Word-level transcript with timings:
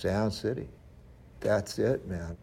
Sound 0.00 0.32
City. 0.32 0.68
That's 1.40 1.76
it, 1.80 2.06
man. 2.06 2.36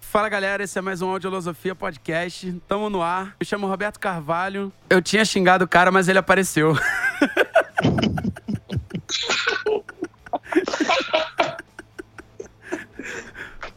Fala 0.00 0.28
galera, 0.28 0.64
esse 0.64 0.76
é 0.76 0.82
mais 0.82 1.00
um 1.00 1.08
Audiolosofia 1.08 1.76
Podcast. 1.76 2.52
Tamo 2.66 2.90
no 2.90 3.00
ar. 3.00 3.36
Eu 3.38 3.46
chamo 3.46 3.68
Roberto 3.68 4.00
Carvalho. 4.00 4.72
Eu 4.90 5.00
tinha 5.00 5.24
xingado 5.24 5.64
o 5.64 5.68
cara, 5.68 5.92
mas 5.92 6.08
ele 6.08 6.18
apareceu. 6.18 6.74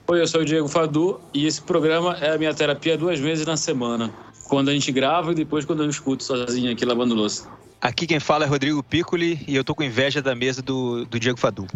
Oi, 0.08 0.20
eu 0.20 0.28
sou 0.28 0.42
o 0.42 0.46
Diego 0.46 0.68
Fadu 0.68 1.22
e 1.32 1.46
esse 1.46 1.62
programa 1.62 2.18
é 2.20 2.34
a 2.34 2.38
minha 2.40 2.54
terapia 2.54 2.98
duas 2.98 3.20
vezes 3.20 3.46
na 3.46 3.56
semana. 3.56 4.12
Quando 4.52 4.68
a 4.68 4.74
gente 4.74 4.92
grava 4.92 5.32
e 5.32 5.36
depois 5.36 5.64
quando 5.64 5.82
eu 5.82 5.90
escuto 5.90 6.26
sozinho 6.26 6.70
aqui 6.70 6.84
lavando 6.84 7.16
louça. 7.16 7.48
Aqui 7.80 8.06
quem 8.06 8.20
fala 8.20 8.44
é 8.44 8.48
Rodrigo 8.50 8.84
Piccoli 8.84 9.42
e 9.48 9.56
eu 9.56 9.64
tô 9.64 9.74
com 9.74 9.82
inveja 9.82 10.22
da 10.22 10.36
mesa 10.36 10.62
do, 10.62 11.06
do 11.06 11.18
Diego 11.18 11.40
Fadu. 11.40 11.66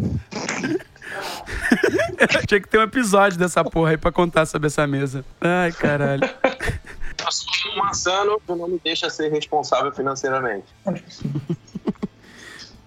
Tinha 2.46 2.60
que 2.60 2.68
ter 2.68 2.78
um 2.78 2.82
episódio 2.82 3.38
dessa 3.38 3.64
porra 3.64 3.92
aí 3.92 3.96
pra 3.96 4.12
contar 4.12 4.44
sobre 4.44 4.66
essa 4.66 4.86
mesa. 4.86 5.24
Ai, 5.40 5.72
caralho. 5.72 6.22
Eu 6.22 7.32
sou 7.32 7.72
um 7.72 7.78
maçano 7.78 8.38
que 8.46 8.54
não 8.54 8.68
me 8.68 8.78
deixa 8.84 9.08
ser 9.08 9.32
responsável 9.32 9.90
financeiramente. 9.90 10.66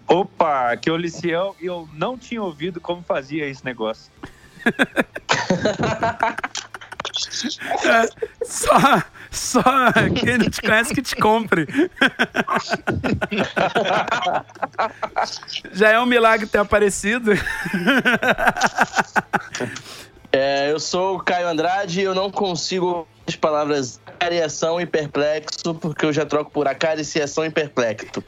Opa, 0.07 0.77
que 0.77 0.91
o 0.91 0.97
Liciel 0.97 1.55
e 1.59 1.65
eu 1.65 1.89
não 1.93 2.15
tinha 2.15 2.43
ouvido 2.43 2.79
como 2.79 3.01
fazia 3.01 3.47
esse 3.47 3.65
negócio. 3.65 4.11
É, 7.83 8.45
só, 8.45 9.03
só 9.31 9.63
quem 10.15 10.37
não 10.37 10.49
te 10.49 10.61
conhece 10.61 10.93
que 10.93 11.01
te 11.01 11.15
compre. 11.15 11.67
Já 15.71 15.89
é 15.89 15.99
um 15.99 16.05
milagre 16.05 16.47
ter 16.47 16.59
aparecido. 16.59 17.31
É, 20.31 20.71
eu 20.71 20.79
sou 20.79 21.15
o 21.15 21.19
Caio 21.19 21.47
Andrade 21.47 22.01
e 22.01 22.03
eu 22.03 22.13
não 22.13 22.29
consigo 22.29 23.07
as 23.27 23.35
palavras 23.35 23.99
acariação 24.05 24.81
e 24.81 24.85
perplexo 24.85 25.73
porque 25.75 26.05
eu 26.05 26.11
já 26.11 26.25
troco 26.25 26.51
por 26.51 26.67
acariciação 26.67 27.45
e 27.45 27.49
perplexo. 27.49 28.21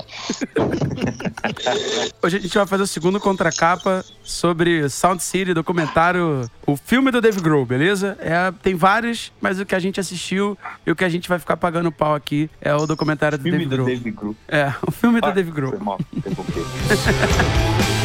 Hoje 2.23 2.37
a 2.37 2.39
gente 2.39 2.57
vai 2.57 2.65
fazer 2.65 2.83
o 2.83 2.87
segundo 2.87 3.19
contracapa 3.19 4.05
sobre 4.23 4.87
Sound 4.89 5.21
City, 5.21 5.53
documentário, 5.53 6.49
o 6.65 6.77
filme 6.77 7.11
do 7.11 7.19
Dave 7.19 7.41
Grohl, 7.41 7.65
beleza? 7.65 8.17
É, 8.21 8.51
tem 8.63 8.73
vários, 8.73 9.31
mas 9.41 9.59
o 9.59 9.65
que 9.65 9.75
a 9.75 9.79
gente 9.79 9.99
assistiu 9.99 10.57
e 10.85 10.91
o 10.91 10.95
que 10.95 11.03
a 11.03 11.09
gente 11.09 11.27
vai 11.27 11.39
ficar 11.39 11.57
pagando 11.57 11.91
pau 11.91 12.15
aqui 12.15 12.49
é 12.61 12.73
o 12.73 12.87
documentário 12.87 13.37
do, 13.37 13.43
Filme 13.43 13.57
Dave 13.57 13.69
do 13.69 13.75
Grohl. 13.75 13.87
David 13.87 14.11
Grohl. 14.11 14.35
É, 14.47 14.73
o 14.87 14.91
filme 14.91 15.19
do 15.19 15.27
Ah, 15.27 15.31
Dave 15.31 15.51
Grohl. 15.51 15.71
foi 15.71 15.79
mal, 15.79 15.99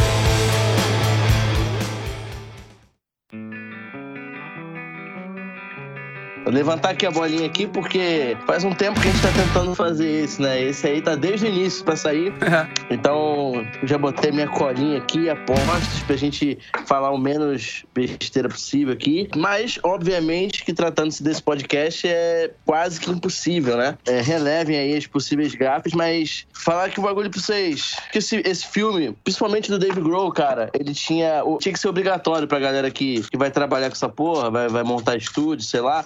levantar 6.46 6.90
aqui 6.90 7.06
a 7.06 7.10
bolinha 7.10 7.46
aqui 7.46 7.66
porque 7.66 8.36
faz 8.46 8.64
um 8.64 8.72
tempo 8.72 9.00
que 9.00 9.08
a 9.08 9.10
gente 9.10 9.22
tá 9.22 9.28
tentando 9.32 9.74
fazer 9.74 10.24
isso, 10.24 10.40
né? 10.40 10.62
Esse 10.62 10.86
aí 10.86 11.02
tá 11.02 11.14
desde 11.14 11.46
o 11.46 11.48
início 11.48 11.84
pra 11.84 11.96
sair. 11.96 12.32
É. 12.42 12.94
Então, 12.94 13.66
já 13.82 13.98
botei 13.98 14.30
minha 14.30 14.48
colinha 14.48 14.98
aqui, 14.98 15.28
apostas, 15.28 16.02
pra 16.06 16.16
gente 16.16 16.58
falar 16.86 17.10
o 17.10 17.18
menos 17.18 17.84
besteira 17.92 18.48
possível 18.48 18.94
aqui. 18.94 19.28
Mas, 19.36 19.78
obviamente, 19.82 20.64
que 20.64 20.72
tratando-se 20.72 21.22
desse 21.22 21.42
podcast 21.42 22.06
é 22.06 22.50
quase 22.64 23.00
que 23.00 23.10
impossível, 23.10 23.76
né? 23.76 23.98
É, 24.06 24.20
relevem 24.20 24.78
aí 24.78 24.96
as 24.96 25.06
possíveis 25.06 25.54
gafes, 25.54 25.92
mas 25.92 26.46
falar 26.52 26.90
que 26.90 27.00
o 27.00 27.02
bagulho 27.02 27.30
pra 27.30 27.40
vocês. 27.40 27.96
Que 28.12 28.18
esse, 28.18 28.42
esse 28.44 28.66
filme, 28.66 29.16
principalmente 29.24 29.70
do 29.70 29.78
Dave 29.78 30.00
Grohl, 30.00 30.30
cara, 30.32 30.70
ele 30.72 30.94
tinha. 30.94 31.42
Tinha 31.60 31.72
que 31.72 31.78
ser 31.78 31.88
obrigatório 31.88 32.46
pra 32.46 32.58
galera 32.58 32.90
que, 32.90 33.22
que 33.22 33.36
vai 33.36 33.50
trabalhar 33.50 33.88
com 33.88 33.94
essa 33.94 34.08
porra, 34.08 34.50
vai, 34.50 34.68
vai 34.68 34.82
montar 34.82 35.16
estúdio, 35.16 35.64
sei 35.64 35.80
lá. 35.80 36.04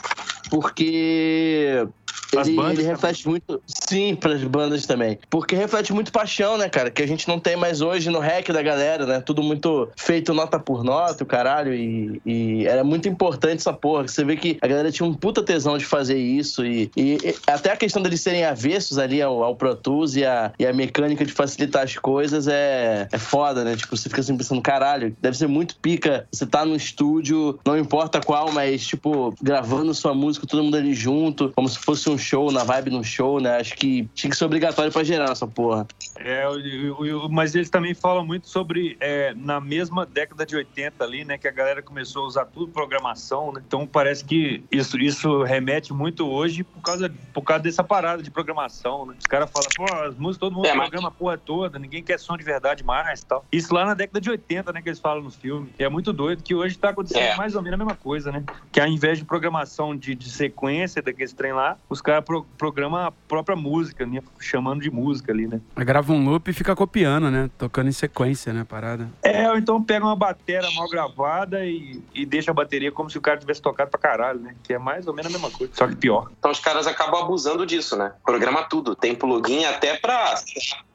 Porque. 0.50 1.86
Pras 2.30 2.48
ele, 2.48 2.56
bandas 2.56 2.78
ele 2.78 2.88
reflete 2.88 3.28
muito. 3.28 3.62
Sim, 3.66 4.14
pras 4.14 4.42
bandas 4.44 4.86
também. 4.86 5.18
Porque 5.28 5.54
reflete 5.54 5.92
muito 5.92 6.12
paixão, 6.12 6.56
né, 6.56 6.68
cara? 6.68 6.90
Que 6.90 7.02
a 7.02 7.06
gente 7.06 7.26
não 7.28 7.38
tem 7.40 7.56
mais 7.56 7.80
hoje 7.80 8.10
no 8.10 8.18
rec 8.20 8.48
da 8.50 8.62
galera, 8.62 9.04
né? 9.06 9.20
Tudo 9.20 9.42
muito 9.42 9.88
feito 9.96 10.32
nota 10.32 10.58
por 10.58 10.84
nota, 10.84 11.24
o 11.24 11.26
caralho. 11.26 11.74
E, 11.74 12.20
e 12.24 12.66
era 12.66 12.84
muito 12.84 13.08
importante 13.08 13.56
essa 13.60 13.72
porra. 13.72 14.06
Você 14.06 14.24
vê 14.24 14.36
que 14.36 14.58
a 14.60 14.66
galera 14.66 14.90
tinha 14.92 15.06
um 15.06 15.14
puta 15.14 15.42
tesão 15.42 15.76
de 15.76 15.84
fazer 15.84 16.16
isso. 16.18 16.64
E, 16.64 16.90
e- 16.96 17.18
e 17.22 17.34
até 17.46 17.72
a 17.72 17.76
questão 17.76 18.00
deles 18.02 18.20
serem 18.20 18.44
avessos 18.44 18.98
ali 18.98 19.20
ao, 19.20 19.42
ao 19.42 19.56
Pro 19.56 19.74
Tools 19.74 20.14
e 20.16 20.24
a, 20.24 20.52
e 20.58 20.66
a 20.66 20.72
mecânica 20.72 21.24
de 21.24 21.32
facilitar 21.32 21.84
as 21.84 21.96
coisas 21.96 22.46
é, 22.48 23.08
é 23.10 23.18
foda, 23.18 23.64
né? 23.64 23.76
Tipo, 23.76 23.96
você 23.96 24.08
fica 24.08 24.20
assim 24.20 24.36
pensando, 24.36 24.62
caralho, 24.62 25.14
deve 25.20 25.36
ser 25.36 25.46
muito 25.48 25.76
pica. 25.76 26.26
Você 26.32 26.46
tá 26.46 26.64
no 26.64 26.76
estúdio, 26.76 27.58
não 27.66 27.76
importa 27.76 28.20
qual, 28.20 28.52
mas, 28.52 28.86
tipo, 28.86 29.34
gravando 29.42 29.92
sua 29.94 30.14
música, 30.14 30.46
todo 30.46 30.62
mundo 30.62 30.76
ali 30.76 30.94
junto, 30.94 31.52
como 31.54 31.68
se 31.68 31.78
fosse 31.78 32.08
um 32.08 32.16
show, 32.20 32.52
na 32.52 32.62
vibe 32.62 32.94
um 32.94 33.02
show, 33.02 33.40
né? 33.40 33.56
Acho 33.56 33.74
que 33.74 34.08
tinha 34.14 34.30
que 34.30 34.36
ser 34.36 34.44
obrigatório 34.44 34.92
pra 34.92 35.02
gerar 35.02 35.30
essa 35.32 35.46
porra. 35.46 35.86
É, 36.16 36.46
o- 36.48 36.52
o- 37.02 37.26
o- 37.26 37.28
mas 37.30 37.54
eles 37.54 37.70
também 37.70 37.94
falam 37.94 38.24
muito 38.24 38.48
sobre 38.48 38.96
é, 39.00 39.32
na 39.34 39.60
mesma 39.60 40.04
década 40.06 40.44
de 40.46 40.54
80 40.54 41.02
ali, 41.04 41.24
né, 41.24 41.38
que 41.38 41.48
a 41.48 41.50
galera 41.50 41.82
começou 41.82 42.24
a 42.24 42.26
usar 42.26 42.44
tudo 42.44 42.68
programação, 42.72 43.52
né? 43.52 43.62
Então 43.66 43.86
parece 43.86 44.24
que 44.24 44.62
isso, 44.70 44.98
isso 44.98 45.42
remete 45.42 45.92
muito 45.92 46.28
hoje 46.28 46.62
por 46.62 46.82
causa, 46.82 47.12
por 47.32 47.42
causa 47.42 47.62
dessa 47.62 47.82
parada 47.82 48.22
de 48.22 48.30
programação, 48.30 49.06
né? 49.06 49.14
Os 49.18 49.26
caras 49.26 49.50
falam, 49.50 49.68
pô, 49.76 49.84
as 50.04 50.14
músicas 50.16 50.38
todo 50.40 50.54
mundo 50.54 50.66
É, 50.66 50.74
mas- 50.74 50.88
programa 50.88 51.08
a 51.08 51.10
porra 51.10 51.38
toda, 51.38 51.78
ninguém 51.78 52.02
quer 52.02 52.18
som 52.18 52.36
de 52.36 52.44
verdade 52.44 52.84
mais 52.84 53.20
e 53.20 53.26
tal. 53.26 53.44
Isso 53.50 53.72
lá 53.74 53.84
na 53.84 53.94
década 53.94 54.20
de 54.20 54.30
80, 54.30 54.72
né, 54.72 54.82
que 54.82 54.88
eles 54.88 54.98
falam 55.00 55.22
no 55.22 55.30
filme. 55.30 55.70
E 55.78 55.84
é 55.84 55.88
muito 55.88 56.12
doido 56.12 56.42
que 56.42 56.54
hoje 56.54 56.76
tá 56.78 56.90
acontecendo 56.90 57.22
É. 57.22 57.36
mais 57.36 57.54
ou 57.54 57.62
menos 57.62 57.74
a 57.80 57.84
mesma 57.84 57.96
coisa, 57.96 58.30
né? 58.32 58.44
Que 58.72 58.80
ao 58.80 58.86
invés 58.86 59.18
de 59.18 59.24
programação 59.24 59.96
de, 59.96 60.14
de 60.14 60.30
sequência 60.30 61.00
daqueles 61.02 61.32
trem 61.32 61.52
lá, 61.52 61.76
os 61.88 62.00
caras 62.02 62.09
pro, 62.22 62.44
programam 62.56 63.06
a 63.06 63.12
própria 63.28 63.54
música, 63.54 64.06
né? 64.06 64.22
Chamando 64.38 64.80
de 64.80 64.90
música 64.90 65.32
ali, 65.32 65.46
né? 65.46 65.60
Grava 65.76 66.12
um 66.12 66.24
loop 66.24 66.50
e 66.50 66.54
fica 66.54 66.74
copiando, 66.74 67.30
né? 67.30 67.50
Tocando 67.58 67.88
em 67.88 67.92
sequência, 67.92 68.52
né? 68.54 68.64
Parada. 68.64 69.06
É, 69.22 69.50
ou 69.50 69.58
então 69.58 69.82
pega 69.82 70.04
uma 70.04 70.16
bateria 70.16 70.70
mal 70.74 70.88
gravada 70.88 71.64
e, 71.66 72.02
e 72.14 72.24
deixa 72.24 72.50
a 72.50 72.54
bateria 72.54 72.90
como 72.90 73.10
se 73.10 73.18
o 73.18 73.20
cara 73.20 73.38
tivesse 73.38 73.60
tocado 73.60 73.90
pra 73.90 74.00
caralho, 74.00 74.40
né? 74.40 74.54
Que 74.62 74.72
é 74.72 74.78
mais 74.78 75.06
ou 75.06 75.12
menos 75.12 75.30
a 75.34 75.38
mesma 75.38 75.50
coisa, 75.50 75.72
só 75.74 75.86
que 75.86 75.96
pior. 75.96 76.30
Então 76.38 76.50
os 76.50 76.60
caras 76.60 76.86
acabam 76.86 77.20
abusando 77.22 77.66
disso, 77.66 77.96
né? 77.96 78.12
Programa 78.24 78.64
tudo. 78.64 78.94
Tem 78.96 79.14
plugin 79.14 79.64
até 79.66 79.98
pra 79.98 80.34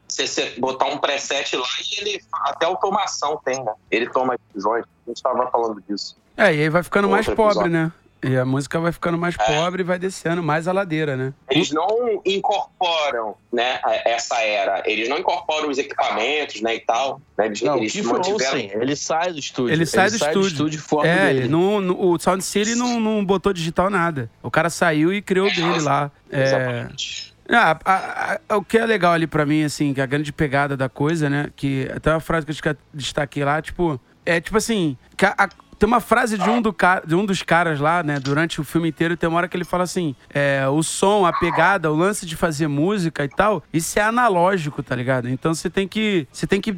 você 0.08 0.54
botar 0.58 0.86
um 0.86 0.98
preset 0.98 1.56
lá 1.56 1.66
e 1.80 2.00
ele 2.00 2.20
até 2.32 2.66
automação 2.66 3.40
tem, 3.44 3.62
né? 3.62 3.72
Ele 3.90 4.08
toma 4.08 4.36
decisões. 4.48 4.84
A 5.06 5.10
gente 5.10 5.22
tava 5.22 5.50
falando 5.50 5.82
disso. 5.88 6.16
É, 6.36 6.54
e 6.54 6.62
aí 6.62 6.68
vai 6.68 6.82
ficando 6.82 7.08
mais 7.08 7.26
Outro 7.26 7.36
pobre, 7.36 7.68
episódio. 7.68 7.72
né? 7.72 7.92
E 8.22 8.36
a 8.36 8.44
música 8.44 8.80
vai 8.80 8.90
ficando 8.92 9.16
mais 9.18 9.36
É. 9.38 9.44
pobre 9.56 9.82
e 9.82 9.84
vai 9.84 9.98
descendo 9.98 10.42
mais 10.42 10.66
a 10.66 10.72
ladeira, 10.72 11.16
né? 11.16 11.32
Eles 11.50 11.70
não 11.70 12.20
incorporam, 12.24 13.36
né, 13.52 13.78
essa 14.04 14.40
era. 14.40 14.82
Eles 14.86 15.08
não 15.08 15.18
incorporam 15.18 15.68
os 15.68 15.78
equipamentos, 15.78 16.60
né, 16.62 16.74
e 16.76 16.80
tal. 16.80 17.20
Né? 17.36 17.46
Eles, 17.46 17.62
Não, 17.62 17.74
o 17.74 17.78
eles 17.78 17.92
Keith 17.92 18.04
mantiveram... 18.06 18.52
Olsen, 18.54 18.70
ele 18.74 18.96
sai 18.96 19.32
do 19.32 19.38
estúdio. 19.38 19.72
Ele 19.74 19.86
sai 19.86 20.10
do 20.10 20.16
estúdio. 20.16 20.68
e 20.68 20.78
forma 20.78 21.06
É, 21.08 21.26
dele. 21.26 21.38
ele 21.40 21.48
não, 21.48 21.80
não- 21.80 22.00
o 22.00 22.18
Sound 22.18 22.42
City 22.42 22.74
não, 22.74 22.98
não 22.98 23.24
botou 23.24 23.52
digital 23.52 23.90
nada. 23.90 24.30
O 24.42 24.50
cara 24.50 24.70
saiu 24.70 25.12
e 25.12 25.20
criou 25.22 25.46
o 25.46 25.54
dele 25.54 25.80
lá. 25.80 26.10
É, 26.30 26.42
Exatamente. 26.42 27.36
Ah, 27.48 27.78
a- 27.84 28.38
a- 28.48 28.56
o 28.56 28.64
que 28.64 28.76
é 28.76 28.84
legal 28.84 29.12
ali 29.12 29.26
pra 29.26 29.46
mim, 29.46 29.62
assim, 29.62 29.94
que 29.94 30.00
a 30.00 30.06
grande 30.06 30.32
pegada 30.32 30.76
da 30.76 30.88
coisa, 30.88 31.30
né? 31.30 31.48
Que 31.54 31.88
até 31.94 32.10
uma 32.10 32.18
frase 32.18 32.44
que 32.46 32.68
eu 32.68 32.76
destaquei 32.92 33.44
lá, 33.44 33.62
tipo, 33.62 34.00
é 34.24 34.40
tipo 34.40 34.56
assim, 34.56 34.96
que 35.16 35.24
a- 35.24 35.34
a- 35.38 35.48
tem 35.78 35.86
uma 35.86 36.00
frase 36.00 36.38
de 36.38 36.48
um, 36.48 36.60
do 36.60 36.74
de 37.06 37.14
um 37.14 37.24
dos 37.24 37.42
caras 37.42 37.80
lá, 37.80 38.02
né, 38.02 38.18
durante 38.18 38.60
o 38.60 38.64
filme 38.64 38.88
inteiro, 38.88 39.16
tem 39.16 39.28
uma 39.28 39.38
hora 39.38 39.48
que 39.48 39.56
ele 39.56 39.64
fala 39.64 39.84
assim: 39.84 40.14
é, 40.32 40.66
o 40.68 40.82
som, 40.82 41.26
a 41.26 41.32
pegada, 41.32 41.90
o 41.90 41.96
lance 41.96 42.24
de 42.24 42.36
fazer 42.36 42.66
música 42.66 43.24
e 43.24 43.28
tal, 43.28 43.62
isso 43.72 43.98
é 43.98 44.02
analógico, 44.02 44.82
tá 44.82 44.94
ligado? 44.94 45.28
Então 45.28 45.54
você 45.54 45.68
tem 45.68 45.86
que. 45.86 46.26
Você 46.32 46.46
tem 46.46 46.60
que 46.60 46.72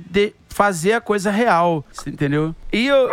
fazer 0.49 0.95
a 0.95 1.01
coisa 1.01 1.31
real, 1.31 1.85
entendeu? 2.07 2.55
E 2.73 2.91
o, 2.91 3.09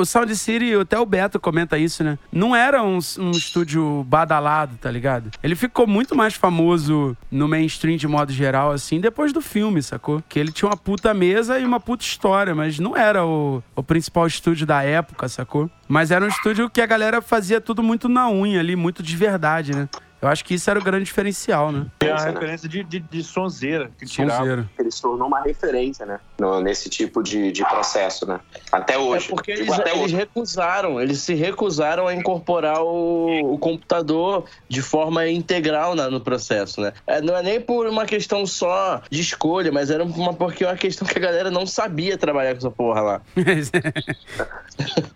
o 0.00 0.04
Sound 0.04 0.34
City, 0.36 0.74
até 0.74 0.98
o 0.98 1.06
Beto 1.06 1.40
comenta 1.40 1.78
isso, 1.78 2.04
né? 2.04 2.18
Não 2.32 2.54
era 2.54 2.82
um, 2.82 2.98
um 3.18 3.30
estúdio 3.30 4.04
badalado, 4.06 4.76
tá 4.76 4.90
ligado? 4.90 5.30
Ele 5.42 5.54
ficou 5.54 5.86
muito 5.86 6.14
mais 6.14 6.34
famoso 6.34 7.16
no 7.30 7.48
mainstream 7.48 7.96
de 7.96 8.06
modo 8.06 8.32
geral, 8.32 8.70
assim, 8.72 9.00
depois 9.00 9.32
do 9.32 9.40
filme, 9.40 9.82
sacou? 9.82 10.22
Que 10.28 10.38
ele 10.38 10.52
tinha 10.52 10.68
uma 10.68 10.76
puta 10.76 11.14
mesa 11.14 11.58
e 11.58 11.64
uma 11.64 11.80
puta 11.80 12.04
história, 12.04 12.54
mas 12.54 12.78
não 12.78 12.96
era 12.96 13.24
o, 13.24 13.62
o 13.74 13.82
principal 13.82 14.26
estúdio 14.26 14.66
da 14.66 14.82
época, 14.82 15.28
sacou? 15.28 15.70
Mas 15.88 16.10
era 16.10 16.24
um 16.24 16.28
estúdio 16.28 16.70
que 16.70 16.80
a 16.80 16.86
galera 16.86 17.20
fazia 17.20 17.60
tudo 17.60 17.82
muito 17.82 18.08
na 18.08 18.30
unha 18.30 18.60
ali, 18.60 18.76
muito 18.76 19.02
de 19.02 19.16
verdade, 19.16 19.74
né? 19.74 19.88
Eu 20.22 20.28
acho 20.28 20.44
que 20.44 20.52
isso 20.54 20.68
era 20.70 20.78
o 20.78 20.82
grande 20.82 21.04
diferencial, 21.04 21.72
né? 21.72 21.86
É 22.00 22.10
a 22.10 22.16
né? 22.26 22.30
referência 22.32 22.68
de, 22.68 22.84
de, 22.84 23.00
de 23.00 23.22
sonzeira 23.22 23.90
que 23.98 24.04
tirava. 24.04 24.38
Sonzeiro. 24.40 24.68
Ele 24.78 24.90
se 24.90 25.00
tornou 25.00 25.26
uma 25.28 25.40
referência, 25.42 26.04
né? 26.04 26.20
No- 26.38 26.60
nesse 26.60 26.90
tipo 26.90 27.22
de, 27.22 27.50
de 27.50 27.64
processo, 27.64 28.26
né? 28.26 28.38
Até 28.70 28.94
É 28.94 28.98
hoje. 28.98 29.28
porque 29.28 29.54
Digo, 29.54 29.64
eles, 29.72 29.78
até 29.80 29.90
eles 29.92 30.02
hoje. 30.04 30.16
recusaram, 30.16 31.00
eles 31.00 31.20
se 31.20 31.32
recusaram 31.34 32.06
a 32.06 32.14
incorporar 32.14 32.82
o, 32.82 33.54
o 33.54 33.58
computador 33.58 34.44
de 34.68 34.82
forma 34.82 35.26
integral 35.26 35.94
na- 35.94 36.10
no 36.10 36.20
processo, 36.20 36.82
né? 36.82 36.92
É, 37.06 37.22
não 37.22 37.34
é 37.34 37.42
nem 37.42 37.58
por 37.60 37.86
uma 37.86 38.04
questão 38.04 38.44
só 38.46 39.00
de 39.10 39.20
escolha, 39.22 39.72
mas 39.72 39.90
era 39.90 40.04
uma, 40.04 40.34
porque 40.34 40.64
é 40.64 40.66
uma 40.68 40.76
questão 40.76 41.08
que 41.08 41.16
a 41.16 41.20
galera 41.22 41.50
não 41.50 41.64
sabia 41.66 42.18
trabalhar 42.18 42.52
com 42.52 42.58
essa 42.58 42.70
porra 42.70 43.00
lá. 43.00 43.22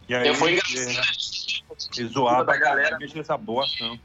E 0.08 0.14
aí, 0.14 0.28
Eu 0.28 0.34
fui 0.34 0.52
engraçado. 0.52 1.63
Ele 1.96 2.08
zoava 2.08 2.44
Da 2.44 2.56
galera. 2.56 2.98
mexer 2.98 3.20
essa 3.20 3.36
bosta, 3.36 3.84
não. 3.84 3.98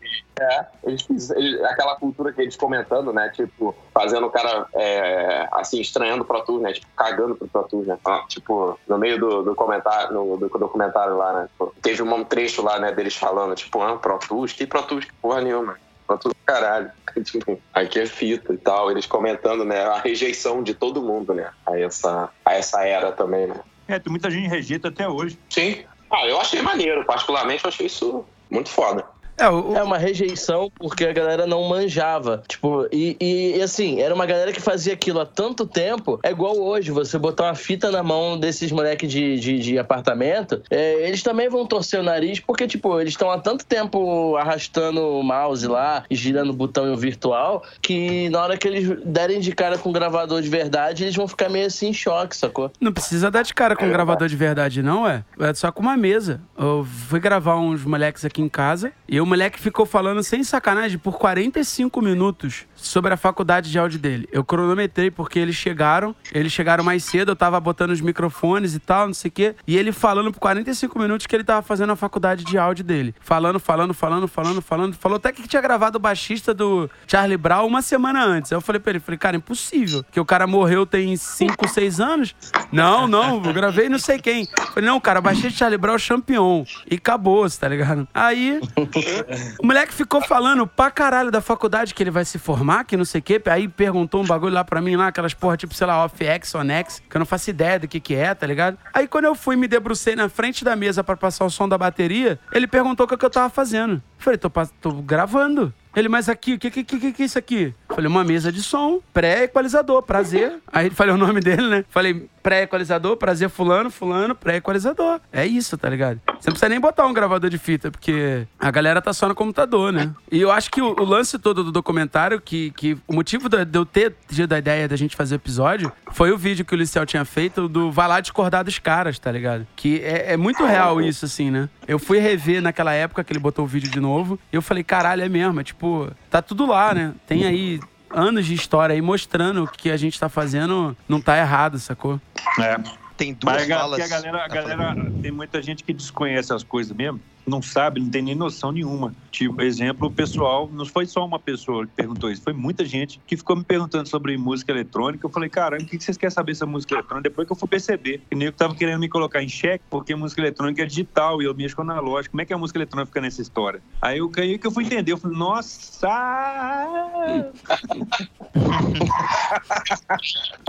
Eles 0.83 1.05
eles- 1.31 1.61
aquela 1.63 1.95
cultura 1.95 2.31
que 2.31 2.41
eles 2.41 2.55
comentando, 2.55 3.11
né? 3.11 3.29
Tipo, 3.29 3.75
fazendo 3.93 4.27
o 4.27 4.29
cara, 4.29 4.65
é, 4.73 5.47
assim, 5.51 5.81
estranhando 5.81 6.23
o 6.23 6.25
Pro 6.25 6.41
Tools, 6.43 6.61
né? 6.61 6.73
Tipo, 6.73 6.87
cagando 6.95 7.35
pro 7.35 7.47
Pro 7.47 7.63
Tools, 7.63 7.87
né? 7.87 7.97
Ah, 8.05 8.23
Tipo, 8.27 8.79
no 8.87 8.97
meio 8.97 9.19
do, 9.19 9.43
do 9.43 9.55
comentário, 9.55 10.13
no, 10.13 10.37
do 10.37 10.47
documentário 10.47 11.17
lá, 11.17 11.33
né? 11.33 11.47
Tipo, 11.47 11.73
teve 11.81 12.01
um 12.01 12.23
trecho 12.23 12.61
lá, 12.61 12.79
né, 12.79 12.91
deles 12.91 13.15
falando, 13.15 13.55
tipo, 13.55 13.81
ah, 13.81 13.97
Pro 13.97 14.17
Tools? 14.19 14.53
Que 14.53 14.65
Pro 14.65 14.83
Tools? 14.83 15.05
Que 15.05 15.13
porra 15.13 15.41
nenhuma. 15.41 15.77
Pro 16.07 16.17
Tools, 16.17 16.35
caralho. 16.45 16.91
Tipo, 17.23 17.59
aqui 17.73 17.99
é 17.99 18.05
fita 18.05 18.53
e 18.53 18.57
tal. 18.57 18.89
Eles 18.91 19.05
comentando, 19.05 19.65
né? 19.65 19.83
A 19.83 19.97
rejeição 19.99 20.63
de 20.63 20.73
todo 20.73 21.01
mundo, 21.01 21.33
né? 21.33 21.49
A 21.65 21.77
essa, 21.79 22.29
a 22.45 22.53
essa 22.53 22.83
era 22.85 23.11
também, 23.11 23.47
né? 23.47 23.59
É, 23.87 23.99
muita 24.07 24.29
gente 24.31 24.47
rejeita 24.47 24.87
até 24.87 25.07
hoje. 25.09 25.37
Sim. 25.49 25.83
Ah, 26.09 26.25
eu 26.25 26.39
achei 26.39 26.61
maneiro. 26.61 27.05
Particularmente, 27.05 27.63
eu 27.63 27.69
achei 27.69 27.85
isso 27.85 28.25
muito 28.49 28.69
foda. 28.69 29.05
É, 29.39 29.49
o, 29.49 29.71
o- 29.71 29.75
É 29.75 29.83
uma 29.83 29.97
rejeição 29.97 30.71
porque 30.77 31.05
a 31.05 31.13
galera 31.13 31.45
não 31.47 31.67
manjava. 31.67 32.43
Tipo, 32.47 32.87
e, 32.91 33.15
e, 33.19 33.57
e, 33.57 33.61
assim, 33.61 33.99
era 34.01 34.13
uma 34.13 34.25
galera 34.25 34.51
que 34.51 34.61
fazia 34.61 34.93
aquilo 34.93 35.19
há 35.19 35.25
tanto 35.25 35.65
tempo. 35.65 36.19
É 36.23 36.31
igual 36.31 36.57
hoje, 36.57 36.91
você 36.91 37.17
botar 37.17 37.45
uma 37.45 37.55
fita 37.55 37.91
na 37.91 38.03
mão 38.03 38.37
desses 38.37 38.71
moleques 38.71 39.11
de, 39.11 39.39
de, 39.39 39.59
de 39.59 39.79
apartamento, 39.79 40.61
é, 40.69 41.07
eles 41.07 41.23
também 41.23 41.49
vão 41.49 41.65
torcer 41.65 41.99
o 41.99 42.03
nariz 42.03 42.39
porque, 42.39 42.67
tipo, 42.67 42.99
eles 42.99 43.13
estão 43.13 43.29
há 43.31 43.37
tanto 43.39 43.65
tempo 43.65 44.35
arrastando 44.37 45.01
o 45.01 45.23
mouse 45.23 45.67
lá 45.67 46.03
e 46.09 46.15
girando 46.15 46.49
o 46.49 46.53
botão 46.53 46.87
em 46.87 46.91
um 46.91 46.95
virtual 46.95 47.63
que 47.81 48.29
na 48.29 48.41
hora 48.43 48.57
que 48.57 48.67
eles 48.67 48.97
derem 49.05 49.39
de 49.39 49.51
cara 49.51 49.77
com 49.77 49.89
um 49.89 49.93
gravador 49.93 50.41
de 50.41 50.49
verdade, 50.49 51.03
eles 51.03 51.15
vão 51.15 51.27
ficar 51.27 51.49
meio 51.49 51.67
assim 51.67 51.89
em 51.89 51.93
choque, 51.93 52.35
sacou? 52.35 52.71
Não 52.79 52.91
precisa 52.91 53.29
dar 53.31 53.43
de 53.43 53.53
cara 53.53 53.75
com 53.75 53.85
um 53.85 53.89
gravador 53.91 54.27
de 54.27 54.35
verdade, 54.35 54.81
não, 54.81 55.07
é? 55.07 55.23
É 55.39 55.53
só 55.53 55.71
com 55.71 55.81
uma 55.81 55.95
mesa. 55.97 56.41
Eu 56.57 56.85
fui 57.07 57.19
gravar 57.19 57.57
uns 57.57 57.83
moleques 57.83 58.25
aqui 58.25 58.41
em 58.41 58.49
casa 58.49 58.91
e 59.07 59.19
o 59.19 59.25
moleque 59.29 59.59
ficou 59.59 59.85
falando 59.85 60.23
sem 60.23 60.43
sacanagem 60.43 60.97
por 60.97 61.17
45 61.17 62.01
minutos 62.01 62.65
sobre 62.75 63.13
a 63.13 63.17
faculdade 63.17 63.69
de 63.69 63.77
áudio 63.77 63.99
dele. 63.99 64.27
Eu 64.31 64.43
cronometrei 64.43 65.11
porque 65.11 65.37
eles 65.37 65.55
chegaram, 65.55 66.15
eles 66.33 66.51
chegaram 66.51 66.83
mais 66.83 67.03
cedo, 67.03 67.31
eu 67.31 67.35
tava 67.35 67.59
botando 67.59 67.91
os 67.91 68.01
microfones 68.01 68.73
e 68.73 68.79
tal, 68.79 69.07
não 69.07 69.13
sei 69.13 69.29
o 69.29 69.31
quê, 69.31 69.55
e 69.67 69.77
ele 69.77 69.91
falando 69.91 70.31
por 70.31 70.39
45 70.39 70.97
minutos 70.97 71.27
que 71.27 71.35
ele 71.35 71.43
tava 71.43 71.61
fazendo 71.61 71.91
a 71.91 71.95
faculdade 71.95 72.43
de 72.43 72.57
áudio 72.57 72.83
dele. 72.83 73.13
Falando, 73.19 73.59
falando, 73.59 73.93
falando, 73.93 74.27
falando, 74.27 74.61
falando. 74.61 74.93
Falou 74.95 75.17
até 75.17 75.31
que 75.31 75.47
tinha 75.47 75.61
gravado 75.61 75.97
o 75.97 76.01
baixista 76.01 76.53
do 76.53 76.89
Charlie 77.07 77.37
Brown 77.37 77.67
uma 77.67 77.81
semana 77.81 78.25
antes. 78.25 78.51
Aí 78.51 78.57
eu 78.57 78.61
falei 78.61 78.79
pra 78.79 78.91
ele, 78.91 78.99
falei, 78.99 79.17
cara, 79.17 79.37
impossível, 79.37 80.03
que 80.11 80.19
o 80.19 80.25
cara 80.25 80.47
morreu 80.47 80.85
tem 80.85 81.15
5, 81.15 81.67
6 81.67 81.99
anos. 81.99 82.35
Não, 82.71 83.07
não, 83.07 83.43
eu 83.45 83.53
gravei 83.53 83.89
não 83.89 83.99
sei 83.99 84.19
quem. 84.19 84.47
Falei, 84.73 84.89
não, 84.89 84.99
cara, 84.99 85.21
baixei 85.21 85.49
Charlie 85.49 85.77
Brown 85.77 85.99
Champion. 85.99 86.65
E 86.89 86.95
acabou, 86.95 87.47
tá 87.49 87.67
ligado? 87.67 88.07
Aí, 88.13 88.59
o 89.59 89.65
moleque 89.65 89.93
ficou 89.93 90.21
falando 90.21 90.65
pra 90.67 90.91
caralho 90.91 91.31
da 91.31 91.41
faculdade 91.41 91.93
que 91.93 92.03
ele 92.03 92.11
vai 92.11 92.25
se 92.25 92.37
formar, 92.37 92.83
que 92.83 92.97
não 92.97 93.05
sei 93.05 93.19
o 93.19 93.21
quê. 93.21 93.41
Aí 93.45 93.67
perguntou 93.67 94.21
um 94.21 94.25
bagulho 94.25 94.53
lá 94.53 94.63
pra 94.63 94.81
mim, 94.81 94.95
lá, 94.95 95.07
aquelas 95.07 95.33
porra, 95.33 95.57
tipo, 95.57 95.73
sei 95.73 95.87
lá, 95.87 96.03
off-X, 96.03 96.55
on-X, 96.55 97.01
que 97.09 97.15
eu 97.15 97.19
não 97.19 97.25
faço 97.25 97.49
ideia 97.49 97.79
do 97.79 97.87
que 97.87 97.99
que 97.99 98.15
é, 98.15 98.33
tá 98.33 98.45
ligado? 98.45 98.77
Aí 98.93 99.07
quando 99.07 99.25
eu 99.25 99.35
fui 99.35 99.55
me 99.55 99.67
debrucei 99.67 100.15
na 100.15 100.29
frente 100.29 100.63
da 100.63 100.75
mesa 100.75 101.03
pra 101.03 101.15
passar 101.15 101.45
o 101.45 101.49
som 101.49 101.67
da 101.67 101.77
bateria, 101.77 102.39
ele 102.51 102.67
perguntou 102.67 103.05
o 103.05 103.09
que, 103.09 103.25
eu 103.25 103.29
tava 103.29 103.49
fazendo. 103.49 103.93
Eu 103.95 104.01
Falei, 104.17 104.37
tô, 104.37 104.51
tô 104.81 104.91
gravando. 105.01 105.73
Ele, 105.95 106.07
mas 106.07 106.29
aqui, 106.29 106.53
o 106.53 106.59
que, 106.59 106.69
que, 106.69 106.83
que, 106.83 107.11
que 107.13 107.23
é 107.23 107.25
isso 107.25 107.37
aqui? 107.37 107.73
Falei, 107.87 108.07
uma 108.07 108.23
mesa 108.23 108.51
de 108.51 108.61
som, 108.61 109.01
pré-equalizador, 109.13 110.03
prazer. 110.03 110.57
Aí 110.71 110.89
falei 110.89 111.13
o 111.13 111.17
nome 111.17 111.39
dele, 111.41 111.67
né? 111.67 111.85
Falei, 111.89 112.29
pré-equalizador, 112.41 113.17
prazer 113.17 113.49
fulano, 113.49 113.89
fulano, 113.89 114.35
pré-equalizador. 114.35 115.19
É 115.31 115.45
isso, 115.45 115.77
tá 115.77 115.89
ligado? 115.89 116.19
Você 116.25 116.49
não 116.49 116.53
precisa 116.53 116.69
nem 116.69 116.79
botar 116.79 117.05
um 117.05 117.13
gravador 117.13 117.49
de 117.49 117.57
fita, 117.57 117.91
porque 117.91 118.47
a 118.59 118.71
galera 118.71 119.01
tá 119.01 119.13
só 119.13 119.27
no 119.27 119.35
computador, 119.35 119.91
né? 119.91 120.13
E 120.31 120.39
eu 120.39 120.51
acho 120.51 120.71
que 120.71 120.81
o, 120.81 120.89
o 120.99 121.03
lance 121.03 121.37
todo 121.37 121.63
do 121.63 121.71
documentário, 121.71 122.39
que, 122.39 122.71
que 122.71 122.97
o 123.07 123.13
motivo 123.13 123.49
de 123.49 123.65
eu 123.73 123.85
ter 123.85 124.15
tido 124.27 124.53
a 124.53 124.57
ideia 124.57 124.87
da 124.87 124.95
gente 124.95 125.15
fazer 125.15 125.35
o 125.35 125.37
episódio, 125.37 125.91
foi 126.11 126.31
o 126.31 126.37
vídeo 126.37 126.65
que 126.65 126.73
o 126.73 126.77
Liceu 126.77 127.05
tinha 127.05 127.25
feito 127.25 127.67
do 127.67 127.91
vai 127.91 128.07
lá 128.07 128.19
discordar 128.19 128.63
dos 128.63 128.79
caras, 128.79 129.19
tá 129.19 129.31
ligado? 129.31 129.67
Que 129.75 130.01
é, 130.03 130.33
é 130.33 130.37
muito 130.37 130.65
real 130.65 131.01
isso, 131.01 131.25
assim, 131.25 131.51
né? 131.51 131.69
Eu 131.87 131.99
fui 131.99 132.19
rever 132.19 132.61
naquela 132.61 132.93
época 132.93 133.23
que 133.23 133.33
ele 133.33 133.39
botou 133.39 133.65
o 133.65 133.67
vídeo 133.67 133.89
de 133.89 133.99
novo, 133.99 134.39
e 134.51 134.55
eu 134.55 134.61
falei, 134.61 134.83
caralho, 134.83 135.23
é 135.23 135.29
mesmo, 135.29 135.59
é 135.59 135.63
tipo, 135.63 136.09
tá 136.29 136.41
tudo 136.41 136.65
lá, 136.65 136.93
né? 136.93 137.13
Tem 137.27 137.45
aí 137.45 137.79
anos 138.11 138.45
de 138.45 138.53
história 138.53 138.93
aí 138.93 139.01
mostrando 139.01 139.67
que 139.67 139.89
a 139.89 139.97
gente 139.97 140.19
tá 140.19 140.29
fazendo 140.29 140.95
não 141.07 141.21
tá 141.21 141.37
errado, 141.37 141.79
sacou? 141.79 142.19
É. 142.59 142.77
Tem 143.17 143.33
duas 143.33 143.53
Mas 143.53 143.69
a, 143.69 143.79
falas. 143.79 143.99
a 143.99 144.07
galera, 144.07 144.45
a 144.45 144.47
galera 144.47 145.11
tem 145.21 145.31
muita 145.31 145.61
gente 145.61 145.83
que 145.83 145.93
desconhece 145.93 146.53
as 146.53 146.63
coisas 146.63 146.95
mesmo, 146.95 147.19
não 147.49 147.61
sabe, 147.61 147.99
não 147.99 148.09
tem 148.09 148.21
nem 148.21 148.35
noção 148.35 148.71
nenhuma. 148.71 149.13
Tipo, 149.31 149.61
exemplo, 149.61 150.07
o 150.07 150.11
pessoal, 150.11 150.69
não 150.71 150.85
foi 150.85 151.05
só 151.05 151.25
uma 151.25 151.39
pessoa 151.39 151.85
que 151.85 151.91
perguntou 151.93 152.31
isso, 152.31 152.41
foi 152.41 152.53
muita 152.53 152.85
gente 152.85 153.19
que 153.25 153.35
ficou 153.35 153.55
me 153.55 153.63
perguntando 153.63 154.07
sobre 154.07 154.37
música 154.37 154.71
eletrônica. 154.71 155.25
Eu 155.25 155.29
falei, 155.31 155.49
caramba, 155.49 155.83
o 155.83 155.85
que 155.85 155.99
vocês 155.99 156.17
querem 156.17 156.33
saber 156.33 156.55
sobre 156.55 156.73
música 156.73 156.93
eletrônica? 156.95 157.29
Depois 157.29 157.47
que 157.47 157.51
eu 157.51 157.57
fui 157.57 157.67
perceber 157.67 158.21
que 158.29 158.35
o 158.35 158.37
nego 158.37 158.55
tava 158.55 158.75
querendo 158.75 158.99
me 158.99 159.09
colocar 159.09 159.41
em 159.43 159.49
xeque, 159.49 159.83
porque 159.89 160.15
música 160.15 160.41
eletrônica 160.41 160.81
é 160.81 160.85
digital 160.85 161.41
e 161.41 161.45
eu 161.45 161.55
mexo 161.55 161.75
com 161.75 161.81
analógico. 161.81 162.31
Como 162.31 162.41
é 162.41 162.45
que 162.45 162.53
a 162.53 162.57
música 162.57 162.77
eletrônica 162.77 163.07
fica 163.07 163.21
nessa 163.21 163.41
história? 163.41 163.81
Aí 164.01 164.19
eu 164.19 164.31
aí 164.37 164.57
que 164.57 164.67
eu 164.67 164.71
fui 164.71 164.85
entender, 164.85 165.11
eu 165.13 165.17
falei, 165.17 165.37
nossa! 165.37 166.07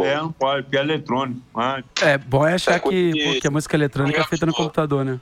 é, 0.01 0.17
não 0.17 0.33
pode, 0.33 0.63
porque 0.65 0.77
é 0.77 0.81
eletrônico. 0.81 1.41
Ah, 1.55 1.83
É, 2.03 2.19
bom 2.19 2.47
é 2.47 2.55
achar 2.55 2.77
É, 2.77 2.79
que, 2.79 3.13
porque- 3.25 3.47
a 3.47 3.51
música 3.51 3.77
eletrônica 3.77 4.21
é 4.21 4.25
feita 4.25 4.47
no 4.47 4.53
computador, 4.55 5.05
né? 5.05 5.21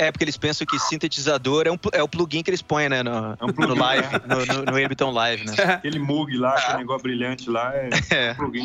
É, 0.00 0.10
porque 0.10 0.24
eles 0.24 0.38
pensam 0.38 0.66
que 0.66 0.78
sintetizador 0.78 1.66
é, 1.66 1.70
um, 1.70 1.76
é 1.92 2.02
o 2.02 2.08
plugin 2.08 2.42
que 2.42 2.48
eles 2.48 2.62
põem, 2.62 2.88
né? 2.88 3.02
No, 3.02 3.10
É 3.10 3.44
um 3.44 3.48
no 3.48 3.52
plugin, 3.52 3.78
live, 3.78 4.08
no, 4.26 4.46
no, 4.46 4.64
no 4.64 4.70
Ableton 4.70 5.10
Live, 5.10 5.44
né? 5.44 5.52
Aquele 5.74 5.98
mug 5.98 6.34
lá, 6.38 6.54
aquele 6.54 6.78
negócio 6.78 7.02
brilhante 7.02 7.50
lá, 7.50 7.70
é, 7.74 7.90
É. 8.10 8.32
plugin. 8.32 8.64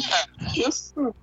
Isso. 0.55 1.13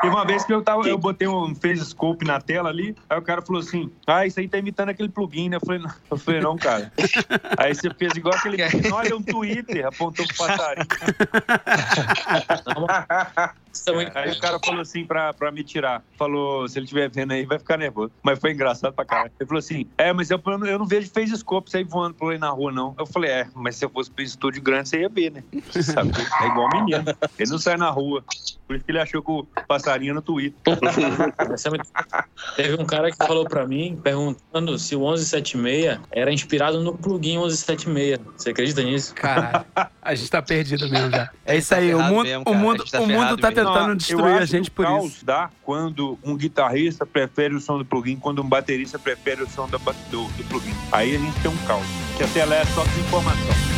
Tem 0.00 0.08
uma 0.08 0.24
vez 0.24 0.46
que 0.46 0.52
eu 0.54 0.62
tava, 0.62 0.88
eu 0.88 0.96
botei 0.96 1.28
um 1.28 1.54
phase 1.54 1.84
scope 1.84 2.24
na 2.24 2.40
tela 2.40 2.70
ali, 2.70 2.96
aí 3.10 3.18
o 3.18 3.22
cara 3.22 3.42
falou 3.42 3.60
assim: 3.60 3.92
Ah, 4.06 4.24
isso 4.26 4.40
aí 4.40 4.48
tá 4.48 4.56
imitando 4.56 4.88
aquele 4.88 5.10
plugin, 5.10 5.50
né? 5.50 5.56
Eu 5.56 5.60
falei, 5.60 5.82
não, 5.82 5.90
eu 6.10 6.16
falei, 6.16 6.40
não 6.40 6.56
cara. 6.56 6.90
Aí 7.58 7.74
você 7.74 7.90
fez 7.90 8.14
igual 8.16 8.34
aquele 8.34 8.56
olha 8.90 9.14
um 9.14 9.22
Twitter, 9.22 9.86
apontou 9.86 10.26
pro 10.26 10.36
passarinho. 10.36 10.86
Aí 14.14 14.30
o 14.32 14.38
cara 14.38 14.58
falou 14.64 14.80
assim 14.80 15.04
pra, 15.04 15.32
pra 15.32 15.50
me 15.50 15.64
tirar. 15.64 16.02
Falou, 16.16 16.68
se 16.68 16.78
ele 16.78 16.84
estiver 16.84 17.10
vendo 17.10 17.32
aí, 17.32 17.44
vai 17.44 17.58
ficar 17.58 17.76
nervoso. 17.76 18.12
Mas 18.22 18.38
foi 18.38 18.52
engraçado 18.52 18.92
pra 18.92 19.04
caralho. 19.04 19.32
Ele 19.38 19.46
falou 19.46 19.58
assim: 19.58 19.86
É, 19.98 20.12
mas 20.12 20.30
eu, 20.30 20.40
eu 20.66 20.78
não 20.78 20.86
vejo 20.86 21.10
phase 21.10 21.36
scope 21.36 21.70
sair 21.70 21.84
voando 21.84 22.14
por 22.14 22.32
aí 22.32 22.38
na 22.38 22.50
rua, 22.50 22.72
não. 22.72 22.94
Eu 22.98 23.06
falei, 23.06 23.30
é, 23.30 23.46
mas 23.54 23.76
se 23.76 23.84
eu 23.84 23.90
fosse 23.90 24.10
pra 24.10 24.24
estúdio 24.24 24.62
grande, 24.62 24.88
você 24.88 25.00
ia 25.00 25.08
ver, 25.08 25.32
né? 25.32 25.44
Sabe? 25.70 26.12
É 26.40 26.46
igual 26.46 26.68
menino. 26.70 27.04
Ele 27.38 27.50
não 27.50 27.58
sai 27.58 27.76
na 27.76 27.90
rua. 27.90 28.24
Por 28.66 28.76
isso 28.76 28.84
que 28.84 28.92
ele 28.92 29.00
achou 29.00 29.22
que 29.22 29.30
o 29.30 29.46
passarinho 29.68 30.14
no 30.14 30.22
Twitter. 30.22 30.54
É 30.64 32.56
Teve 32.56 32.82
um 32.82 32.86
cara 32.86 33.10
que 33.10 33.16
falou 33.16 33.44
pra 33.44 33.66
mim, 33.66 33.98
perguntando 34.02 34.78
se 34.78 34.96
o 34.96 35.00
1176 35.00 36.00
era 36.10 36.32
inspirado 36.32 36.80
no 36.80 36.96
plugin 36.96 37.38
1176. 37.38 38.20
Você 38.36 38.50
acredita 38.50 38.82
nisso? 38.82 39.14
Caralho, 39.14 39.64
a 40.00 40.14
gente 40.14 40.30
tá 40.30 40.40
perdido 40.40 40.88
mesmo 40.88 41.10
já. 41.10 41.30
É 41.44 41.56
isso 41.56 41.74
aí, 41.74 41.94
o 41.94 41.98
ferrado 41.98 42.14
mundo, 42.14 42.26
mesmo, 42.26 42.44
o 42.46 42.54
mundo, 42.54 42.84
tá 42.84 43.00
o 43.00 43.06
mundo 43.06 43.36
tá 43.36 43.50
mesmo. 43.50 43.63
Tentando 43.66 43.90
eu 43.90 43.96
destruir 43.96 44.34
a 44.34 44.44
gente 44.44 44.70
por 44.70 44.84
o 44.84 44.88
caos 44.88 45.12
isso. 45.12 45.24
dá 45.24 45.50
quando 45.62 46.18
um 46.22 46.36
guitarrista 46.36 47.04
prefere 47.04 47.54
o 47.54 47.60
som 47.60 47.78
do 47.78 47.84
plugin, 47.84 48.16
quando 48.16 48.42
um 48.42 48.48
baterista 48.48 48.98
prefere 48.98 49.42
o 49.42 49.48
som 49.48 49.68
do, 49.68 49.78
do 49.78 50.44
plugin. 50.48 50.74
Aí 50.92 51.14
a 51.14 51.18
gente 51.18 51.40
tem 51.40 51.50
um 51.50 51.56
caos. 51.66 51.86
Que 52.16 52.24
até 52.24 52.44
lá 52.44 52.56
é 52.56 52.64
só 52.66 52.84
desinformação. 52.84 53.73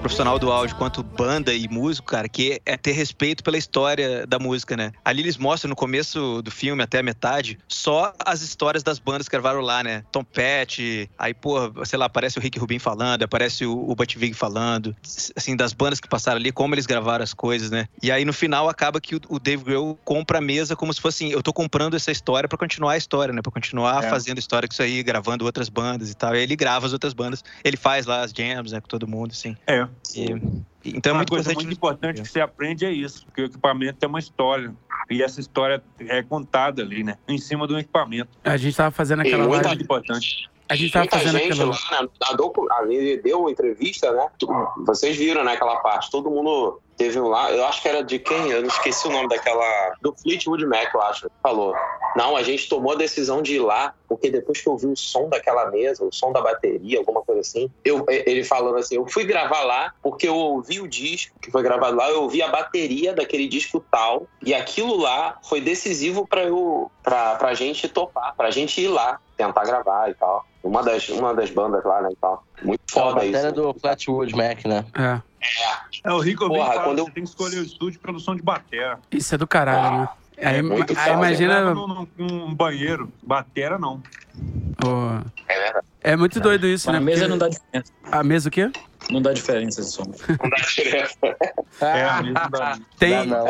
Profissional 0.00 0.38
do 0.38 0.50
áudio 0.50 0.76
quanto 0.76 1.02
banda 1.02 1.52
e 1.52 1.68
músico, 1.68 2.08
cara, 2.08 2.28
que 2.28 2.60
é 2.64 2.76
ter 2.76 2.92
respeito 2.92 3.44
pela 3.44 3.58
história 3.58 4.26
da 4.26 4.38
música, 4.38 4.76
né? 4.76 4.92
Ali 5.04 5.22
eles 5.22 5.36
mostram 5.36 5.68
no 5.68 5.76
começo 5.76 6.40
do 6.42 6.50
filme 6.50 6.82
até 6.82 7.00
a 7.00 7.02
metade 7.02 7.58
só 7.68 8.14
as 8.24 8.40
histórias 8.40 8.82
das 8.82 8.98
bandas 8.98 9.28
que 9.28 9.32
gravaram 9.32 9.60
lá, 9.60 9.82
né? 9.82 10.02
Tom 10.10 10.24
Petty, 10.24 11.08
aí, 11.18 11.34
pô, 11.34 11.72
sei 11.84 11.98
lá, 11.98 12.06
aparece 12.06 12.38
o 12.38 12.40
Rick 12.40 12.58
Rubin 12.58 12.78
falando, 12.78 13.22
aparece 13.22 13.66
o, 13.66 13.90
o 13.90 13.94
Butch 13.94 14.16
Vig 14.16 14.32
falando, 14.34 14.96
assim, 15.36 15.54
das 15.54 15.72
bandas 15.74 16.00
que 16.00 16.08
passaram 16.08 16.38
ali, 16.38 16.50
como 16.50 16.74
eles 16.74 16.86
gravaram 16.86 17.22
as 17.22 17.34
coisas, 17.34 17.70
né? 17.70 17.86
E 18.02 18.10
aí 18.10 18.24
no 18.24 18.32
final 18.32 18.68
acaba 18.68 19.00
que 19.00 19.16
o, 19.16 19.20
o 19.28 19.38
Dave 19.38 19.62
Grohl 19.62 19.98
compra 20.04 20.38
a 20.38 20.40
mesa 20.40 20.74
como 20.74 20.92
se 20.94 21.00
fosse 21.00 21.24
assim, 21.24 21.32
eu 21.32 21.42
tô 21.42 21.52
comprando 21.52 21.94
essa 21.94 22.10
história 22.10 22.48
para 22.48 22.56
continuar 22.58 22.92
a 22.92 22.96
história, 22.96 23.34
né? 23.34 23.42
Pra 23.42 23.52
continuar 23.52 24.02
É. 24.04 24.08
fazendo 24.08 24.38
história 24.38 24.66
com 24.66 24.72
isso 24.72 24.82
aí, 24.82 25.02
gravando 25.02 25.44
outras 25.44 25.68
bandas 25.68 26.10
e 26.10 26.14
tal. 26.14 26.34
E 26.34 26.38
aí 26.38 26.42
ele 26.44 26.56
grava 26.56 26.86
as 26.86 26.92
outras 26.92 27.12
bandas, 27.12 27.44
ele 27.62 27.76
faz 27.76 28.06
lá 28.06 28.22
as 28.22 28.32
jams, 28.32 28.72
né, 28.72 28.80
com 28.80 28.88
todo 28.88 29.06
mundo, 29.06 29.32
assim. 29.32 29.54
É. 29.66 29.86
E- 30.14 30.22
e- 30.84 30.96
então 30.96 31.10
é 31.10 31.12
uma 31.12 31.18
muito 31.18 31.30
coisa 31.30 31.50
importante. 31.52 31.64
muito 31.66 31.76
importante 31.76 32.22
que 32.22 32.28
você 32.28 32.40
aprende 32.40 32.84
é 32.84 32.90
isso, 32.92 33.26
que 33.34 33.42
o 33.42 33.44
equipamento 33.46 33.98
tem 33.98 34.08
uma 34.08 34.18
história. 34.18 34.74
E 35.10 35.22
essa 35.22 35.40
história 35.40 35.82
é 35.98 36.22
contada 36.22 36.82
ali, 36.82 37.02
né? 37.02 37.16
Em 37.28 37.38
cima 37.38 37.66
do 37.66 37.78
equipamento. 37.78 38.30
A 38.44 38.56
gente 38.56 38.76
tava 38.76 38.90
fazendo 38.90 39.20
aquela 39.20 39.46
Muito 39.46 39.64
live. 39.66 39.82
importante. 39.82 40.48
A 40.68 40.76
gente 40.76 40.92
tava 40.92 41.02
Muita 41.04 41.18
fazendo 41.18 41.38
gente 41.38 41.52
aquela. 41.52 41.70
lá, 41.72 42.86
né, 42.86 43.16
deu 43.16 43.50
entrevista, 43.50 44.12
né? 44.12 44.28
Vocês 44.86 45.16
viram, 45.16 45.42
né, 45.44 45.54
aquela 45.54 45.76
parte. 45.80 46.08
Todo 46.12 46.30
mundo 46.30 46.80
teve 47.00 47.18
um 47.18 47.28
lá, 47.28 47.50
eu 47.50 47.64
acho 47.64 47.80
que 47.80 47.88
era 47.88 48.04
de 48.04 48.18
quem? 48.18 48.50
Eu 48.50 48.60
não 48.60 48.68
esqueci 48.68 49.08
o 49.08 49.10
nome 49.10 49.26
daquela. 49.26 49.64
Do 50.02 50.14
Fleetwood 50.22 50.66
Mac, 50.66 50.92
eu 50.92 51.00
acho. 51.00 51.30
Falou. 51.42 51.74
Não, 52.14 52.36
a 52.36 52.42
gente 52.42 52.68
tomou 52.68 52.92
a 52.92 52.96
decisão 52.96 53.40
de 53.40 53.54
ir 53.54 53.60
lá, 53.60 53.94
porque 54.06 54.30
depois 54.30 54.60
que 54.60 54.68
eu 54.68 54.76
vi 54.76 54.86
o 54.86 54.96
som 54.96 55.26
daquela 55.30 55.70
mesa, 55.70 56.04
o 56.04 56.12
som 56.12 56.30
da 56.30 56.42
bateria, 56.42 56.98
alguma 56.98 57.22
coisa 57.22 57.40
assim, 57.40 57.70
eu, 57.82 58.04
ele 58.06 58.44
falando 58.44 58.76
assim, 58.76 58.96
eu 58.96 59.06
fui 59.06 59.24
gravar 59.24 59.62
lá 59.62 59.94
porque 60.02 60.28
eu 60.28 60.36
ouvi 60.36 60.78
o 60.78 60.86
disco 60.86 61.38
que 61.40 61.50
foi 61.50 61.62
gravado 61.62 61.96
lá, 61.96 62.10
eu 62.10 62.22
ouvi 62.22 62.42
a 62.42 62.48
bateria 62.48 63.14
daquele 63.14 63.48
disco 63.48 63.82
tal, 63.90 64.26
e 64.44 64.52
aquilo 64.52 64.98
lá 64.98 65.38
foi 65.42 65.60
decisivo 65.62 66.26
para 66.26 66.42
eu, 66.42 66.90
pra, 67.02 67.36
pra 67.36 67.54
gente 67.54 67.88
topar, 67.88 68.34
pra 68.36 68.50
gente 68.50 68.78
ir 68.78 68.88
lá, 68.88 69.18
tentar 69.38 69.64
gravar 69.64 70.10
e 70.10 70.14
tal. 70.14 70.44
Uma 70.62 70.82
das, 70.82 71.08
uma 71.08 71.32
das 71.32 71.48
bandas 71.48 71.82
lá, 71.82 72.02
né, 72.02 72.10
e 72.12 72.16
tal. 72.16 72.44
Muito 72.62 72.82
a 72.90 72.92
foda 72.92 73.24
isso. 73.24 73.32
matéria 73.32 73.52
do 73.52 73.72
Flatwood 73.72 74.36
Mac, 74.36 74.66
né? 74.66 74.84
É. 74.94 75.29
É, 76.04 76.12
o 76.12 76.18
Rico 76.20 76.46
Porra, 76.48 76.66
fala 76.66 76.82
quando 76.84 76.94
que 76.96 77.00
eu- 77.00 77.04
você 77.06 77.10
tem 77.12 77.22
que 77.24 77.28
escolher 77.30 77.58
o 77.58 77.62
estúdio 77.64 78.00
pelo 78.00 78.20
som 78.20 78.34
de 78.36 78.42
batera. 78.42 78.98
Isso 79.10 79.34
é 79.34 79.38
do 79.38 79.46
caralho, 79.46 80.00
né? 80.02 80.08
Aí, 80.42 80.62
muito 80.62 80.90
aí 80.92 80.96
foda. 80.96 81.10
imagina. 81.10 81.74
Num, 81.74 82.06
num 82.16 82.54
banheiro. 82.54 83.12
Batera 83.22 83.78
não. 83.78 84.02
Pô, 84.78 85.10
É 85.48 85.58
verdade. 85.58 85.86
é 86.02 86.16
muito 86.16 86.40
doido 86.40 86.66
isso, 86.66 86.86
Mas 86.86 86.94
né? 86.94 86.98
a 86.98 87.04
mesa 87.04 87.18
Porque- 87.20 87.30
não 87.30 87.38
dá 87.38 87.48
diferença. 87.48 87.92
A 88.10 88.22
mesa 88.24 88.48
o 88.48 88.52
quê? 88.52 88.70
Não 89.10 89.20
dá 89.22 89.32
diferença 89.32 89.82
de 89.82 89.90
som. 89.90 90.04
Não 90.04 90.50
dá 90.50 90.56
diferença. 90.56 91.16
É, 91.80 92.04
a 92.04 92.22
mesma 92.22 92.48
da... 92.50 92.78
Tem, 92.98 93.10
Dá 93.10 93.24
não. 93.26 93.46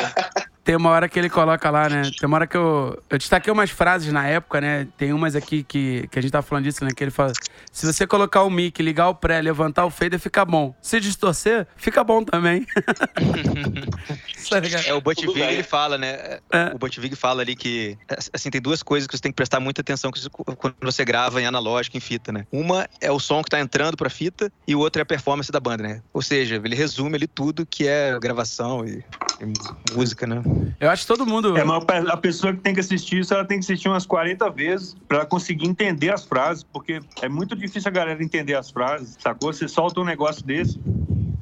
Tem 0.62 0.76
uma 0.76 0.90
hora 0.90 1.08
que 1.08 1.18
ele 1.18 1.30
coloca 1.30 1.70
lá, 1.70 1.88
né? 1.88 2.02
Tem 2.18 2.26
uma 2.26 2.36
hora 2.36 2.46
que 2.46 2.56
eu. 2.56 3.02
Eu 3.08 3.18
destaquei 3.18 3.52
umas 3.52 3.70
frases 3.70 4.12
na 4.12 4.26
época, 4.26 4.60
né? 4.60 4.86
Tem 4.96 5.12
umas 5.12 5.34
aqui 5.34 5.62
que, 5.62 6.06
que 6.08 6.18
a 6.18 6.22
gente 6.22 6.30
tá 6.30 6.42
falando 6.42 6.64
disso, 6.64 6.84
né? 6.84 6.90
Que 6.94 7.04
ele 7.04 7.10
fala: 7.10 7.32
se 7.72 7.86
você 7.86 8.06
colocar 8.06 8.42
o 8.42 8.50
mic, 8.50 8.82
ligar 8.82 9.08
o 9.08 9.14
pré, 9.14 9.40
levantar 9.40 9.86
o 9.86 9.90
fader, 9.90 10.18
fica 10.18 10.44
bom. 10.44 10.74
Se 10.82 11.00
distorcer, 11.00 11.66
fica 11.76 12.04
bom 12.04 12.24
também. 12.24 12.66
Tá? 14.48 14.58
É, 14.86 14.94
o 14.94 15.00
Butch 15.00 15.20
Tudo 15.20 15.34
Vig, 15.34 15.44
bem. 15.44 15.54
ele 15.54 15.62
fala, 15.62 15.96
né? 15.96 16.38
É. 16.50 16.72
O 16.74 16.78
Butch 16.78 16.98
Vig 16.98 17.14
fala 17.14 17.42
ali 17.42 17.54
que, 17.54 17.96
assim, 18.32 18.50
tem 18.50 18.60
duas 18.60 18.82
coisas 18.82 19.06
que 19.06 19.16
você 19.16 19.22
tem 19.22 19.30
que 19.30 19.36
prestar 19.36 19.60
muita 19.60 19.80
atenção 19.80 20.10
quando 20.56 20.74
você 20.80 21.04
grava 21.04 21.40
em 21.40 21.46
analógico, 21.46 21.96
em 21.96 22.00
fita, 22.00 22.32
né? 22.32 22.46
Uma 22.50 22.88
é 23.00 23.12
o 23.12 23.20
som 23.20 23.42
que 23.44 23.50
tá 23.50 23.60
entrando 23.60 23.96
pra 23.96 24.10
fita 24.10 24.50
e 24.66 24.74
o 24.74 24.80
outro 24.80 25.00
é 25.00 25.02
a 25.02 25.06
performance 25.06 25.52
da 25.52 25.60
banda, 25.60 25.82
né? 25.82 26.02
Ou 26.12 26.22
seja, 26.22 26.60
ele 26.64 26.74
resume 26.74 27.16
ali 27.16 27.26
tudo 27.26 27.66
que 27.66 27.86
é 27.86 28.18
gravação 28.18 28.84
e, 28.84 29.04
e 29.40 29.94
música, 29.94 30.26
né? 30.26 30.42
Eu 30.78 30.88
acho 30.90 31.02
que 31.02 31.08
todo 31.08 31.26
mundo. 31.26 31.56
É, 31.56 31.64
mas 31.64 31.84
a 32.08 32.16
pessoa 32.16 32.54
que 32.54 32.60
tem 32.60 32.72
que 32.72 32.80
assistir 32.80 33.18
isso, 33.18 33.34
ela 33.34 33.44
tem 33.44 33.58
que 33.58 33.64
assistir 33.64 33.88
umas 33.88 34.06
40 34.06 34.48
vezes 34.50 34.96
pra 35.06 35.18
ela 35.18 35.26
conseguir 35.26 35.66
entender 35.66 36.10
as 36.12 36.24
frases, 36.24 36.64
porque 36.64 37.00
é 37.20 37.28
muito 37.28 37.54
difícil 37.54 37.88
a 37.88 37.92
galera 37.92 38.22
entender 38.22 38.54
as 38.54 38.70
frases, 38.70 39.16
sacou? 39.20 39.52
Você 39.52 39.68
solta 39.68 40.00
um 40.00 40.04
negócio 40.04 40.44
desse, 40.44 40.80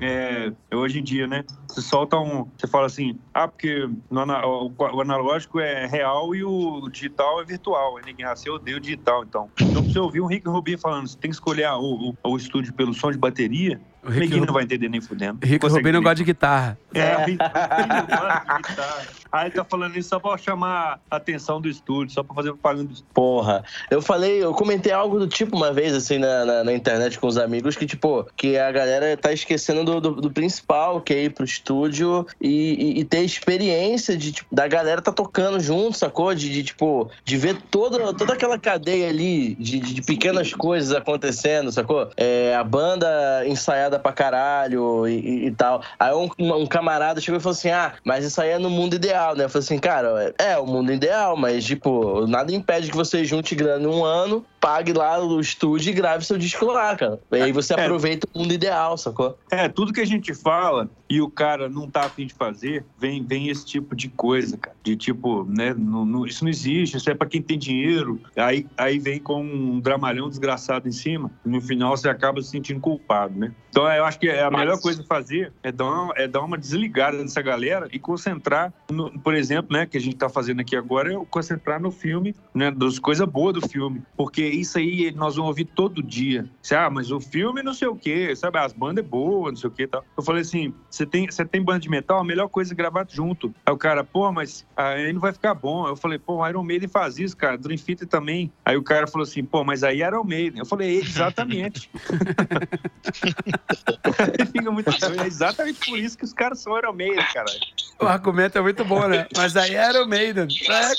é, 0.00 0.53
hoje 0.75 1.00
em 1.00 1.03
dia, 1.03 1.27
né? 1.27 1.45
Você 1.69 1.81
solta 1.81 2.17
um. 2.17 2.47
Você 2.57 2.67
fala 2.67 2.87
assim, 2.87 3.19
ah, 3.35 3.49
porque 3.49 3.88
o, 4.11 4.73
o 4.79 5.00
analógico 5.00 5.61
é 5.61 5.87
real 5.87 6.35
e 6.35 6.45
o 6.45 6.88
digital 6.88 7.41
é 7.41 7.45
virtual. 7.45 7.97
Aí 7.97 8.05
ninguém, 8.07 8.27
você 8.27 8.49
odeia 8.49 8.77
o 8.77 8.81
digital, 8.81 9.25
então. 9.25 9.50
Então, 9.61 9.83
pra 9.83 9.93
você 9.93 9.99
ouvir 9.99 10.21
um 10.21 10.27
Rick 10.27 10.49
Rubin 10.49 10.77
falando, 10.77 11.09
você 11.09 11.19
tem 11.19 11.31
que 11.31 11.35
escolher 11.35 11.69
o, 11.73 12.15
o 12.23 12.37
estúdio 12.37 12.73
pelo 12.75 12.95
som 12.95 13.11
de 13.11 13.19
bateria, 13.19 13.81
O 14.09 14.11
Rick 14.11 14.27
ninguém 14.29 14.47
não 14.47 14.55
vai 14.55 14.65
entender 14.65 14.88
nem 14.88 15.00
fudendo. 15.00 15.38
Rico 15.45 15.67
Consegue 15.67 15.81
Rubin 15.83 15.93
não 15.93 16.03
gosta 16.03 16.17
de 16.17 16.25
guitarra. 16.25 16.79
É, 16.95 17.12
a 17.12 17.27
gente- 17.29 17.38
tá. 17.38 19.03
Aí 19.31 19.47
ele 19.49 19.55
tá 19.55 19.65
falando 19.65 19.97
isso 19.97 20.09
só 20.09 20.19
pra 20.19 20.37
chamar 20.38 21.00
a 21.11 21.17
atenção 21.17 21.61
do 21.61 21.69
estúdio, 21.69 22.15
só 22.15 22.23
pra 22.23 22.35
fazer 22.35 22.50
propaganda 22.53 22.85
do 22.85 22.93
estúdio. 22.95 23.12
Porra. 23.12 23.62
Eu 23.91 24.00
falei, 24.00 24.43
eu 24.43 24.53
comentei 24.55 24.91
algo 24.93 25.19
do 25.19 25.27
tipo 25.29 25.55
uma 25.57 25.73
vez, 25.73 25.93
assim, 25.95 26.19
na, 26.19 26.45
na, 26.45 26.65
na 26.65 26.73
internet 26.73 27.19
com 27.19 27.27
os 27.27 27.37
amigos, 27.37 27.77
que, 27.77 27.85
tipo, 27.87 28.27
que 28.37 28.57
a 28.57 28.73
galera 28.73 29.17
tá 29.17 29.33
esquecendo 29.33 29.85
do, 29.85 30.00
do, 30.00 30.21
do 30.23 30.31
principal, 30.31 31.00
que 31.00 31.12
é 31.12 31.25
ir 31.25 31.31
pro 31.31 31.45
estúdio 31.45 32.27
e, 32.41 32.49
e- 32.97 33.00
e 33.00 33.05
ter 33.05 33.21
experiência 33.23 34.17
de, 34.17 34.33
tipo, 34.33 34.55
da 34.55 34.67
galera 34.67 35.03
tá 35.03 35.12
tocando 35.12 35.61
junto, 35.61 35.97
sacou? 35.99 36.35
De, 36.35 36.49
de, 36.50 36.62
tipo, 36.62 37.11
de 37.25 37.37
ver 37.37 37.57
toda, 37.71 38.12
toda 38.15 38.33
aquela 38.33 38.59
cadeia 38.59 39.09
ali 39.09 39.55
de, 39.57 39.79
de, 39.79 39.95
de 39.95 40.03
pequenas 40.03 40.55
coisas 40.55 40.93
acontecendo, 40.93 41.71
sacou? 41.71 42.11
É, 42.17 42.55
a 42.57 42.65
banda 42.65 43.07
ensaiada 43.47 43.98
pra 43.99 44.12
caralho 44.12 45.07
e, 45.09 45.47
e- 45.47 45.50
tal. 45.52 45.83
Aí 45.99 46.12
um, 46.14 46.28
um 46.38 46.67
camarada 46.67 47.21
chegou 47.21 47.38
e 47.38 47.43
falou 47.43 47.57
assim: 47.57 47.71
ah, 47.71 47.95
mas 48.05 48.25
isso 48.25 48.40
aí 48.40 48.50
é 48.50 48.59
no 48.59 48.71
mundo 48.71 48.95
ideal, 48.95 49.35
né? 49.37 49.45
Eu 49.45 49.49
falei 49.49 49.64
assim, 49.64 49.78
cara, 49.78 50.35
é, 50.38 50.52
é 50.52 50.59
o 50.59 50.67
mundo 50.67 50.93
ideal, 50.93 51.37
mas, 51.37 51.64
tipo, 51.64 52.26
nada 52.26 52.52
impede 52.52 52.90
que 52.90 52.97
você 52.97 53.25
junte 53.25 53.55
grana 53.55 53.85
em 53.85 53.87
um 53.88 54.05
ano, 54.05 54.45
pague 54.61 54.93
lá 54.93 55.19
o 55.23 55.40
estúdio 55.40 55.90
e 55.90 55.95
grave 55.95 56.25
seu 56.25 56.38
disco 56.38 56.67
lá, 56.67 56.95
cara. 56.97 57.19
E 57.33 57.37
aí 57.43 57.52
você 57.52 57.75
É. 57.75 57.81
aproveita 57.81 58.26
o 58.35 58.38
mundo 58.38 58.52
ideal, 58.52 58.97
sacou? 58.97 59.38
É, 59.50 59.69
tudo 59.69 59.93
que 59.93 60.00
a 60.00 60.07
gente 60.07 60.35
fala 60.35 60.88
e 61.11 61.21
o 61.21 61.31
cara 61.31 61.69
não 61.69 61.88
tá 61.90 62.02
afim 62.02 62.26
de 62.26 62.35
fazer, 62.35 62.85
vem, 62.99 63.25
vem 63.25 63.49
esse 63.49 63.64
tipo 63.64 63.95
de 63.97 64.09
coisa, 64.09 64.57
cara. 64.59 64.76
De 64.85 64.97
tipo, 64.97 65.45
né, 65.49 65.75
não- 65.76 66.05
não- 66.05 66.26
isso 66.26 66.45
não 66.45 66.50
existe, 66.50 66.97
isso 66.97 67.11
é 67.11 67.14
pra 67.14 67.26
quem 67.28 67.40
tem 67.40 67.59
dinheiro. 67.59 68.21
Aí, 68.37 68.67
aí 68.76 68.99
vem 68.99 69.19
com 69.21 69.43
um 69.43 69.81
dramalhão 69.81 70.28
desgraçado 70.28 70.88
em 70.88 70.93
cima, 70.93 71.31
e 71.45 71.49
no 71.49 71.61
final 71.61 71.97
você 71.97 72.09
acaba 72.09 72.43
se 72.43 72.50
sentindo 72.50 72.81
culpado, 72.81 73.38
né? 73.38 73.52
Então 73.79 73.93
eu 73.93 74.05
acho 74.05 74.19
que 74.19 74.29
a 74.29 74.51
Mas- 74.51 74.61
melhor 74.61 74.81
coisa 74.81 75.03
a 75.03 75.05
fazer 75.05 75.53
é 75.63 75.71
dar, 75.71 75.85
uma, 75.85 76.13
é 76.17 76.27
dar 76.27 76.41
uma 76.43 76.59
desligada 76.59 77.17
dessa 77.19 77.41
galera 77.41 77.87
e 77.93 77.99
concentrar, 78.01 78.73
no- 78.91 79.09
por 79.21 79.35
exemplo, 79.35 79.73
né, 79.73 79.87
que 79.87 79.97
a 79.97 80.01
gente 80.01 80.17
tá 80.17 80.29
fazendo 80.29 80.59
aqui 80.61 80.75
agora, 80.75 81.15
é 81.15 81.25
concentrar 81.31 81.81
no 81.81 81.93
filme, 81.93 82.35
né, 82.53 82.73
das 82.73 82.99
coisas 82.99 83.25
boas 83.29 83.55
do 83.55 83.69
filme. 83.69 84.03
Porque 84.17 84.45
isso 84.45 84.79
aí 84.79 85.13
nós 85.13 85.37
vamos 85.37 85.51
ouvir 85.51 85.65
todo 85.65 86.03
dia. 86.03 86.51
Você, 86.61 86.75
ah, 86.75 86.91
mas 86.91 87.13
o 87.13 87.21
filme 87.21 87.63
não 87.63 87.73
sei 87.73 87.87
o 87.87 87.95
quê, 87.95 88.35
sabe? 88.35 88.59
As 88.59 88.73
bandas 88.73 89.05
é 89.05 89.09
boa, 89.09 89.51
não 89.51 89.57
sei 89.57 89.69
o 89.69 89.73
quê 89.73 89.85
e 89.85 89.87
tal. 89.87 90.05
Eu 90.17 90.25
falei 90.25 90.43
assim, 90.43 90.75
você 90.91 91.07
tem, 91.07 91.31
você 91.31 91.45
tem 91.45 91.63
banda 91.63 91.79
de 91.79 91.89
metal, 91.89 92.19
a 92.19 92.25
melhor 92.25 92.49
coisa 92.49 92.75
é 92.75 92.77
gravar 92.77 93.07
junto. 93.09 93.55
Aí 93.65 93.73
o 93.73 93.79
cara, 93.79 94.03
pô, 94.03 94.33
mas 94.33 94.67
aí 94.77 95.13
não 95.13 95.21
vai 95.21 95.33
ficar 95.33 95.55
bom. 95.55 95.87
Eu 95.87 95.95
falei, 95.95 96.19
pô, 96.19 96.39
o 96.39 96.49
Iron 96.49 96.65
Maiden 96.65 96.89
faz 96.89 97.17
isso, 97.17 97.37
cara, 97.37 97.57
Dream 97.57 97.79
Theater 97.79 98.09
também. 98.09 98.53
Aí 98.65 98.77
o 98.77 98.83
cara 98.83 99.07
falou 99.07 99.23
assim, 99.23 99.45
pô, 99.45 99.63
mas 99.63 99.85
aí 99.85 100.01
Iron 100.03 100.25
Maiden. 100.25 100.59
Eu 100.59 100.67
falei, 100.67 100.97
exatamente. 100.99 101.89
Fica 104.53 104.71
muito. 104.71 104.91
É 104.91 105.27
exatamente 105.27 105.89
por 105.89 105.99
isso 105.99 106.17
que 106.17 106.25
os 106.25 106.33
caras 106.33 106.61
são 106.61 106.77
Iron 106.79 106.93
Maiden, 106.93 107.25
caralho. 107.33 107.61
O 108.01 108.07
argumento 108.07 108.57
é 108.59 108.61
muito 108.61 108.85
bom, 108.85 109.07
né? 109.09 109.27
Mas 109.37 109.57
aí 109.57 109.75
era 109.75 110.03
o 110.03 110.09
Maiden. 110.09 110.49
É, 110.69 110.93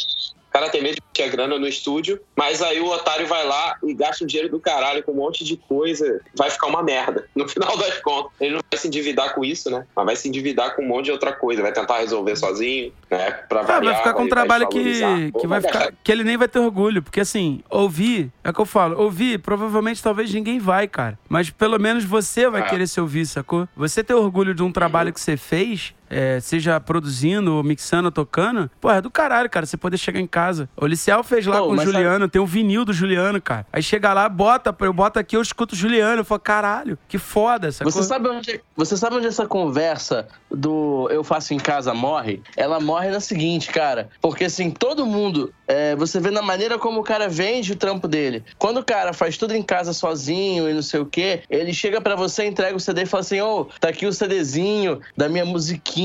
cara 0.59 0.71
tem 0.71 0.81
medo 0.81 0.95
de 0.95 1.01
ter 1.13 1.29
grana 1.29 1.57
no 1.57 1.67
estúdio, 1.67 2.19
mas 2.35 2.61
aí 2.61 2.79
o 2.79 2.87
otário 2.87 3.25
vai 3.27 3.45
lá 3.45 3.75
e 3.83 3.93
gasta 3.93 4.23
um 4.23 4.27
dinheiro 4.27 4.49
do 4.51 4.59
caralho 4.59 5.03
com 5.03 5.11
um 5.11 5.15
monte 5.15 5.43
de 5.43 5.55
coisa. 5.57 6.21
Vai 6.35 6.49
ficar 6.49 6.67
uma 6.67 6.83
merda. 6.83 7.25
No 7.35 7.47
final 7.49 7.77
das 7.77 7.97
contas, 7.99 8.31
ele 8.39 8.53
não 8.55 8.61
vai 8.71 8.79
se 8.79 8.87
endividar 8.87 9.33
com 9.33 9.43
isso, 9.45 9.69
né? 9.69 9.85
Mas 9.95 10.05
vai 10.05 10.15
se 10.15 10.27
endividar 10.27 10.75
com 10.75 10.81
um 10.83 10.87
monte 10.87 11.05
de 11.05 11.11
outra 11.11 11.31
coisa. 11.33 11.61
Vai 11.61 11.71
tentar 11.71 11.99
resolver 11.99 12.35
sozinho, 12.35 12.91
né? 13.09 13.31
Pra 13.31 13.61
Ah, 13.61 13.63
variar. 13.63 13.83
vai 13.93 13.95
ficar 13.95 14.13
com 14.13 14.23
um 14.23 14.29
trabalho 14.29 14.67
que, 14.69 15.31
que 15.39 15.47
vai 15.47 15.61
ficar. 15.61 15.93
Que 16.03 16.11
ele 16.11 16.23
nem 16.23 16.37
vai 16.37 16.47
ter 16.47 16.59
orgulho. 16.59 17.01
Porque 17.01 17.19
assim, 17.21 17.61
ouvir, 17.69 18.31
é 18.43 18.49
o 18.49 18.53
que 18.53 18.59
eu 18.61 18.65
falo, 18.65 18.99
ouvir, 19.01 19.39
provavelmente 19.39 20.01
talvez 20.03 20.33
ninguém 20.33 20.59
vai, 20.59 20.87
cara. 20.87 21.17
Mas 21.27 21.49
pelo 21.49 21.79
menos 21.79 22.03
você 22.03 22.49
vai 22.49 22.61
É. 22.61 22.65
querer 22.65 22.87
se 22.87 22.99
ouvir, 22.99 23.25
sacou? 23.25 23.67
Você 23.75 24.03
ter 24.03 24.13
orgulho 24.13 24.53
de 24.53 24.63
um 24.63 24.71
trabalho 24.71 25.13
que 25.13 25.19
você 25.21 25.37
fez 25.37 25.93
é, 26.09 26.39
seja 26.39 26.79
produzindo, 26.79 27.63
mixando, 27.63 28.11
tocando, 28.11 28.69
pô, 28.81 28.89
é 28.91 29.01
do 29.01 29.09
caralho, 29.09 29.49
cara, 29.49 29.65
você 29.65 29.77
poder 29.77 29.97
chegar 29.97 30.19
em 30.19 30.27
casa. 30.27 30.67
O 30.75 30.85
Liciel 30.85 31.23
fez 31.23 31.45
lá 31.45 31.59
Pô, 31.59 31.67
com 31.67 31.73
o 31.73 31.77
Juliano, 31.79 32.27
tem 32.27 32.41
um 32.41 32.45
vinil 32.45 32.83
do 32.83 32.93
Juliano, 32.93 33.41
cara. 33.41 33.65
Aí 33.71 33.83
chega 33.83 34.11
lá, 34.13 34.27
bota, 34.27 34.75
eu 34.81 34.93
boto 34.93 35.19
aqui, 35.19 35.35
eu 35.35 35.41
escuto 35.41 35.75
o 35.75 35.77
Juliano. 35.77 36.21
Eu 36.21 36.25
falo, 36.25 36.39
caralho, 36.41 36.97
que 37.07 37.17
foda 37.17 37.67
essa 37.67 37.83
Você 37.83 37.93
coisa. 37.93 38.07
sabe, 38.07 38.29
onde, 38.29 38.61
você 38.75 38.97
sabe 38.97 39.15
onde 39.17 39.27
essa 39.27 39.45
conversa 39.45 40.27
do 40.49 41.07
eu 41.11 41.23
faço 41.23 41.53
em 41.53 41.57
casa 41.57 41.93
morre? 41.93 42.41
Ela 42.57 42.79
morre 42.79 43.09
na 43.09 43.19
seguinte, 43.19 43.69
cara. 43.69 44.09
Porque 44.21 44.45
assim, 44.45 44.71
todo 44.71 45.05
mundo, 45.05 45.53
é, 45.67 45.95
você 45.95 46.19
vê 46.19 46.31
na 46.31 46.41
maneira 46.41 46.79
como 46.79 46.99
o 47.01 47.03
cara 47.03 47.27
vende 47.29 47.73
o 47.73 47.75
trampo 47.75 48.07
dele. 48.07 48.43
Quando 48.57 48.77
o 48.77 48.83
cara 48.83 49.13
faz 49.13 49.37
tudo 49.37 49.53
em 49.53 49.61
casa 49.61 49.93
sozinho 49.93 50.69
e 50.69 50.73
não 50.73 50.81
sei 50.81 50.99
o 50.99 51.05
quê, 51.05 51.43
ele 51.49 51.73
chega 51.73 52.01
pra 52.01 52.15
você, 52.15 52.45
entrega 52.45 52.75
o 52.75 52.79
CD 52.79 53.03
e 53.03 53.05
fala 53.05 53.21
assim: 53.21 53.41
ô, 53.41 53.65
tá 53.79 53.89
aqui 53.89 54.05
o 54.05 54.13
CDzinho 54.13 54.99
da 55.15 55.29
minha 55.29 55.45
musiquinha 55.45 55.98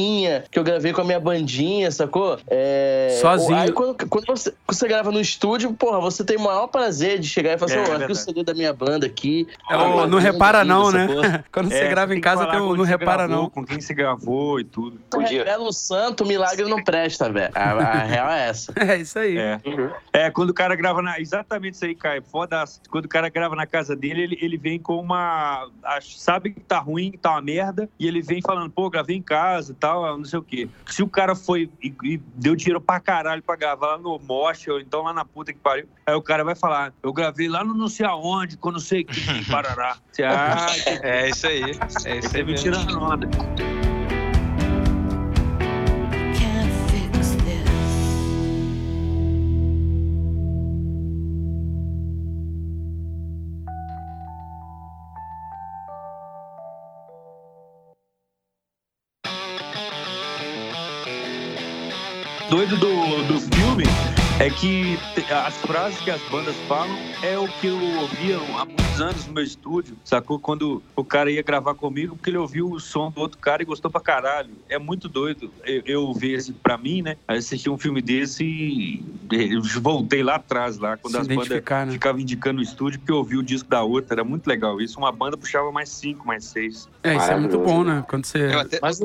que 0.50 0.58
eu 0.58 0.64
gravei 0.64 0.92
com 0.92 1.00
a 1.00 1.04
minha 1.04 1.20
bandinha, 1.20 1.90
sacou? 1.90 2.38
É, 2.48 3.18
Sozinho. 3.20 3.58
Aí 3.58 3.72
quando, 3.72 4.08
quando 4.08 4.26
você, 4.26 4.52
você 4.66 4.88
grava 4.88 5.10
no 5.10 5.20
estúdio, 5.20 5.72
porra, 5.72 6.00
você 6.00 6.24
tem 6.24 6.36
o 6.36 6.40
maior 6.40 6.66
prazer 6.66 7.18
de 7.18 7.28
chegar 7.28 7.54
e 7.54 7.58
falar 7.58 7.72
assim: 7.72 7.90
É, 7.90 7.96
ô, 7.96 8.00
é 8.00 8.04
aqui 8.04 8.12
o. 8.12 8.14
CD 8.14 8.42
da 8.42 8.54
minha 8.54 8.72
banda 8.72 9.06
aqui. 9.06 9.46
É 9.70 9.76
Olha, 9.76 10.06
não 10.06 10.18
banda 10.18 10.20
repara 10.20 10.58
aqui, 10.58 10.68
não, 10.68 10.90
né? 10.90 11.44
Quando 11.52 11.68
você 11.68 11.84
É, 11.84 11.88
grava 11.88 12.14
em 12.14 12.20
casa 12.20 12.46
tem 12.46 12.60
onde 12.60 12.78
não 12.78 12.84
repara 12.84 13.26
gravou, 13.26 13.44
não. 13.44 13.50
Com 13.50 13.64
quem 13.64 13.80
você 13.80 13.94
gravou 13.94 14.60
e 14.60 14.64
tudo. 14.64 14.98
Podia. 15.10 15.44
Belo 15.44 15.72
santo, 15.72 16.24
milagre 16.24 16.68
não 16.68 16.82
presta, 16.82 17.30
velho. 17.30 17.52
A, 17.54 17.70
a 17.70 18.02
real 18.04 18.30
é 18.30 18.48
essa. 18.48 18.72
É 18.84 18.98
isso 18.98 19.18
aí. 19.18 19.38
É. 19.38 19.60
É, 20.12 20.30
quando 20.30 20.50
o 20.50 20.54
cara 20.54 20.76
grava 20.76 21.00
na. 21.00 21.18
Exatamente 21.18 21.74
isso 21.74 21.84
aí, 21.84 21.94
Caio. 21.94 22.22
Foda. 22.22 22.62
Quando 22.90 23.06
o 23.06 23.08
cara 23.08 23.28
grava 23.28 23.56
na 23.56 23.66
casa 23.66 23.96
dele, 23.96 24.22
ele, 24.22 24.38
ele 24.40 24.56
vem 24.56 24.78
com 24.78 24.98
uma. 24.98 25.68
Sabe 26.02 26.50
que 26.50 26.60
tá 26.60 26.78
ruim, 26.78 27.10
que 27.10 27.18
tá 27.18 27.30
uma 27.32 27.42
merda, 27.42 27.88
e 27.98 28.06
ele 28.06 28.20
vem 28.20 28.40
falando, 28.42 28.70
pô, 28.70 28.90
gravei 28.90 29.16
em 29.16 29.22
casa 29.22 29.72
e 29.72 29.74
tal, 29.84 30.16
não 30.16 30.24
sei 30.24 30.38
o 30.38 30.42
quê. 30.42 30.68
Se 30.86 31.02
o 31.02 31.08
cara 31.08 31.34
foi 31.34 31.70
e, 31.82 31.94
e 32.02 32.16
deu 32.34 32.56
dinheiro 32.56 32.80
pra 32.80 32.98
caralho 32.98 33.42
pra 33.42 33.54
gravar 33.54 33.88
lá 33.88 33.98
no 33.98 34.18
Mosh, 34.18 34.66
ou 34.68 34.80
então 34.80 35.02
lá 35.02 35.12
na 35.12 35.26
puta 35.26 35.52
que 35.52 35.58
pariu, 35.58 35.86
aí 36.06 36.14
o 36.14 36.22
cara 36.22 36.42
vai 36.42 36.54
falar, 36.54 36.92
eu 37.02 37.12
gravei 37.12 37.48
lá 37.48 37.62
no 37.62 37.74
não 37.74 37.88
sei 37.88 38.06
aonde, 38.06 38.56
com 38.56 38.70
não 38.70 38.80
sei 38.80 39.02
o 39.02 39.06
que, 39.06 39.20
Parará. 39.50 39.98
Você, 40.10 40.22
ah, 40.22 40.66
É 41.02 41.28
isso 41.28 41.46
aí. 41.46 41.62
É 42.06 42.18
isso 42.18 42.34
aí 42.34 42.44
mentira 42.44 42.82
na 42.82 42.98
onda. 42.98 43.28
Doido 62.66 62.76
do, 62.78 63.34
do 63.34 63.40
filme 63.54 63.84
é 64.40 64.48
que 64.48 64.98
as 65.30 65.54
frases 65.58 66.00
que 66.00 66.10
as 66.10 66.20
bandas 66.30 66.56
falam 66.66 66.96
é 67.22 67.38
o 67.38 67.46
que 67.46 67.66
eu 67.66 67.76
ouvia 68.00 68.38
há 68.58 68.64
muitos 68.64 69.00
anos 69.00 69.26
no 69.26 69.34
meu 69.34 69.44
estúdio, 69.44 69.96
sacou? 70.02 70.38
Quando 70.38 70.82
o 70.96 71.04
cara 71.04 71.30
ia 71.30 71.42
gravar 71.42 71.74
comigo, 71.74 72.16
porque 72.16 72.30
ele 72.30 72.38
ouviu 72.38 72.70
o 72.70 72.80
som 72.80 73.10
do 73.10 73.20
outro 73.20 73.38
cara 73.38 73.62
e 73.62 73.66
gostou 73.66 73.90
pra 73.90 74.00
caralho. 74.00 74.50
É 74.68 74.78
muito 74.78 75.08
doido 75.10 75.50
eu, 75.66 75.82
eu 75.84 76.14
ver 76.14 76.32
esse, 76.38 76.52
pra 76.52 76.78
mim, 76.78 77.02
né? 77.02 77.16
Assistir 77.28 77.68
um 77.68 77.76
filme 77.76 78.00
desse 78.00 78.44
e 78.44 79.04
eu 79.30 79.62
voltei 79.82 80.22
lá 80.22 80.36
atrás, 80.36 80.78
lá, 80.78 80.96
quando 80.96 81.12
Se 81.14 81.20
as 81.20 81.28
bandas 81.28 81.48
né? 81.48 81.92
ficavam 81.92 82.20
indicando 82.20 82.60
o 82.60 82.62
estúdio, 82.62 82.98
porque 82.98 83.12
eu 83.12 83.16
ouvi 83.16 83.36
o 83.36 83.42
disco 83.42 83.68
da 83.68 83.82
outra, 83.82 84.14
era 84.14 84.24
muito 84.24 84.46
legal. 84.46 84.80
Isso, 84.80 84.98
uma 84.98 85.12
banda 85.12 85.36
puxava 85.36 85.70
mais 85.70 85.90
cinco, 85.90 86.26
mais 86.26 86.44
seis. 86.46 86.88
É, 87.02 87.14
isso 87.14 87.30
é 87.30 87.36
muito 87.38 87.58
bom, 87.58 87.84
né? 87.84 88.02
Quando 88.08 88.24
você. 88.24 88.38
Eu 88.54 88.60
até- 88.60 88.78
Mas 88.80 89.00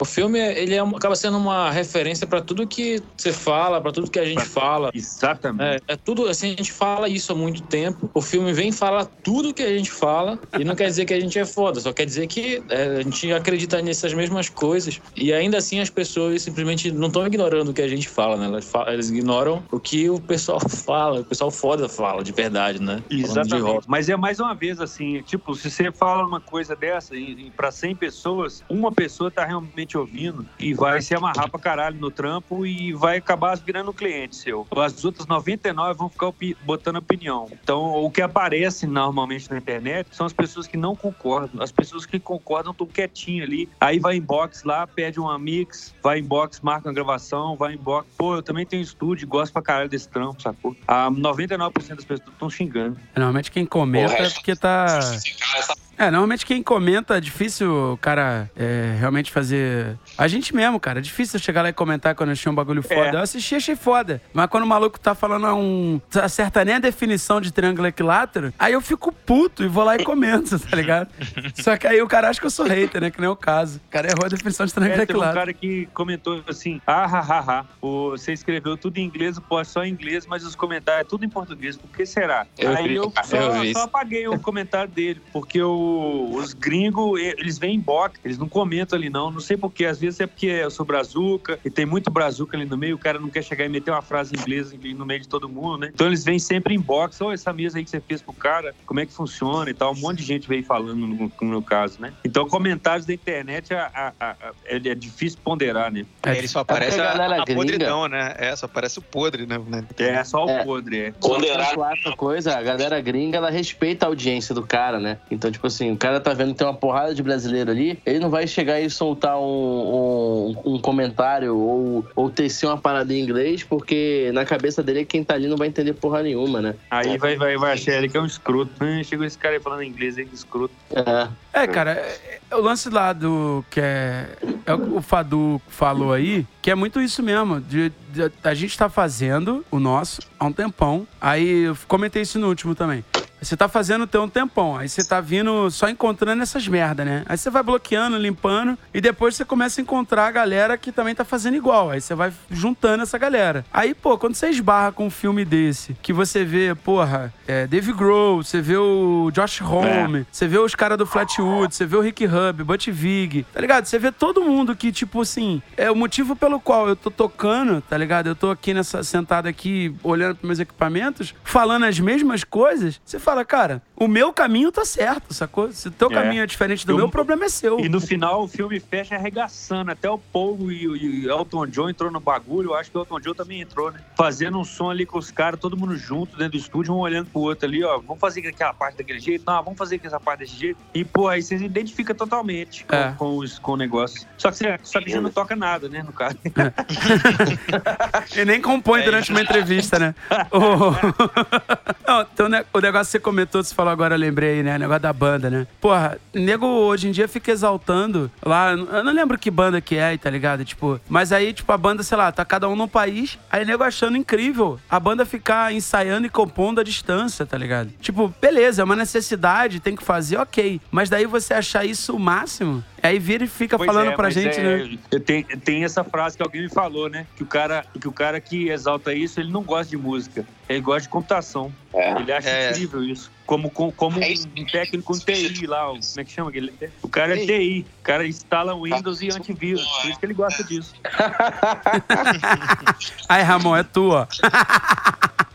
o, 0.00 0.04
filme, 0.04 0.38
ele 0.38 0.74
é 0.74 0.80
acaba 0.80 1.14
sendo 1.14 1.36
uma 1.36 1.70
referência 1.70 2.26
pra 2.26 2.40
tudo 2.40 2.66
que 2.66 3.02
você 3.16 3.32
fala, 3.32 3.80
pra 3.80 3.92
tudo 3.92 4.10
que 4.10 4.18
a 4.18 4.24
gente 4.24 4.44
fala. 4.44 4.90
Exatamente. 4.94 5.82
É, 5.88 5.94
é 5.94 5.96
tudo 5.96 6.26
assim, 6.26 6.48
a 6.48 6.56
gente 6.56 6.72
fala 6.72 7.08
isso 7.08 7.32
há 7.32 7.34
muito 7.34 7.62
tempo. 7.62 8.10
O 8.14 8.20
filme 8.20 8.52
vem 8.52 8.72
falar 8.72 9.06
tudo 9.22 9.54
que 9.54 9.62
a 9.62 9.76
gente 9.76 9.90
fala 9.90 10.38
e 10.58 10.64
não 10.64 10.74
quer 10.74 10.86
dizer 10.86 11.04
que 11.04 11.14
a 11.14 11.20
gente 11.20 11.38
é 11.38 11.44
foda, 11.44 11.80
só 11.80 11.92
quer 11.92 12.04
dizer 12.06 12.26
que 12.26 12.62
é, 12.68 12.98
a 12.98 13.02
gente 13.02 13.32
acredita 13.32 13.80
nessas 13.82 14.12
mesmas 14.14 14.48
coisas. 14.48 15.00
E 15.16 15.32
ainda 15.32 15.58
assim 15.58 15.80
as 15.80 15.90
pessoas 15.90 16.42
simplesmente 16.42 16.90
não 16.90 17.08
estão 17.08 17.26
ignorando 17.26 17.70
o 17.70 17.74
que 17.74 17.82
a 17.82 17.88
gente 17.88 18.08
fala, 18.08 18.36
né? 18.36 18.46
Elas, 18.46 18.64
fa- 18.64 18.86
elas 18.88 19.10
ignoram 19.10 19.64
o 19.70 19.78
que 19.78 20.10
o 20.10 20.20
pessoal 20.20 20.60
fala, 20.68 21.20
o 21.20 21.24
pessoal 21.24 21.50
foda 21.50 21.88
fala 21.88 22.22
de 22.22 22.32
verdade, 22.32 22.80
né? 22.82 23.02
Exatamente. 23.10 23.86
Mas 23.86 24.08
é 24.08 24.16
mais 24.16 24.40
uma 24.40 24.54
vez 24.54 24.80
assim, 24.80 25.22
tipo, 25.22 25.54
se 25.54 25.70
você 25.70 25.92
fala 25.92 26.26
uma 26.26 26.40
coisa 26.40 26.74
dessa 26.74 27.14
para 27.56 27.70
100 27.70 27.96
pessoas, 27.96 28.62
uma 28.68 28.92
pessoa 28.92 29.30
tá 29.30 29.44
realmente 29.44 29.83
ouvindo 29.96 30.46
e 30.58 30.72
vai 30.72 31.02
se 31.02 31.14
amarrar 31.14 31.50
pra 31.50 31.60
caralho 31.60 31.98
no 31.98 32.10
trampo 32.10 32.64
e 32.64 32.92
vai 32.92 33.18
acabar 33.18 33.56
virando 33.56 33.90
um 33.90 33.94
cliente 33.94 34.36
seu. 34.36 34.66
As 34.76 35.04
outras 35.04 35.26
99 35.26 35.94
vão 35.98 36.08
ficar 36.08 36.28
opi- 36.28 36.56
botando 36.64 36.96
opinião. 36.96 37.46
Então, 37.62 37.82
o 38.02 38.10
que 38.10 38.22
aparece 38.22 38.86
normalmente 38.86 39.50
na 39.50 39.58
internet 39.58 40.08
são 40.12 40.24
as 40.26 40.32
pessoas 40.32 40.66
que 40.66 40.76
não 40.76 40.96
concordam. 40.96 41.62
As 41.62 41.70
pessoas 41.72 42.06
que 42.06 42.18
concordam 42.18 42.72
estão 42.72 42.86
quietinho 42.86 43.44
ali. 43.44 43.68
Aí 43.80 43.98
vai 43.98 44.16
inbox 44.16 44.62
lá, 44.64 44.86
pede 44.86 45.20
uma 45.20 45.38
mix, 45.38 45.94
vai 46.02 46.20
inbox, 46.20 46.60
marca 46.60 46.88
uma 46.88 46.94
gravação, 46.94 47.56
vai 47.56 47.74
inbox. 47.74 48.06
Pô, 48.16 48.36
eu 48.36 48.42
também 48.42 48.64
tenho 48.64 48.82
estúdio, 48.82 49.26
gosto 49.28 49.52
pra 49.52 49.62
caralho 49.62 49.88
desse 49.88 50.08
trampo, 50.08 50.40
sacou? 50.40 50.74
Ah, 50.88 51.10
99% 51.10 51.72
das 51.96 52.04
pessoas 52.04 52.28
estão 52.28 52.48
xingando. 52.50 52.96
Normalmente 53.14 53.50
quem 53.50 53.66
comenta 53.66 54.14
é 54.14 54.30
porque 54.30 54.54
tá. 54.56 54.84
Esse 55.14 55.34
cara, 55.34 55.58
essa 55.58 55.76
É, 55.98 56.10
normalmente 56.10 56.44
quem 56.46 56.62
comenta 56.62 57.16
é 57.16 57.20
difícil 57.20 57.92
o 57.92 57.96
cara 57.96 58.50
é, 58.56 58.96
realmente 58.98 59.30
fazer. 59.30 59.96
A 60.18 60.26
gente 60.28 60.54
mesmo, 60.54 60.78
cara. 60.80 60.98
É 60.98 61.02
difícil 61.02 61.38
eu 61.38 61.42
chegar 61.42 61.62
lá 61.62 61.68
e 61.68 61.72
comentar 61.72 62.14
quando 62.14 62.30
eu 62.30 62.32
achei 62.34 62.50
um 62.50 62.54
bagulho 62.54 62.82
foda. 62.82 62.94
É. 63.10 63.14
Eu 63.14 63.20
assisti, 63.20 63.54
achei 63.54 63.76
foda. 63.76 64.20
Mas 64.32 64.46
quando 64.48 64.64
o 64.64 64.66
maluco 64.66 64.98
tá 64.98 65.14
falando 65.14 65.46
um. 65.54 66.00
acerta 66.22 66.64
nem 66.64 66.74
a 66.76 66.78
definição 66.78 67.40
de 67.40 67.52
triângulo 67.52 67.86
equilátero, 67.86 68.52
aí 68.58 68.72
eu 68.72 68.80
fico 68.80 69.12
puto 69.12 69.62
e 69.64 69.68
vou 69.68 69.84
lá 69.84 69.96
e 69.96 70.04
comento, 70.04 70.58
tá 70.68 70.76
ligado? 70.76 71.08
Só 71.54 71.76
que 71.76 71.86
aí 71.86 72.00
o 72.02 72.06
cara 72.08 72.28
acha 72.28 72.40
que 72.40 72.46
eu 72.46 72.50
sou 72.50 72.66
hater, 72.66 73.00
né? 73.00 73.10
Que 73.10 73.20
nem 73.20 73.26
é 73.28 73.30
o 73.30 73.36
caso. 73.36 73.80
O 73.88 73.90
cara 73.90 74.08
errou 74.08 74.24
a 74.24 74.28
definição 74.28 74.66
de 74.66 74.72
triângulo 74.74 75.02
É, 75.02 75.06
teve 75.06 75.12
um 75.18 75.22
equilátero. 75.22 75.40
cara 75.40 75.52
que 75.52 75.86
comentou 75.94 76.42
assim: 76.48 76.80
ah, 76.86 77.04
ha, 77.04 77.20
ha, 77.20 77.38
ha. 77.60 77.64
O- 77.80 78.10
Você 78.10 78.32
escreveu 78.32 78.76
tudo 78.76 78.98
em 78.98 79.04
inglês, 79.04 79.36
o 79.36 79.40
post 79.42 79.72
só 79.72 79.84
em 79.84 79.90
inglês, 79.90 80.26
mas 80.26 80.44
os 80.44 80.54
comentários 80.54 81.06
é 81.06 81.08
tudo 81.08 81.24
em 81.24 81.28
português. 81.28 81.76
Por 81.76 81.88
que 81.90 82.04
será? 82.06 82.46
Eu 82.58 82.76
Aí 82.76 82.88
vi, 82.88 82.94
eu 82.96 83.04
eu 83.04 83.12
só, 83.24 83.50
vi 83.60 83.72
só 83.72 83.82
apaguei 83.84 84.26
o 84.28 84.38
comentário 84.38 84.90
dele, 84.90 85.20
porque 85.32 85.60
o- 85.84 86.36
os 86.36 86.52
gringos, 86.52 87.20
eles 87.20 87.58
vêm 87.58 87.74
em 87.76 87.80
box, 87.80 88.18
eles 88.24 88.38
não 88.38 88.48
comentam 88.48 88.98
ali 88.98 89.10
não. 89.10 89.30
Não 89.30 89.40
sei 89.40 89.56
porquê, 89.56 89.84
às 89.86 89.98
vezes 89.98 90.20
é 90.20 90.26
porque 90.26 90.46
eu 90.46 90.70
sou 90.70 90.84
brazuca 90.84 91.58
e 91.64 91.70
tem 91.70 91.84
muito 91.86 92.10
brazuca 92.10 92.56
ali 92.56 92.66
no 92.66 92.76
meio, 92.76 92.96
o 92.96 92.98
cara 92.98 93.18
não 93.18 93.28
quer 93.30 93.42
chegar 93.42 93.64
e 93.64 93.68
meter 93.68 93.90
uma 93.90 94.02
frase 94.02 94.34
em 94.34 94.40
inglês 94.40 94.72
ali 94.72 94.94
no 94.94 95.04
meio 95.06 95.20
de 95.20 95.28
todo 95.28 95.48
mundo, 95.48 95.78
né? 95.78 95.90
Então 95.94 96.06
eles 96.06 96.24
vêm 96.24 96.38
sempre 96.38 96.74
em 96.74 96.80
box: 96.80 97.20
ô, 97.20 97.30
essa 97.32 97.52
mesa 97.52 97.78
aí 97.78 97.84
que 97.84 97.90
você 97.90 98.00
fez 98.00 98.22
pro 98.22 98.32
cara, 98.32 98.74
como 98.86 99.00
é 99.00 99.06
que 99.06 99.12
funciona 99.12 99.70
e 99.70 99.74
tal. 99.74 99.92
Um 99.92 99.96
monte 100.00 100.18
de 100.18 100.24
gente 100.24 100.48
veio 100.48 100.64
falando 100.64 100.94
no, 101.06 101.32
no 101.40 101.48
meu 101.48 101.62
caso, 101.62 102.00
né? 102.00 102.12
Então 102.24 102.48
comentários 102.48 103.06
da 103.06 103.12
internet 103.14 103.72
a- 103.74 103.90
a- 103.94 104.12
a- 104.20 104.30
a- 104.30 104.52
ele 104.66 104.88
é 104.88 104.94
difícil 104.94 105.38
ponderar, 105.44 105.90
né? 105.92 106.04
É, 106.22 106.36
Ele 106.38 106.48
só 106.48 106.64
porque 106.64 106.72
aparece 106.84 107.00
a 107.00 107.04
a, 107.04 107.12
galera 107.16 107.42
a 107.42 107.44
gringa- 107.44 107.60
podridão, 107.60 108.08
né? 108.08 108.34
É, 108.38 108.54
só 108.56 108.66
aparece 108.66 108.98
o 108.98 109.02
podre, 109.02 109.46
né? 109.46 109.56
É, 109.98 110.22
só 110.24 110.44
o 110.46 110.50
É. 110.50 110.64
podre, 110.64 110.98
é. 110.98 111.12
ponderar 111.12 111.78
Outra 111.78 112.16
coisa, 112.16 112.56
a 112.58 112.62
galera 112.62 113.00
gringa, 113.00 113.36
ela 113.38 113.50
respeita 113.50 114.06
a 114.06 114.08
audiência 114.08 114.54
do 114.54 114.66
cara, 114.66 114.98
né? 115.00 115.18
Então, 115.30 115.50
tipo 115.50 115.66
assim, 115.66 115.73
o 115.82 115.96
cara 115.96 116.20
tá 116.20 116.32
vendo 116.34 116.52
que 116.52 116.58
tem 116.58 116.66
uma 116.66 116.74
porrada 116.74 117.14
de 117.14 117.22
brasileiro 117.22 117.70
ali, 117.70 117.98
ele 118.04 118.18
não 118.18 118.30
vai 118.30 118.46
chegar 118.46 118.80
e 118.80 118.88
soltar 118.90 119.38
um, 119.38 120.54
um, 120.64 120.74
um 120.74 120.78
comentário 120.78 121.56
ou, 121.56 122.06
ou 122.14 122.30
tecer 122.30 122.68
uma 122.68 122.78
parada 122.78 123.12
em 123.12 123.20
inglês, 123.20 123.62
porque 123.62 124.30
na 124.34 124.44
cabeça 124.44 124.82
dele 124.82 125.04
quem 125.04 125.24
tá 125.24 125.34
ali 125.34 125.46
não 125.48 125.56
vai 125.56 125.68
entender 125.68 125.94
porra 125.94 126.22
nenhuma, 126.22 126.60
né? 126.60 126.74
Aí 126.90 127.16
vai, 127.18 127.36
vai, 127.36 127.56
vai 127.56 127.72
achar 127.72 127.92
ele 127.92 128.08
que 128.08 128.16
é 128.16 128.20
um 128.20 128.26
escroto. 128.26 128.70
Ah, 128.80 129.02
Chegou 129.04 129.24
esse 129.26 129.38
cara 129.38 129.54
aí 129.54 129.60
falando 129.60 129.82
inglês 129.82 130.16
aí, 130.18 130.24
que 130.26 130.34
escroto. 130.34 130.74
É. 130.92 131.28
É, 131.62 131.66
cara, 131.66 131.92
é- 131.92 132.38
é 132.50 132.56
o 132.56 132.60
lance 132.60 132.88
lá 132.90 133.12
do 133.12 133.64
que 133.70 133.80
é, 133.80 134.26
é 134.66 134.74
o 134.74 134.78
que 134.78 134.90
o 134.96 135.00
Fadu 135.00 135.60
falou 135.68 136.12
aí, 136.12 136.44
que 136.60 136.70
é 136.70 136.74
muito 136.74 137.00
isso 137.00 137.22
mesmo. 137.22 137.60
De, 137.60 137.90
de- 138.12 138.30
a 138.42 138.54
gente 138.54 138.76
tá 138.76 138.88
fazendo 138.88 139.64
o 139.70 139.78
nosso 139.78 140.20
há 140.38 140.44
um 140.46 140.52
tempão. 140.52 141.06
Aí 141.20 141.64
eu 141.64 141.76
comentei 141.88 142.22
isso 142.22 142.38
no 142.38 142.48
último 142.48 142.74
também. 142.74 143.04
Você 143.44 143.56
tá 143.56 143.68
fazendo 143.68 144.06
tem 144.06 144.20
um 144.20 144.28
tempão, 144.28 144.76
aí 144.76 144.88
você 144.88 145.04
tá 145.04 145.20
vindo 145.20 145.70
só 145.70 145.88
encontrando 145.88 146.42
essas 146.42 146.66
merda, 146.66 147.04
né? 147.04 147.22
Aí 147.26 147.36
você 147.36 147.50
vai 147.50 147.62
bloqueando, 147.62 148.16
limpando, 148.16 148.78
e 148.92 149.00
depois 149.00 149.36
você 149.36 149.44
começa 149.44 149.80
a 149.80 149.82
encontrar 149.82 150.26
a 150.26 150.30
galera 150.30 150.78
que 150.78 150.90
também 150.90 151.14
tá 151.14 151.24
fazendo 151.24 151.56
igual. 151.56 151.90
Aí 151.90 152.00
você 152.00 152.14
vai 152.14 152.32
juntando 152.50 153.02
essa 153.02 153.18
galera. 153.18 153.64
Aí, 153.72 153.94
pô, 153.94 154.16
quando 154.16 154.34
você 154.34 154.48
esbarra 154.48 154.92
com 154.92 155.06
um 155.06 155.10
filme 155.10 155.44
desse, 155.44 155.96
que 156.02 156.12
você 156.12 156.44
vê, 156.44 156.74
porra, 156.74 157.32
é, 157.46 157.66
Dave 157.66 157.92
Grohl, 157.92 158.42
você 158.42 158.60
vê 158.60 158.76
o 158.76 159.30
Josh 159.32 159.60
Homme, 159.60 160.26
você 160.30 160.46
vê 160.46 160.58
os 160.58 160.74
caras 160.74 160.96
do 160.96 161.06
Flatwood, 161.06 161.74
você 161.74 161.84
vê 161.84 161.96
o 161.96 162.00
Rick 162.00 162.24
Hub, 162.26 162.64
Butch 162.64 162.88
Vig, 162.88 163.44
tá 163.52 163.60
ligado? 163.60 163.84
Você 163.86 163.98
vê 163.98 164.10
todo 164.10 164.42
mundo 164.42 164.74
que, 164.74 164.92
tipo 164.92 165.20
assim, 165.20 165.62
é 165.76 165.90
o 165.90 165.96
motivo 165.96 166.36
pelo 166.36 166.60
qual 166.60 166.88
eu 166.88 166.96
tô 166.96 167.10
tocando, 167.10 167.80
tá 167.80 167.96
ligado? 167.98 168.28
Eu 168.28 168.36
tô 168.36 168.50
aqui 168.50 168.72
nessa, 168.72 169.02
sentado 169.02 169.46
aqui, 169.46 169.94
olhando 170.02 170.36
pros 170.36 170.46
meus 170.46 170.60
equipamentos, 170.60 171.34
falando 171.42 171.84
as 171.84 171.98
mesmas 171.98 172.44
coisas. 172.44 173.00
Você 173.04 173.18
fala, 173.18 173.33
fala, 173.34 173.44
cara, 173.44 173.82
o 173.96 174.06
meu 174.06 174.32
caminho 174.32 174.70
tá 174.70 174.84
certo, 174.84 175.34
sacou? 175.34 175.72
Se 175.72 175.88
o 175.88 175.90
teu 175.90 176.08
É. 176.10 176.14
caminho 176.14 176.42
é 176.42 176.46
diferente 176.46 176.86
do 176.86 176.92
Eu- 176.92 176.96
meu, 176.98 177.06
o 177.06 177.10
problema 177.10 177.44
é 177.44 177.48
seu. 177.48 177.80
E 177.80 177.88
no 177.88 178.00
final 178.00 178.42
o 178.44 178.48
filme 178.48 178.78
fecha 178.80 179.14
arregaçando. 179.16 179.90
Até 179.90 180.08
o 180.08 180.18
Paul 180.18 180.70
e 180.70 180.86
o 180.88 180.96
e 180.96 181.26
Elton 181.26 181.66
John 181.66 181.88
entrou 181.90 182.10
no 182.10 182.20
bagulho. 182.20 182.70
Eu 182.70 182.74
acho 182.74 182.90
que 182.90 182.96
o 182.98 183.00
Elton 183.00 183.20
John 183.20 183.34
também 183.34 183.60
entrou, 183.60 183.90
né? 183.90 184.00
Fazendo 184.16 184.58
um 184.58 184.64
som 184.64 184.88
ali 184.90 185.04
com 185.04 185.18
os 185.18 185.30
caras, 185.30 185.58
todo 185.60 185.76
mundo 185.76 185.96
junto 185.96 186.36
dentro 186.36 186.52
do 186.52 186.58
estúdio, 186.58 186.94
um 186.94 186.98
olhando 186.98 187.26
pro 187.30 187.40
outro 187.42 187.66
ali, 187.66 187.82
ó. 187.84 187.98
Vamos 187.98 188.20
fazer 188.20 188.46
aquela 188.46 188.72
parte 188.72 188.96
daquele 188.98 189.18
jeito? 189.20 189.44
Não, 189.46 189.62
vamos 189.62 189.78
fazer 189.78 190.00
essa 190.04 190.20
parte 190.20 190.40
desse 190.40 190.56
jeito. 190.56 190.78
E, 190.94 191.04
pô, 191.04 191.28
aí 191.28 191.42
você 191.42 191.58
se 191.58 191.64
identifica 191.64 192.14
totalmente 192.14 192.84
com, 192.84 192.94
É. 192.94 193.12
com, 193.18 193.36
os- 193.38 193.58
com 193.58 193.72
o 193.72 193.76
negócio. 193.76 194.26
Só 194.38 194.50
que, 194.50 194.56
você, 194.58 194.78
só 194.82 195.00
que 195.00 195.10
você 195.10 195.20
não 195.20 195.30
toca 195.30 195.56
nada, 195.56 195.88
né, 195.88 196.02
no 196.02 196.12
caso. 196.12 196.36
E 198.36 198.44
nem 198.44 198.60
compõe 198.60 199.00
É 199.00 199.04
durante 199.04 199.30
uma 199.30 199.40
entrevista, 199.40 199.98
né? 199.98 200.14
O... 200.52 200.94
Não, 202.06 202.20
então, 202.22 202.46
o 202.72 202.80
negócio 202.80 203.10
você 203.10 203.18
comentou, 203.24 203.64
você 203.64 203.74
falou 203.74 203.90
agora, 203.90 204.14
eu 204.14 204.18
lembrei, 204.18 204.62
né? 204.62 204.78
Negócio 204.78 205.02
da 205.02 205.12
banda, 205.12 205.48
né? 205.48 205.66
Porra, 205.80 206.18
nego 206.32 206.66
hoje 206.66 207.08
em 207.08 207.10
dia 207.10 207.26
fica 207.26 207.50
exaltando 207.50 208.30
lá. 208.44 208.72
Eu 208.72 209.02
não 209.02 209.12
lembro 209.12 209.38
que 209.38 209.50
banda 209.50 209.80
que 209.80 209.96
é, 209.96 210.16
tá 210.16 210.28
ligado? 210.28 210.64
Tipo, 210.64 211.00
mas 211.08 211.32
aí, 211.32 211.52
tipo, 211.52 211.72
a 211.72 211.78
banda, 211.78 212.02
sei 212.02 212.18
lá, 212.18 212.30
tá 212.30 212.44
cada 212.44 212.68
um 212.68 212.76
num 212.76 212.86
país, 212.86 213.38
aí 213.50 213.64
nego 213.64 213.82
achando 213.82 214.16
incrível 214.16 214.78
a 214.88 215.00
banda 215.00 215.24
ficar 215.24 215.72
ensaiando 215.72 216.26
e 216.26 216.30
compondo 216.30 216.80
à 216.80 216.84
distância, 216.84 217.46
tá 217.46 217.56
ligado? 217.56 217.90
Tipo, 218.00 218.32
beleza, 218.40 218.82
é 218.82 218.84
uma 218.84 218.96
necessidade, 218.96 219.80
tem 219.80 219.96
que 219.96 220.04
fazer, 220.04 220.36
ok. 220.36 220.80
Mas 220.90 221.08
daí 221.08 221.26
você 221.26 221.54
achar 221.54 221.84
isso 221.84 222.14
o 222.14 222.20
máximo, 222.20 222.84
aí 223.08 223.18
vira 223.18 223.44
e 223.44 223.46
fica 223.46 223.76
Pois 223.76 223.86
falando 223.86 224.10
é, 224.10 224.16
pra 224.16 224.30
gente, 224.30 224.58
é, 224.58 224.62
né? 224.62 224.98
Tem, 225.24 225.44
tem 225.44 225.84
essa 225.84 226.02
frase 226.02 226.36
que 226.36 226.42
alguém 226.42 226.62
me 226.62 226.68
falou, 226.68 227.08
né? 227.08 227.26
Que 227.36 227.42
o, 227.42 227.46
cara, 227.46 227.84
que 228.00 228.08
o 228.08 228.12
cara 228.12 228.40
que 228.40 228.68
exalta 228.68 229.12
isso, 229.14 229.40
ele 229.40 229.50
não 229.52 229.62
gosta 229.62 229.90
de 229.90 229.96
música. 229.96 230.46
Ele 230.68 230.80
gosta 230.80 231.02
de 231.02 231.08
computação. 231.08 231.72
É. 231.92 232.12
Ele 232.20 232.32
acha 232.32 232.48
É. 232.48 232.70
incrível 232.70 233.02
isso. 233.02 233.30
Como, 233.46 233.70
como, 233.70 233.92
como 233.92 234.22
É 234.22 234.32
um 234.58 234.64
técnico 234.64 235.14
em 235.14 235.18
TI 235.18 235.66
lá, 235.66 235.90
o- 235.90 235.98
como 236.00 236.04
é 236.18 236.24
que 236.24 236.32
chama 236.32 236.48
aquele? 236.50 236.72
O 237.02 237.08
cara 237.08 237.38
é 237.38 237.44
TI. 237.44 237.86
O 238.00 238.02
cara 238.02 238.26
instala 238.26 238.74
Windows 238.74 239.20
e 239.20 239.28
antivírus. 239.30 239.86
Por 239.86 240.10
isso 240.10 240.18
que 240.18 240.26
ele 240.26 240.34
gosta 240.34 240.64
disso. 240.64 240.94
Aí, 243.28 243.42
Ramon, 243.42 243.76
é 243.76 243.82
tua. 243.82 244.26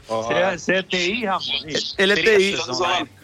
Você 0.07 0.71
é, 0.73 0.77
é 0.79 0.83
TI, 0.83 1.25
Ramon? 1.25 1.41
Ele 1.97 2.13
é 2.13 2.15
TI. 2.15 2.55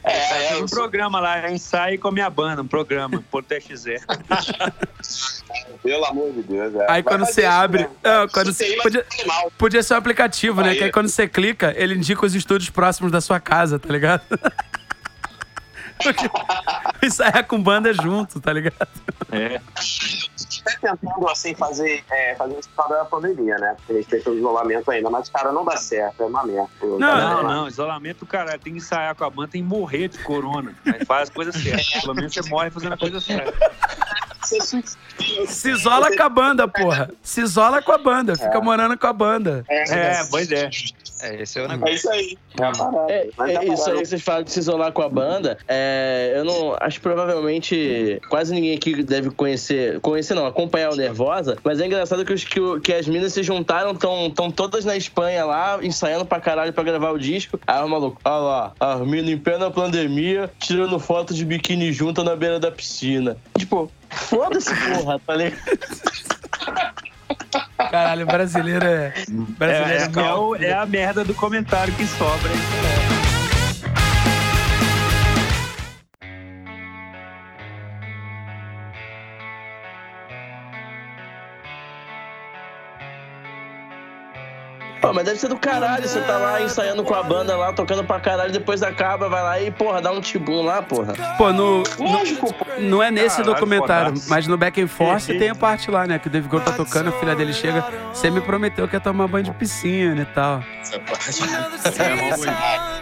É, 0.04 0.12
é, 0.12 0.48
Tem 0.54 0.64
um 0.64 0.68
programa 0.68 1.20
lá, 1.20 1.48
é 1.48 1.52
ensaio 1.52 2.00
com 2.00 2.10
a 2.10 2.12
minha 2.12 2.30
banda, 2.30 2.62
um 2.62 2.68
programa, 2.68 3.24
Porto 3.32 3.54
XZ. 3.60 4.06
pelo 5.82 6.06
amor 6.06 6.32
de 6.32 6.44
Deus. 6.44 6.76
É. 6.76 6.82
Aí 6.82 6.86
Vai 6.88 7.04
quando 7.04 7.26
você 7.26 7.42
isso 7.42 7.50
abre. 7.50 7.90
Não, 8.04 8.28
quando 8.30 8.50
Isso 8.50 8.64
aí, 8.64 8.70
você, 8.70 8.76
mas 8.76 8.84
podia, 8.84 9.06
animal. 9.20 9.52
podia 9.58 9.84
ser 9.84 9.94
um 9.94 9.98
aplicativo, 9.98 10.62
né? 10.62 10.70
Aí. 10.70 10.78
Que 10.78 10.84
aí 10.86 10.92
quando 10.92 11.08
você 11.08 11.28
clica, 11.28 11.74
ele 11.78 11.96
indica 11.96 12.26
os 12.26 12.36
estúdios 12.36 12.70
próximos 12.70 13.12
da 13.12 13.22
sua 13.22 13.40
casa, 13.40 13.78
tá 13.80 13.90
ligado? 13.92 14.24
Isso 17.02 17.24
aí 17.24 17.32
é 17.36 17.44
com 17.44 17.62
banda 17.62 17.94
junto, 17.94 18.40
tá 18.40 18.52
ligado? 18.52 18.88
É. 19.32 19.62
Até 20.66 20.96
tentando 20.96 21.30
assim 21.30 21.56
fazer, 21.56 22.04
é, 22.12 22.36
fazer 22.36 22.56
por 22.56 22.76
causa 22.76 22.96
da 22.96 23.06
pandemia, 23.06 23.56
né? 23.58 23.76
Porque 23.78 23.94
respeito 23.94 24.30
ao 24.30 24.36
isolamento 24.36 24.92
ainda, 24.92 25.10
mas 25.10 25.30
cara, 25.30 25.52
não 25.52 25.64
dá 25.64 25.78
certo, 25.78 26.24
é 26.24 26.26
uma 26.26 26.46
merda. 26.46 26.70
Não, 26.82 26.98
Não, 26.98 27.44
não, 27.44 27.68
isolamento, 27.68 28.26
cara, 28.26 28.58
tem 28.58 28.74
que 28.74 28.80
ensaiar 28.80 29.16
com 29.16 29.24
a 29.24 29.30
banda, 29.30 29.50
tem 29.50 29.62
que 29.62 29.68
morrer 29.68 30.10
de 30.10 30.18
corona. 30.20 30.74
Mas 30.84 31.04
faz 31.08 31.24
as 31.24 31.30
coisas 31.30 31.56
certas. 31.56 32.02
Pelo 32.02 32.16
menos 32.16 32.34
você 32.34 32.42
morre 32.50 32.70
fazendo 32.70 32.94
a 32.94 32.98
coisa 32.98 33.22
certa. 33.22 33.54
Se 35.48 35.72
isola 35.72 36.16
com 36.16 36.24
a 36.24 36.30
banda, 36.30 36.68
porra. 36.68 37.10
Se 37.22 37.42
isola 37.42 37.82
com 37.82 37.92
a 37.92 37.98
banda, 37.98 38.36
fica 38.36 38.60
morando 38.60 38.98
com 38.98 39.08
a 39.08 39.14
banda. 39.14 39.64
É, 39.70 40.24
boa 40.26 40.42
ideia. 40.42 40.70
É, 41.22 41.42
esse 41.42 41.58
é 41.60 41.64
o 41.64 41.68
negócio. 41.68 41.92
É 41.92 41.96
isso 41.96 42.10
aí. 42.10 42.38
É. 43.08 43.12
É, 43.14 43.54
é 43.54 43.58
a 43.58 43.64
isso 43.64 43.90
aí 43.90 44.00
que 44.00 44.06
vocês 44.06 44.22
falam 44.22 44.44
de 44.44 44.52
se 44.52 44.60
isolar 44.60 44.92
com 44.92 45.02
a 45.02 45.10
banda. 45.10 45.58
É, 45.68 46.34
eu 46.36 46.44
não. 46.44 46.76
Acho 46.80 46.98
que 46.98 47.04
provavelmente 47.04 48.22
quase 48.30 48.54
ninguém 48.54 48.76
aqui 48.76 49.02
deve 49.04 49.30
conhecer. 49.32 50.00
Conhecer 50.02 50.36
não, 50.36 50.46
acompanhar 50.46 50.92
o 50.92 50.96
Nervosa. 50.96 51.58
Mas 51.64 51.80
é 51.80 51.86
engraçado 51.86 52.26
que, 52.26 52.34
os, 52.34 52.44
que, 52.44 52.60
que 52.82 52.94
as 52.94 53.08
minas 53.08 53.34
se 53.34 53.44
juntaram, 53.44 53.94
estão 53.94 54.52
todas 54.52 54.84
na 54.84 54.96
Espanha 54.96 55.46
lá, 55.46 55.80
ensaiando 55.82 56.26
pra 56.26 56.40
caralho 56.40 56.74
pra 56.74 56.84
gravar 56.84 57.12
o 57.12 57.20
disco. 57.20 57.60
Aí 57.66 57.82
o 57.82 57.88
maluco, 57.88 58.20
olha 58.24 58.36
lá, 58.36 58.74
as 58.80 59.02
minas 59.02 59.30
em 59.30 59.38
plena 59.38 59.72
pandemia, 59.72 60.52
tirando 60.60 61.00
foto 61.00 61.34
de 61.34 61.46
biquíni 61.46 61.92
junto 61.92 62.24
na 62.24 62.36
beira 62.36 62.60
da 62.60 62.72
piscina. 62.72 63.38
Tipo, 63.58 63.90
foda-se, 64.16 64.74
porra, 64.76 65.20
tá 65.20 65.36
ligado? 65.36 65.60
Caralho, 67.78 68.26
brasileiro 68.26 68.86
é. 68.86 69.14
É, 69.18 69.26
Brasileiro 69.30 70.20
é, 70.20 70.24
é, 70.24 70.28
é, 70.28 70.34
o- 70.34 70.56
é 70.56 70.74
a 70.74 70.86
merda 70.86 71.24
do 71.24 71.34
comentário 71.34 71.94
que 71.94 72.06
sobra. 72.08 72.52
hein? 72.52 72.95
Mas 85.26 85.30
deve 85.30 85.40
ser 85.40 85.48
do 85.48 85.58
caralho, 85.58 86.08
você 86.08 86.22
tá 86.22 86.38
lá 86.38 86.62
ensaiando 86.62 87.04
com 87.04 87.16
a 87.16 87.24
banda 87.24 87.58
lá, 87.58 87.74
tocando 87.74 88.04
pra 88.04 88.20
caralho, 88.20 88.52
depois 88.52 88.84
acaba, 88.84 89.28
vai 89.28 89.42
lá 89.42 89.60
e, 89.60 89.72
porra, 89.72 90.00
dá 90.00 90.12
um 90.12 90.22
tibum 90.22 90.62
lá, 90.62 90.84
porra. 90.84 91.14
Pô, 91.38 91.52
no, 91.52 91.84
Lógico, 91.98 92.54
pô. 92.54 92.66
não 92.80 93.02
é 93.02 93.10
nesse 93.10 93.38
Caralho, 93.38 93.54
documentário, 93.56 94.10
fodaço. 94.10 94.30
mas 94.30 94.46
no 94.46 94.56
Back 94.56 94.80
and 94.80 94.88
Forth 94.88 95.26
tem 95.26 95.50
a 95.50 95.56
parte 95.56 95.90
lá, 95.90 96.06
né? 96.06 96.20
Que 96.20 96.28
o 96.28 96.30
Dave 96.30 96.48
Grohl 96.48 96.64
tá 96.64 96.74
tocando, 96.74 97.10
a 97.10 97.12
filha 97.14 97.36
dele 97.36 97.54
chega. 97.54 97.84
Você 98.14 98.30
me 98.30 98.40
prometeu 98.40 98.88
que 98.88 98.96
ia 98.96 99.00
tomar 99.00 99.28
banho 99.28 99.46
de 99.46 99.52
piscina 99.52 100.22
e 100.22 100.26
tal. 100.26 100.64
Essa 100.80 101.00
parte. 101.00 101.44
É, 102.00 102.16
vamos 102.16 102.46
ver. 102.46 102.54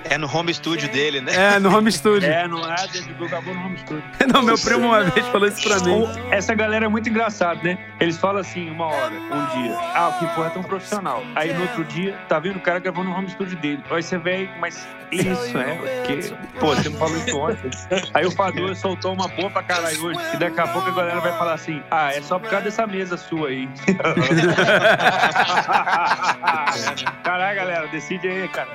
É 0.09 0.17
no 0.17 0.33
home 0.33 0.53
studio 0.53 0.89
dele, 0.89 1.19
né? 1.19 1.55
É, 1.55 1.59
no 1.59 1.75
home 1.75 1.91
studio. 1.91 2.29
é 2.29 2.47
não 2.47 2.59
é, 2.59 2.75
David 2.87 3.13
Grohl 3.13 3.27
acabou 3.27 3.53
no 3.53 3.65
home 3.65 3.77
studio. 3.77 4.03
Não, 4.33 4.41
meu 4.41 4.57
primo 4.57 4.87
uma 4.87 5.03
vez 5.03 5.27
falou 5.27 5.47
isso 5.47 5.61
pra 5.61 5.79
mim. 5.79 6.07
Essa 6.31 6.55
galera 6.55 6.85
é 6.85 6.87
muito 6.87 7.07
engraçada, 7.07 7.61
né? 7.61 7.77
Eles 7.99 8.17
falam 8.17 8.41
assim, 8.41 8.69
uma 8.69 8.87
hora, 8.87 9.13
um 9.13 9.61
dia. 9.61 9.77
Ah, 9.93 10.09
o 10.09 10.19
que 10.19 10.33
porra 10.33 10.47
é 10.47 10.49
tão 10.51 10.63
profissional. 10.63 11.23
Aí 11.35 11.53
no 11.53 11.61
outro 11.61 11.83
dia, 11.85 12.12
tá 12.27 12.39
vendo 12.39 12.57
o 12.57 12.61
cara 12.61 12.79
gravando 12.79 13.09
no 13.09 13.15
home 13.15 13.29
studio 13.29 13.57
dele. 13.57 13.83
Aí 13.89 14.01
você 14.01 14.17
vê, 14.17 14.49
mas 14.59 14.87
isso, 15.11 15.57
é? 15.57 15.75
Porque, 15.75 16.33
pô, 16.59 16.75
você 16.75 16.89
me 16.89 16.97
falou 16.97 17.17
isso 17.17 17.37
ontem. 17.37 17.71
Aí 18.13 18.25
o 18.25 18.31
Fador 18.31 18.75
soltou 18.75 19.13
uma 19.13 19.27
boa 19.27 19.49
pra 19.49 19.63
caralho 19.63 20.05
hoje. 20.05 20.19
E 20.33 20.37
daqui 20.37 20.59
a 20.59 20.67
pouco 20.67 20.89
a 20.89 20.91
galera 20.91 21.19
vai 21.19 21.37
falar 21.37 21.53
assim: 21.53 21.81
ah, 21.91 22.13
é 22.13 22.21
só 22.21 22.39
por 22.39 22.49
causa 22.49 22.65
dessa 22.65 22.87
mesa 22.87 23.17
sua 23.17 23.49
aí. 23.49 23.69
Caralho, 27.23 27.55
galera, 27.55 27.87
decide 27.87 28.27
aí, 28.27 28.47
cara. 28.49 28.69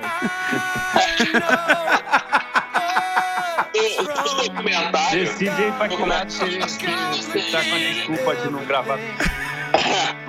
O 3.99 4.43
documentário. 4.43 5.19
Decide 5.19 5.63
aí 5.63 5.71
pra 5.73 5.89
que 5.89 6.05
lado 6.05 6.31
você 6.31 6.47
tá 7.51 7.63
com 7.63 7.75
a 7.75 7.79
desculpa 7.79 8.35
de 8.35 8.49
não 8.49 8.65
gravar. 8.65 8.99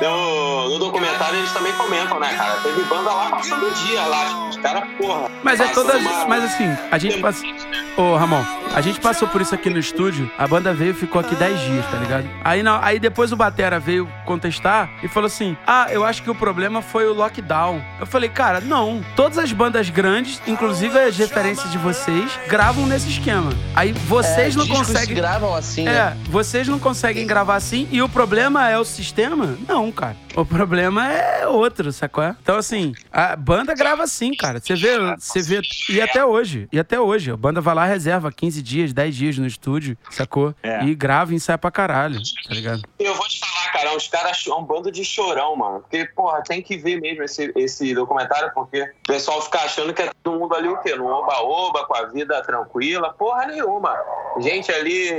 No, 0.00 0.68
no 0.70 0.78
documentário 0.78 1.38
eles 1.38 1.52
também 1.52 1.72
comentam, 1.74 2.18
né, 2.18 2.32
cara? 2.34 2.54
Teve 2.62 2.82
banda 2.84 3.10
lá 3.12 3.30
passando 3.30 3.66
o 3.66 3.70
dia 3.70 4.02
lá. 4.06 4.24
Tipo, 4.26 4.48
os 4.48 4.56
caras, 4.58 4.84
porra. 4.98 5.30
Mas 5.42 5.60
é 5.60 5.66
todas. 5.68 6.00
uma- 6.00 6.26
Mas 6.26 6.44
assim, 6.44 6.76
a 6.90 6.98
gente 6.98 7.18
passou. 7.20 7.48
Ô, 7.96 8.16
Ramon, 8.16 8.42
a 8.74 8.80
gente 8.80 8.98
passou 9.00 9.28
por 9.28 9.42
isso 9.42 9.54
aqui 9.54 9.68
no 9.68 9.78
estúdio. 9.78 10.30
A 10.38 10.46
banda 10.46 10.72
veio 10.72 10.92
e 10.92 10.94
ficou 10.94 11.20
aqui 11.20 11.34
10 11.34 11.60
dias, 11.60 11.84
tá 11.90 11.98
ligado? 11.98 12.26
Aí, 12.42 12.62
não, 12.62 12.78
aí 12.82 12.98
depois 12.98 13.30
o 13.32 13.36
Batera 13.36 13.78
veio 13.78 14.08
contestar 14.24 14.88
e 15.02 15.08
falou 15.08 15.26
assim: 15.26 15.54
Ah, 15.66 15.86
eu 15.90 16.02
acho 16.04 16.22
que 16.22 16.30
o 16.30 16.34
problema 16.34 16.80
foi 16.80 17.06
o 17.06 17.12
lockdown. 17.12 17.82
Eu 18.00 18.06
falei, 18.06 18.30
cara, 18.30 18.60
não. 18.60 19.04
Todas 19.14 19.36
as 19.38 19.52
bandas 19.52 19.90
grandes, 19.90 20.40
inclusive 20.46 20.98
as 20.98 21.16
referências 21.18 21.70
de 21.70 21.76
vocês, 21.78 22.30
gravam 22.48 22.86
nesse 22.86 23.10
esquema. 23.10 23.52
Aí 23.76 23.92
vocês 23.92 24.54
É, 24.54 24.58
não 24.58 24.66
conseguem. 24.66 25.14
gravam 25.14 25.54
assim, 25.54 25.84
né? 25.84 25.92
É, 25.92 26.16
vocês 26.30 26.66
não 26.66 26.78
conseguem 26.78 27.26
gravar 27.26 27.56
assim 27.56 27.86
e 27.92 28.00
o 28.00 28.08
problema 28.08 28.68
é 28.68 28.78
o 28.78 28.84
sistema? 28.84 29.56
Não, 29.68 29.92
cara. 29.92 30.16
O 30.34 30.46
problema 30.46 31.12
é 31.12 31.46
outro, 31.46 31.92
sacou? 31.92 32.24
Então, 32.42 32.56
assim, 32.56 32.94
a 33.12 33.36
banda 33.36 33.74
grava 33.74 34.02
assim, 34.02 34.34
cara. 34.34 34.60
Você 34.60 34.74
vê, 34.74 34.96
você 35.18 35.42
vê. 35.42 35.60
E 35.90 36.00
até 36.00 36.24
hoje. 36.24 36.66
E 36.72 36.78
até 36.78 36.98
hoje. 36.98 37.30
A 37.30 37.36
banda 37.36 37.60
vai 37.60 37.74
lá, 37.74 37.84
reserva 37.84 38.32
15 38.32 38.62
dias, 38.62 38.92
10 38.94 39.14
dias 39.14 39.38
no 39.38 39.46
estúdio, 39.46 39.96
sacou? 40.10 40.54
É. 40.62 40.84
E 40.84 40.94
grava 40.94 41.32
e 41.32 41.36
ensaia 41.36 41.58
pra 41.58 41.70
caralho, 41.70 42.18
tá 42.48 42.54
ligado? 42.54 42.82
Eu 42.98 43.14
vou 43.14 43.26
te 43.28 43.38
falar, 43.40 43.72
cara, 43.72 43.94
os 43.94 44.08
caras 44.08 44.42
é 44.48 44.54
um 44.54 44.64
bando 44.64 44.90
de 44.90 45.04
chorão, 45.04 45.54
mano. 45.54 45.80
Porque, 45.80 46.06
porra, 46.06 46.42
tem 46.42 46.62
que 46.62 46.78
ver 46.78 46.98
mesmo 46.98 47.22
esse, 47.24 47.52
esse 47.54 47.94
documentário, 47.94 48.50
porque 48.54 48.82
o 48.82 49.06
pessoal 49.06 49.42
fica 49.42 49.58
achando 49.58 49.92
que 49.92 50.00
é 50.00 50.10
todo 50.22 50.38
mundo 50.38 50.54
ali 50.54 50.68
o 50.68 50.78
quê? 50.78 50.94
No 50.94 51.06
oba-oba, 51.08 51.84
com 51.84 51.94
a 51.94 52.06
vida 52.06 52.40
tranquila. 52.42 53.12
Porra 53.12 53.46
nenhuma. 53.48 53.94
Gente 54.40 54.72
ali 54.72 55.10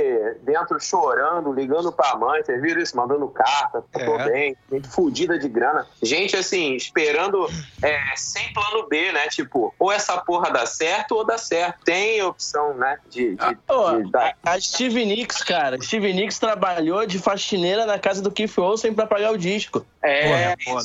dentro 0.42 0.80
chorando, 0.80 1.52
ligando 1.52 1.92
pra 1.92 2.16
mãe, 2.16 2.42
vocês 2.42 2.60
viram 2.60 2.80
isso? 2.82 2.96
Mandando 2.96 3.28
carta, 3.28 3.84
tô 3.92 4.00
É. 4.00 4.30
bem. 4.30 4.56
Gente 4.72 4.88
fudida 5.04 5.38
de 5.38 5.48
grana. 5.48 5.86
Gente, 6.02 6.34
assim, 6.34 6.74
esperando 6.74 7.46
é, 7.82 8.00
sem 8.16 8.50
plano 8.54 8.86
B, 8.88 9.12
né? 9.12 9.28
Tipo, 9.28 9.74
ou 9.78 9.92
essa 9.92 10.16
porra 10.16 10.50
dá 10.50 10.64
certo 10.64 11.12
ou 11.16 11.24
dá 11.24 11.36
certo. 11.36 11.84
Tem 11.84 12.22
opção, 12.22 12.72
né? 12.74 12.98
De, 13.10 13.34
de, 13.34 13.54
Pô, 13.66 13.92
de 13.92 14.10
dar. 14.10 14.34
a 14.42 14.58
Steve 14.58 15.04
Nicks, 15.04 15.42
cara, 15.42 15.78
Steve 15.80 16.12
Nicks 16.14 16.38
trabalhou 16.38 17.04
de 17.04 17.18
faxineira 17.18 17.84
na 17.84 17.98
casa 17.98 18.22
do 18.22 18.30
Keith 18.30 18.56
Olsen 18.56 18.94
pra 18.94 19.06
pagar 19.06 19.32
o 19.32 19.36
disco. 19.36 19.84
É, 20.06 20.54
Porra, 20.64 20.82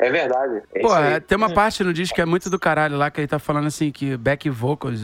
é 0.00 0.10
verdade. 0.10 0.62
É 0.74 0.80
aí. 0.86 1.12
é, 1.14 1.20
tem 1.20 1.36
uma 1.36 1.50
parte 1.50 1.84
no 1.84 1.92
disco 1.92 2.14
que 2.14 2.20
é 2.22 2.24
muito 2.24 2.48
do 2.48 2.58
caralho 2.58 2.96
lá, 2.96 3.10
que 3.10 3.20
ele 3.20 3.28
tá 3.28 3.38
falando 3.38 3.66
assim, 3.66 3.90
que 3.90 4.16
back 4.16 4.48
vocals. 4.48 5.00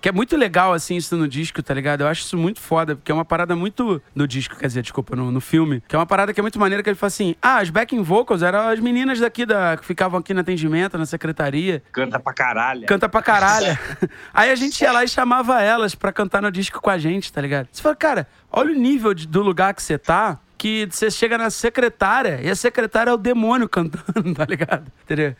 Que 0.00 0.08
é 0.08 0.12
muito 0.12 0.36
legal, 0.36 0.72
assim, 0.72 0.96
isso 0.96 1.16
no 1.16 1.26
disco, 1.26 1.60
tá 1.62 1.74
ligado? 1.74 2.02
Eu 2.02 2.06
acho 2.08 2.22
isso 2.22 2.36
muito 2.38 2.60
foda, 2.60 2.94
porque 2.94 3.10
é 3.10 3.14
uma 3.14 3.24
parada 3.24 3.56
muito. 3.56 4.00
No 4.14 4.28
disco, 4.28 4.56
quer 4.56 4.68
dizer, 4.68 4.82
desculpa, 4.82 5.16
no, 5.16 5.30
no 5.32 5.40
filme. 5.40 5.82
Que 5.88 5.96
é 5.96 5.98
uma 5.98 6.06
parada 6.06 6.32
que 6.32 6.38
é 6.38 6.42
muito 6.42 6.58
maneira 6.58 6.82
que 6.82 6.88
ele 6.88 6.94
fala 6.96 7.08
assim: 7.08 7.34
ah, 7.42 7.58
as 7.58 7.68
backing 7.70 8.02
vocals 8.02 8.42
eram 8.42 8.68
as 8.68 8.78
meninas 8.78 9.18
daqui 9.18 9.44
da. 9.44 9.76
que 9.76 9.84
ficavam 9.84 10.20
aqui 10.20 10.32
no 10.32 10.40
atendimento, 10.40 10.96
na 10.96 11.06
secretaria. 11.06 11.82
Canta 11.90 12.20
pra 12.20 12.32
caralho. 12.32 12.86
Canta 12.86 13.08
pra 13.08 13.22
caralho. 13.22 13.76
Aí 14.32 14.50
a 14.50 14.54
gente 14.54 14.80
ia 14.82 14.92
lá 14.92 15.02
e 15.02 15.08
chamava 15.08 15.60
elas 15.62 15.94
pra 15.96 16.12
cantar 16.12 16.40
no 16.42 16.52
disco 16.52 16.80
com 16.80 16.90
a 16.90 16.98
gente, 16.98 17.32
tá 17.32 17.40
ligado? 17.40 17.68
Você 17.72 17.82
fala, 17.82 17.96
cara, 17.96 18.28
olha 18.52 18.70
o 18.70 18.78
nível 18.78 19.12
de- 19.14 19.26
do 19.26 19.42
lugar 19.42 19.74
que 19.74 19.82
você 19.82 19.98
tá. 19.98 20.38
Que 20.58 20.88
você 20.90 21.10
chega 21.10 21.38
na 21.38 21.50
secretária 21.50 22.40
e 22.42 22.50
a 22.50 22.56
secretária 22.56 23.10
é 23.10 23.14
o 23.14 23.16
demônio 23.16 23.68
cantando, 23.68 24.34
tá 24.34 24.44
ligado? 24.44 24.90
Entendeu? 25.04 25.34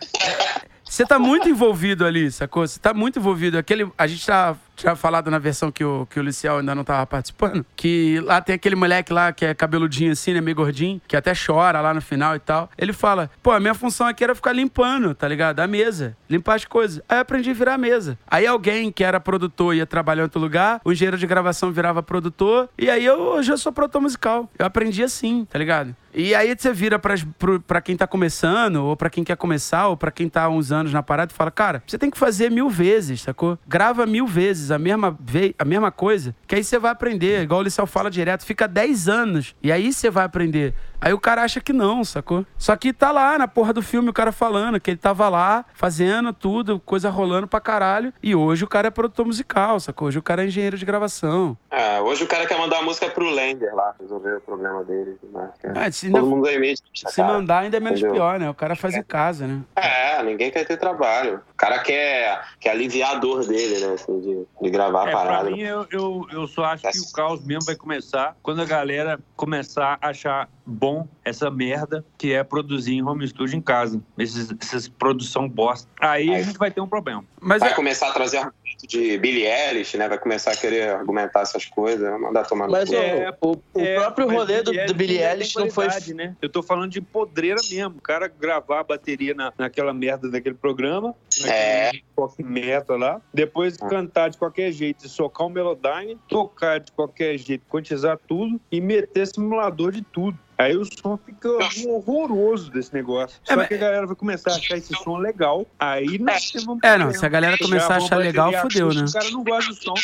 Você 0.84 1.04
tá 1.04 1.18
muito 1.18 1.48
envolvido 1.48 2.06
ali, 2.06 2.30
sacou? 2.30 2.66
Você 2.66 2.78
tá 2.78 2.94
muito 2.94 3.18
envolvido. 3.18 3.58
Aquele, 3.58 3.90
a 3.98 4.06
gente 4.06 4.24
já 4.24 4.56
tinha 4.78 4.94
falado 4.94 5.30
na 5.30 5.38
versão 5.38 5.70
que 5.72 5.84
o, 5.84 6.06
que 6.06 6.20
o 6.20 6.22
Luciel 6.22 6.58
ainda 6.58 6.74
não 6.74 6.84
tava 6.84 7.04
participando, 7.04 7.66
que 7.74 8.20
lá 8.20 8.40
tem 8.40 8.54
aquele 8.54 8.76
moleque 8.76 9.12
lá 9.12 9.32
que 9.32 9.44
é 9.44 9.52
cabeludinho 9.52 10.12
assim, 10.12 10.32
né, 10.32 10.40
meio 10.40 10.56
gordinho, 10.56 11.00
que 11.06 11.16
até 11.16 11.32
chora 11.34 11.80
lá 11.80 11.92
no 11.92 12.00
final 12.00 12.36
e 12.36 12.38
tal. 12.38 12.70
Ele 12.78 12.92
fala, 12.92 13.30
pô, 13.42 13.50
a 13.50 13.60
minha 13.60 13.74
função 13.74 14.06
aqui 14.06 14.22
era 14.22 14.34
ficar 14.34 14.52
limpando, 14.52 15.14
tá 15.14 15.26
ligado? 15.26 15.60
A 15.60 15.66
mesa, 15.66 16.16
limpar 16.30 16.54
as 16.54 16.64
coisas. 16.64 17.02
Aí 17.08 17.18
eu 17.18 17.22
aprendi 17.22 17.50
a 17.50 17.54
virar 17.54 17.74
a 17.74 17.78
mesa. 17.78 18.18
Aí 18.26 18.46
alguém 18.46 18.92
que 18.92 19.02
era 19.02 19.18
produtor 19.18 19.74
ia 19.74 19.86
trabalhar 19.86 20.22
em 20.22 20.24
outro 20.24 20.40
lugar, 20.40 20.80
o 20.84 20.92
engenheiro 20.92 21.18
de 21.18 21.26
gravação 21.26 21.72
virava 21.72 22.02
produtor, 22.02 22.68
e 22.78 22.88
aí 22.88 23.04
eu, 23.04 23.18
hoje 23.18 23.50
eu 23.50 23.58
sou 23.58 23.72
produtor 23.72 24.00
musical. 24.00 24.48
Eu 24.58 24.66
aprendi 24.66 25.02
assim, 25.02 25.44
tá 25.44 25.58
ligado? 25.58 25.94
E 26.14 26.34
aí 26.34 26.54
você 26.56 26.72
vira 26.72 26.98
pro, 26.98 27.60
pra 27.60 27.80
quem 27.80 27.96
tá 27.96 28.06
começando, 28.06 28.76
ou 28.76 28.96
pra 28.96 29.10
quem 29.10 29.22
quer 29.22 29.36
começar, 29.36 29.88
ou 29.88 29.96
pra 29.96 30.10
quem 30.10 30.28
tá 30.28 30.48
uns 30.48 30.72
anos 30.72 30.92
na 30.92 31.02
parada 31.02 31.32
e 31.32 31.36
fala, 31.36 31.50
cara, 31.50 31.82
você 31.86 31.98
tem 31.98 32.10
que 32.10 32.18
fazer 32.18 32.50
mil 32.50 32.68
vezes, 32.68 33.22
sacou? 33.22 33.58
Grava 33.68 34.06
mil 34.06 34.26
vezes 34.26 34.67
a 34.70 34.78
mesma, 34.78 35.18
a 35.58 35.64
mesma 35.64 35.90
coisa, 35.90 36.34
que 36.46 36.54
aí 36.54 36.64
você 36.64 36.78
vai 36.78 36.90
aprender. 36.90 37.42
Igual 37.42 37.60
o 37.60 37.62
Liceu 37.62 37.86
fala 37.86 38.10
direto, 38.10 38.44
fica 38.44 38.66
10 38.66 39.08
anos, 39.08 39.54
e 39.62 39.72
aí 39.72 39.92
você 39.92 40.10
vai 40.10 40.24
aprender. 40.24 40.74
Aí 41.00 41.12
o 41.12 41.18
cara 41.20 41.42
acha 41.42 41.60
que 41.60 41.72
não, 41.72 42.02
sacou? 42.04 42.44
Só 42.56 42.74
que 42.76 42.92
tá 42.92 43.10
lá 43.12 43.38
na 43.38 43.46
porra 43.46 43.72
do 43.72 43.80
filme 43.82 44.08
o 44.08 44.12
cara 44.12 44.32
falando 44.32 44.80
que 44.80 44.90
ele 44.90 44.98
tava 44.98 45.28
lá 45.28 45.64
fazendo 45.74 46.32
tudo, 46.32 46.80
coisa 46.80 47.08
rolando 47.08 47.46
pra 47.46 47.60
caralho. 47.60 48.12
E 48.22 48.34
hoje 48.34 48.64
o 48.64 48.68
cara 48.68 48.88
é 48.88 48.90
produtor 48.90 49.24
musical, 49.26 49.78
sacou? 49.78 50.08
Hoje 50.08 50.18
o 50.18 50.22
cara 50.22 50.42
é 50.42 50.46
engenheiro 50.46 50.76
de 50.76 50.84
gravação. 50.84 51.56
Ah, 51.70 52.00
hoje 52.02 52.24
o 52.24 52.26
cara 52.26 52.46
quer 52.46 52.58
mandar 52.58 52.78
a 52.78 52.82
música 52.82 53.08
pro 53.10 53.28
Lender 53.30 53.72
lá, 53.74 53.94
resolver 54.00 54.36
o 54.36 54.40
problema 54.40 54.82
dele. 54.84 55.12
e 55.12 55.14
tudo 55.14 55.32
mais, 55.32 55.50
cara. 55.62 55.86
Ah, 55.86 55.92
se, 55.92 56.06
ainda- 56.06 56.18
Todo 56.20 56.28
mundo 56.30 56.42
ganha 56.42 56.58
meio 56.58 56.76
se 56.92 57.22
mandar 57.22 57.60
ainda 57.60 57.76
é 57.76 57.80
menos 57.80 58.00
Entendeu? 58.00 58.14
pior, 58.16 58.40
né? 58.40 58.50
O 58.50 58.54
cara 58.54 58.74
faz 58.74 58.94
em 58.94 59.02
casa, 59.02 59.46
né? 59.46 59.60
É, 59.76 60.22
ninguém 60.24 60.50
quer 60.50 60.64
ter 60.66 60.76
trabalho. 60.76 61.40
O 61.52 61.56
cara 61.56 61.78
quer, 61.78 62.42
quer 62.58 62.70
aliviar 62.70 63.12
a 63.12 63.18
dor 63.18 63.46
dele, 63.46 63.86
né? 63.86 63.92
Assim, 63.94 64.20
de, 64.20 64.46
de 64.62 64.70
gravar 64.70 65.04
a 65.04 65.08
É, 65.08 65.10
pra 65.12 65.20
parada. 65.20 65.50
mim, 65.50 65.60
eu, 65.60 65.86
eu, 65.92 66.26
eu 66.32 66.46
só 66.48 66.64
acho 66.64 66.82
que 66.90 66.98
o 66.98 67.12
caos 67.12 67.44
mesmo 67.44 67.64
vai 67.66 67.76
começar 67.76 68.36
quando 68.42 68.60
a 68.62 68.64
galera 68.64 69.18
começar 69.36 69.96
a 70.02 70.08
achar 70.08 70.48
bom 70.66 70.87
pont 70.88 71.08
essa 71.28 71.50
merda 71.50 72.04
que 72.16 72.32
é 72.32 72.42
produzir 72.42 72.94
em 72.94 73.02
home 73.02 73.26
studio 73.28 73.56
em 73.56 73.60
casa. 73.60 74.00
Esses, 74.18 74.52
essas 74.60 74.88
produção 74.88 75.48
bosta. 75.48 75.88
Aí 76.00 76.34
a 76.34 76.42
gente 76.42 76.58
vai 76.58 76.70
ter 76.70 76.80
um 76.80 76.86
problema. 76.88 77.24
Mas 77.40 77.60
Vai 77.60 77.72
é- 77.72 77.74
começar 77.74 78.08
a 78.08 78.12
trazer 78.12 78.38
argumento 78.38 78.86
de 78.88 79.18
Billie 79.18 79.46
Eilish, 79.46 79.96
né? 79.96 80.08
Vai 80.08 80.18
começar 80.18 80.52
a 80.52 80.56
querer 80.56 80.90
argumentar 80.90 81.40
essas 81.40 81.64
coisas, 81.66 82.08
vai 82.08 82.18
mandar 82.18 82.44
tomar 82.46 82.66
no 82.66 82.72
Mas 82.72 82.88
cu. 82.88 82.94
o, 82.94 82.98
É, 82.98 83.36
o, 83.40 83.50
o 83.74 83.80
É, 83.80 83.94
próprio 83.96 84.26
mas 84.26 84.36
rolê 84.36 84.62
do, 84.62 84.72
do 84.72 84.94
Billie 84.94 85.18
tem 85.18 85.26
Eilish 85.26 85.56
não 85.56 85.70
foi. 85.70 85.86
né? 86.14 86.36
Eu 86.40 86.48
tô 86.48 86.62
falando 86.62 86.90
de 86.90 87.00
podreira 87.00 87.60
mesmo. 87.70 87.96
O 87.98 88.02
cara 88.02 88.28
gravar 88.28 88.80
a 88.80 88.84
bateria 88.84 89.34
na, 89.34 89.52
naquela 89.58 89.92
merda 89.92 90.28
daquele 90.30 90.54
programa, 90.54 91.14
É. 91.46 91.90
metal 92.38 92.96
lá, 92.96 93.20
depois 93.32 93.76
Ah. 93.80 93.88
cantar 93.88 94.28
de 94.30 94.38
qualquer 94.38 94.72
jeito 94.72 95.06
e 95.06 95.08
socar 95.08 95.46
o 95.46 95.50
Melodyne, 95.50 96.18
tocar 96.28 96.80
de 96.80 96.92
qualquer 96.92 97.36
jeito, 97.38 97.64
quantizar 97.68 98.18
tudo 98.26 98.60
e 98.70 98.80
meter 98.80 99.26
simulador 99.26 99.92
de 99.92 100.02
tudo. 100.02 100.38
Aí 100.56 100.76
o 100.76 100.84
som 100.84 101.17
fica 101.24 101.48
horroroso 101.88 102.70
desse 102.70 102.92
negócio. 102.94 103.38
É, 103.46 103.50
Só 103.52 103.56
mas- 103.56 103.68
que 103.68 103.74
a 103.74 103.78
galera 103.78 104.06
vai 104.06 104.16
começar 104.16 104.52
a 104.52 104.56
achar 104.56 104.76
esse 104.76 104.94
som 104.94 105.16
legal. 105.16 105.66
Aí 105.78 106.18
nós 106.18 106.50
temos 106.50 106.68
um 106.68 106.78
É, 106.82 106.98
não, 106.98 107.12
se 107.12 107.24
a 107.24 107.28
galera 107.28 107.56
começar 107.58 107.94
a 107.94 107.96
achar 107.98 108.16
legal, 108.16 108.52
fudeu, 108.62 108.88
né? 108.88 109.00
acústica, 109.00 109.18
O 109.18 109.22
cara 109.22 109.30
não 109.32 109.44
gosta 109.44 109.70
do 109.70 109.76
som. 109.76 109.94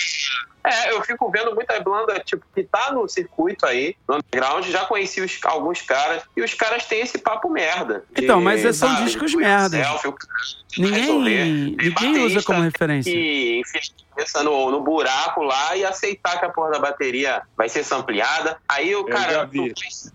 É, 0.66 0.92
eu 0.92 1.02
fico 1.02 1.30
vendo 1.30 1.54
muita 1.54 1.78
banda, 1.80 2.18
tipo, 2.20 2.44
que 2.54 2.62
tá 2.64 2.90
no 2.92 3.06
circuito 3.08 3.66
aí, 3.66 3.94
no 4.08 4.16
underground, 4.16 4.64
já 4.66 4.84
conheci 4.86 5.20
os- 5.20 5.38
alguns 5.44 5.82
caras, 5.82 6.22
e 6.36 6.42
os 6.42 6.54
caras 6.54 6.86
têm 6.86 7.00
esse 7.02 7.18
papo 7.18 7.50
merda. 7.50 8.04
de, 8.14 8.24
Então, 8.24 8.40
mas 8.40 8.62
são 8.74 8.88
sabe, 8.88 9.04
discos 9.04 9.32
selfie, 9.32 9.44
cara 9.44 9.68
Ninguém, 10.76 11.00
resolver. 11.02 11.44
Ninguém 11.44 12.18
usa 12.24 12.42
como 12.42 12.60
referência. 12.60 13.12
a 13.12 14.14
cabeça 14.16 14.42
no, 14.42 14.70
no 14.70 14.80
buraco 14.80 15.42
lá 15.42 15.76
e 15.76 15.84
aceitar 15.84 16.38
que 16.38 16.46
a 16.46 16.48
porra 16.48 16.70
da 16.72 16.78
bateria 16.78 17.42
vai 17.56 17.68
ser 17.68 17.84
sampleada. 17.84 18.58
Aí 18.68 18.94
o 18.96 19.04
cara, 19.04 19.48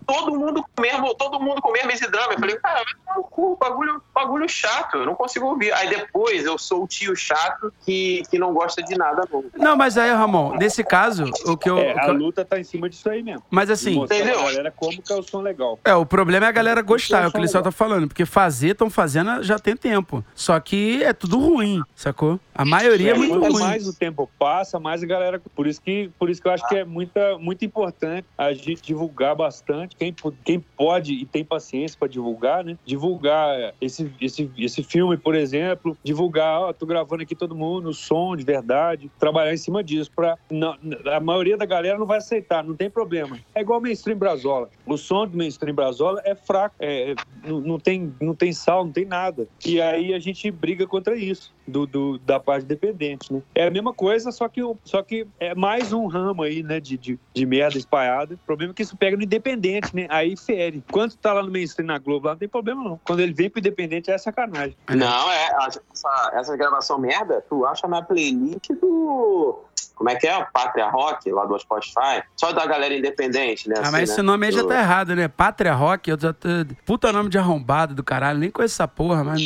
todo 0.05 0.37
mundo 0.37 0.63
com 0.63 0.69
o 0.77 0.81
mesmo, 0.81 1.15
todo 1.15 1.39
mundo 1.39 1.61
com 1.61 1.71
mesmo 1.71 1.91
esse 1.91 2.09
drama. 2.09 2.33
Eu 2.33 2.39
falei, 2.39 2.57
cara, 2.57 2.75
vai 2.83 2.93
tomar 3.05 3.15
no 3.17 3.23
cu, 3.23 3.57
bagulho, 3.59 4.01
bagulho 4.13 4.49
chato, 4.49 4.97
eu 4.97 5.05
não 5.05 5.15
consigo 5.15 5.45
ouvir. 5.47 5.71
Aí 5.73 5.89
depois 5.89 6.45
eu 6.45 6.57
sou 6.57 6.83
o 6.83 6.87
tio 6.87 7.15
chato 7.15 7.73
que, 7.85 8.23
que 8.29 8.37
não 8.39 8.53
gosta 8.53 8.81
de 8.83 8.97
nada 8.97 9.27
novo. 9.31 9.49
Não, 9.55 9.75
mas 9.75 9.97
aí, 9.97 10.11
Ramon, 10.11 10.38
nesse 10.57 10.83
caso, 10.83 11.25
o 11.45 11.57
que 11.57 11.69
eu. 11.69 11.77
É, 11.77 11.93
a 11.99 12.07
eu- 12.07 12.13
luta 12.13 12.43
tá 12.45 12.59
em 12.59 12.63
cima 12.63 12.89
disso 12.89 13.09
aí 13.09 13.21
mesmo. 13.23 13.43
mas 13.49 13.69
assim, 13.69 13.99
Entendeu? 14.03 14.41
galera 14.43 14.71
como 14.75 15.01
que 15.01 15.11
é 15.11 15.15
o 15.15 15.23
som 15.23 15.41
legal. 15.41 15.79
é, 15.83 15.93
o 15.93 16.05
problema 16.05 16.45
é 16.45 16.49
a 16.49 16.51
galera 16.51 16.81
gostar, 16.81 17.23
é 17.23 17.27
o 17.27 17.31
que 17.31 17.37
o 17.37 17.41
Liceu 17.41 17.61
tá 17.61 17.71
falando. 17.71 18.07
Porque 18.07 18.25
fazer, 18.25 18.69
estão 18.71 18.89
fazendo 18.89 19.41
já 19.43 19.57
tem 19.59 19.75
tempo. 19.75 20.23
Só 20.35 20.59
que 20.59 21.03
é 21.03 21.13
tudo 21.13 21.37
ruim, 21.39 21.81
sacou? 21.95 22.39
A 22.55 22.65
maioria 22.65 23.11
é, 23.11 23.17
muito 23.17 23.39
quanto 23.39 23.53
ruim. 23.53 23.63
mais 23.63 23.87
o 23.87 23.93
tempo 23.93 24.29
passa, 24.37 24.79
mais 24.79 25.01
a 25.01 25.05
galera. 25.05 25.41
Por 25.55 25.65
isso 25.67 25.81
que, 25.81 26.09
por 26.19 26.29
isso 26.29 26.41
que 26.41 26.47
eu 26.47 26.51
acho 26.51 26.67
que 26.67 26.75
é 26.75 26.83
muita, 26.85 27.37
muito 27.37 27.63
importante 27.63 28.25
a 28.37 28.51
gente 28.53 28.81
divulgar 28.81 29.35
bastante. 29.35 29.95
Quem, 29.95 30.13
quem 30.43 30.59
pode 30.59 31.13
e 31.13 31.25
tem 31.25 31.43
paciência 31.45 31.97
para 31.97 32.07
divulgar, 32.07 32.63
né? 32.63 32.77
Divulgar 32.85 33.73
esse, 33.79 34.11
esse, 34.19 34.51
esse 34.57 34.83
filme, 34.83 35.15
por 35.17 35.35
exemplo. 35.35 35.97
Divulgar, 36.03 36.59
ó, 36.61 36.73
tô 36.73 36.85
gravando 36.85 37.23
aqui 37.23 37.33
todo 37.35 37.55
mundo, 37.55 37.89
o 37.89 37.93
som 37.93 38.35
de 38.35 38.43
verdade. 38.43 39.09
Trabalhar 39.17 39.53
em 39.53 39.57
cima 39.57 39.83
disso. 39.83 40.11
Pra, 40.15 40.28
não- 40.49 40.75
a 41.13 41.19
maioria 41.19 41.57
da 41.57 41.65
galera 41.65 41.97
não 41.97 42.05
vai 42.05 42.17
aceitar, 42.17 42.63
não 42.63 42.75
tem 42.75 42.89
problema. 42.89 43.37
É 43.55 43.61
igual 43.61 43.79
o 43.79 43.81
mainstream 43.81 44.17
Brazola. 44.17 44.69
O 44.85 44.97
som 44.97 45.25
do 45.27 45.37
mainstream 45.37 45.75
Brazola 45.75 46.21
é 46.25 46.35
fraco, 46.35 46.75
é, 46.79 47.15
não, 47.45 47.59
não 47.61 47.79
tem, 47.79 48.13
não 48.21 48.35
tem 48.35 48.51
sal, 48.53 48.85
não 48.85 48.91
tem 48.91 49.05
nada. 49.05 49.47
E 49.65 49.81
aí 49.81 50.13
a 50.13 50.19
gente 50.19 50.49
briga 50.51 50.85
contra 50.87 51.15
isso, 51.15 51.53
do, 51.67 51.85
do- 51.85 52.17
da 52.19 52.39
parte 52.39 52.65
dependente, 52.65 53.31
né? 53.31 53.41
É 53.53 53.67
a 53.67 53.71
mesma 53.71 53.93
coisa, 53.93 54.31
só 54.31 54.47
que, 54.47 54.61
só 54.83 55.01
que 55.03 55.27
é 55.39 55.53
mais 55.55 55.93
um 55.93 56.07
ramo 56.07 56.43
aí, 56.43 56.63
né, 56.63 56.79
de, 56.79 56.97
de, 56.97 57.19
de 57.33 57.45
merda 57.45 57.77
espalhada. 57.77 58.35
O 58.35 58.37
problema 58.45 58.71
é 58.71 58.73
que 58.75 58.81
isso 58.81 58.97
pega 58.97 59.15
no 59.15 59.23
independente, 59.23 59.95
né? 59.95 60.07
Aí 60.09 60.35
fere. 60.35 60.83
Quando 60.91 61.15
tá 61.15 61.33
lá 61.33 61.43
no 61.43 61.51
mainstream 61.51 61.87
na 61.87 61.97
Globo, 61.97 62.25
lá 62.27 62.33
não 62.33 62.39
tem 62.39 62.49
problema 62.49 62.83
não. 62.83 62.99
Quando 63.03 63.19
ele 63.19 63.33
vem 63.33 63.49
pro 63.49 63.59
independente, 63.59 64.09
é 64.09 64.17
sacanagem. 64.17 64.75
Não, 64.89 65.31
é. 65.31 65.49
Essa, 65.67 66.31
essa 66.33 66.57
gravação 66.57 66.97
merda, 66.97 67.43
tu 67.47 67.65
acha 67.65 67.87
na 67.87 68.01
playlist 68.01 68.69
do. 68.81 69.59
Como 69.99 70.09
é 70.09 70.15
que 70.15 70.25
é? 70.25 70.47
Pátria 70.53 70.89
Rock, 70.89 71.29
lá 71.29 71.45
do 71.45 71.59
Spotify. 71.59 72.23
Só 72.37 72.53
da 72.53 72.65
galera 72.65 72.95
independente, 72.95 73.67
né? 73.67 73.75
Ah, 73.77 73.81
assim, 73.81 73.91
mas 73.91 74.07
né? 74.07 74.13
esse 74.13 74.21
nome 74.21 74.45
aí 74.45 74.51
já 74.53 74.65
tá 74.65 74.79
errado, 74.79 75.13
né? 75.13 75.27
Pátria 75.27 75.73
Rock, 75.73 76.09
eu 76.09 76.17
já 76.17 76.31
tô... 76.31 76.47
Puta 76.85 77.11
nome 77.11 77.29
de 77.29 77.37
arrombado 77.37 77.93
do 77.93 78.01
caralho, 78.01 78.39
nem 78.39 78.49
conheço 78.49 78.75
essa 78.75 78.87
porra, 78.87 79.25
mas. 79.25 79.41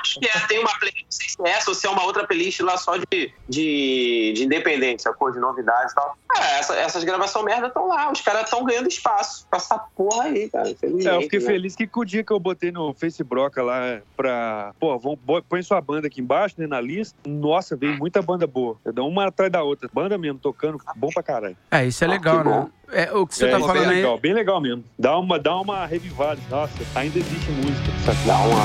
Acho 0.00 0.20
que 0.20 0.26
é, 0.28 0.38
tem 0.46 0.58
uma 0.58 0.70
playlist, 0.78 1.02
não 1.04 1.10
sei 1.10 1.28
se 1.28 1.36
é 1.44 1.50
essa 1.50 1.70
ou 1.70 1.74
se 1.74 1.86
é 1.86 1.90
uma 1.90 2.04
outra 2.04 2.26
playlist 2.26 2.60
lá 2.60 2.76
só 2.76 2.96
de, 2.96 3.32
de, 3.48 4.32
de 4.36 4.44
independente, 4.44 5.02
sacou? 5.02 5.30
De 5.32 5.38
novidades 5.38 5.92
e 5.92 5.94
tal. 5.94 6.16
É, 6.36 6.58
essa- 6.58 6.76
essas 6.76 7.04
gravações 7.04 7.44
merda 7.44 7.68
estão 7.68 7.86
lá, 7.88 8.10
os 8.12 8.20
caras 8.20 8.44
estão 8.44 8.64
ganhando 8.64 8.88
espaço 8.88 9.46
com 9.50 9.56
essa 9.56 9.78
porra 9.96 10.24
aí, 10.24 10.48
cara. 10.50 10.68
É, 10.68 10.72
eu 11.16 11.22
fiquei 11.22 11.38
né? 11.40 11.46
feliz 11.46 11.74
que 11.74 11.86
com 11.86 12.00
o 12.00 12.04
dia 12.04 12.22
que 12.24 12.32
eu 12.32 12.38
botei 12.40 12.70
no 12.70 12.92
Facebook 12.94 13.58
lá 13.60 14.00
pra. 14.16 14.72
Pô, 14.78 14.98
vão, 14.98 15.18
põe 15.48 15.62
sua 15.62 15.80
banda 15.80 16.06
aqui 16.06 16.20
embaixo, 16.20 16.54
né, 16.58 16.66
na 16.66 16.80
lista. 16.80 17.16
Nossa, 17.26 17.76
veio 17.76 17.96
muita 17.96 18.20
banda 18.20 18.46
boa. 18.46 18.78
Eu 18.84 18.92
dou 18.92 19.08
uma 19.08 19.26
atrás 19.28 19.50
da 19.50 19.62
outra. 19.62 19.88
Banda 19.92 20.18
mesmo, 20.18 20.38
tocando, 20.38 20.78
bom 20.96 21.08
pra 21.08 21.22
caralho. 21.22 21.56
É, 21.70 21.84
isso 21.86 22.04
é 22.04 22.06
Ah, 22.06 22.10
legal, 22.10 22.38
que 22.42 22.48
né? 22.48 22.50
bom. 22.56 22.70
É, 22.94 23.12
o 23.12 23.26
que 23.26 23.34
você 23.34 23.46
é, 23.46 23.50
tá 23.50 23.58
falando 23.58 23.84
é 23.84 23.88
aí. 23.88 23.96
legal, 23.96 24.18
bem 24.18 24.32
legal 24.32 24.60
mesmo. 24.60 24.84
Dá 24.98 25.18
uma, 25.18 25.38
dá 25.38 25.56
uma 25.60 25.84
revivada. 25.86 26.40
Nossa, 26.50 26.72
ainda 26.94 27.18
existe 27.18 27.50
música. 27.50 27.90
sabe? 28.04 28.18
Dá 28.26 28.36
uma. 28.38 28.64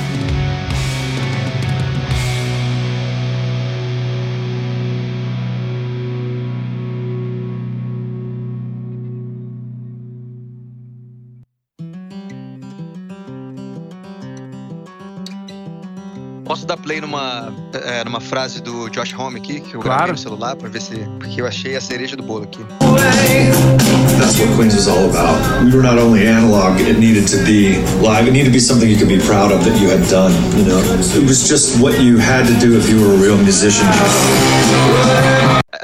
Posso 16.46 16.66
dar 16.66 16.78
play 16.78 17.00
numa, 17.00 17.54
é, 17.86 18.04
numa 18.04 18.20
frase 18.20 18.60
do 18.62 18.90
Josh 18.90 19.14
Homme 19.14 19.38
aqui, 19.38 19.60
que 19.60 19.76
eu 19.76 19.82
Claro. 19.82 19.98
gravei 19.98 20.12
no 20.14 20.18
celular, 20.18 20.56
pra 20.56 20.68
ver 20.68 20.82
se. 20.82 20.96
Porque 21.20 21.40
eu 21.42 21.46
achei 21.46 21.76
a 21.76 21.82
cereja 21.82 22.16
do 22.16 22.24
bolo 22.24 22.46
aqui. 22.46 22.66
That's 24.30 24.42
what 24.42 24.56
Queens 24.58 24.76
was 24.76 24.88
all 24.88 25.10
about. 25.10 25.64
We 25.64 25.76
were 25.76 25.82
not 25.82 25.98
only 25.98 26.28
analog, 26.28 26.80
it 26.82 27.00
needed 27.00 27.28
to 27.30 27.44
be 27.46 27.82
live. 27.98 28.28
It 28.28 28.32
needed 28.32 28.46
to 28.46 28.52
be 28.52 28.60
something 28.60 28.88
you 28.88 28.96
could 28.96 29.08
be 29.08 29.18
proud 29.18 29.52
of 29.52 29.66
that 29.66 29.82
you 29.82 29.90
had 29.90 30.08
done, 30.08 30.32
you 30.56 30.66
know? 30.66 30.78
It 30.78 31.28
was 31.28 31.50
just 31.50 31.82
what 31.82 32.00
you 32.00 32.20
had 32.20 32.46
to 32.46 32.60
do 32.60 32.78
if 32.78 32.88
you 32.88 33.02
were 33.02 33.16
a 33.16 33.18
real 33.18 33.38
musician. 33.40 33.88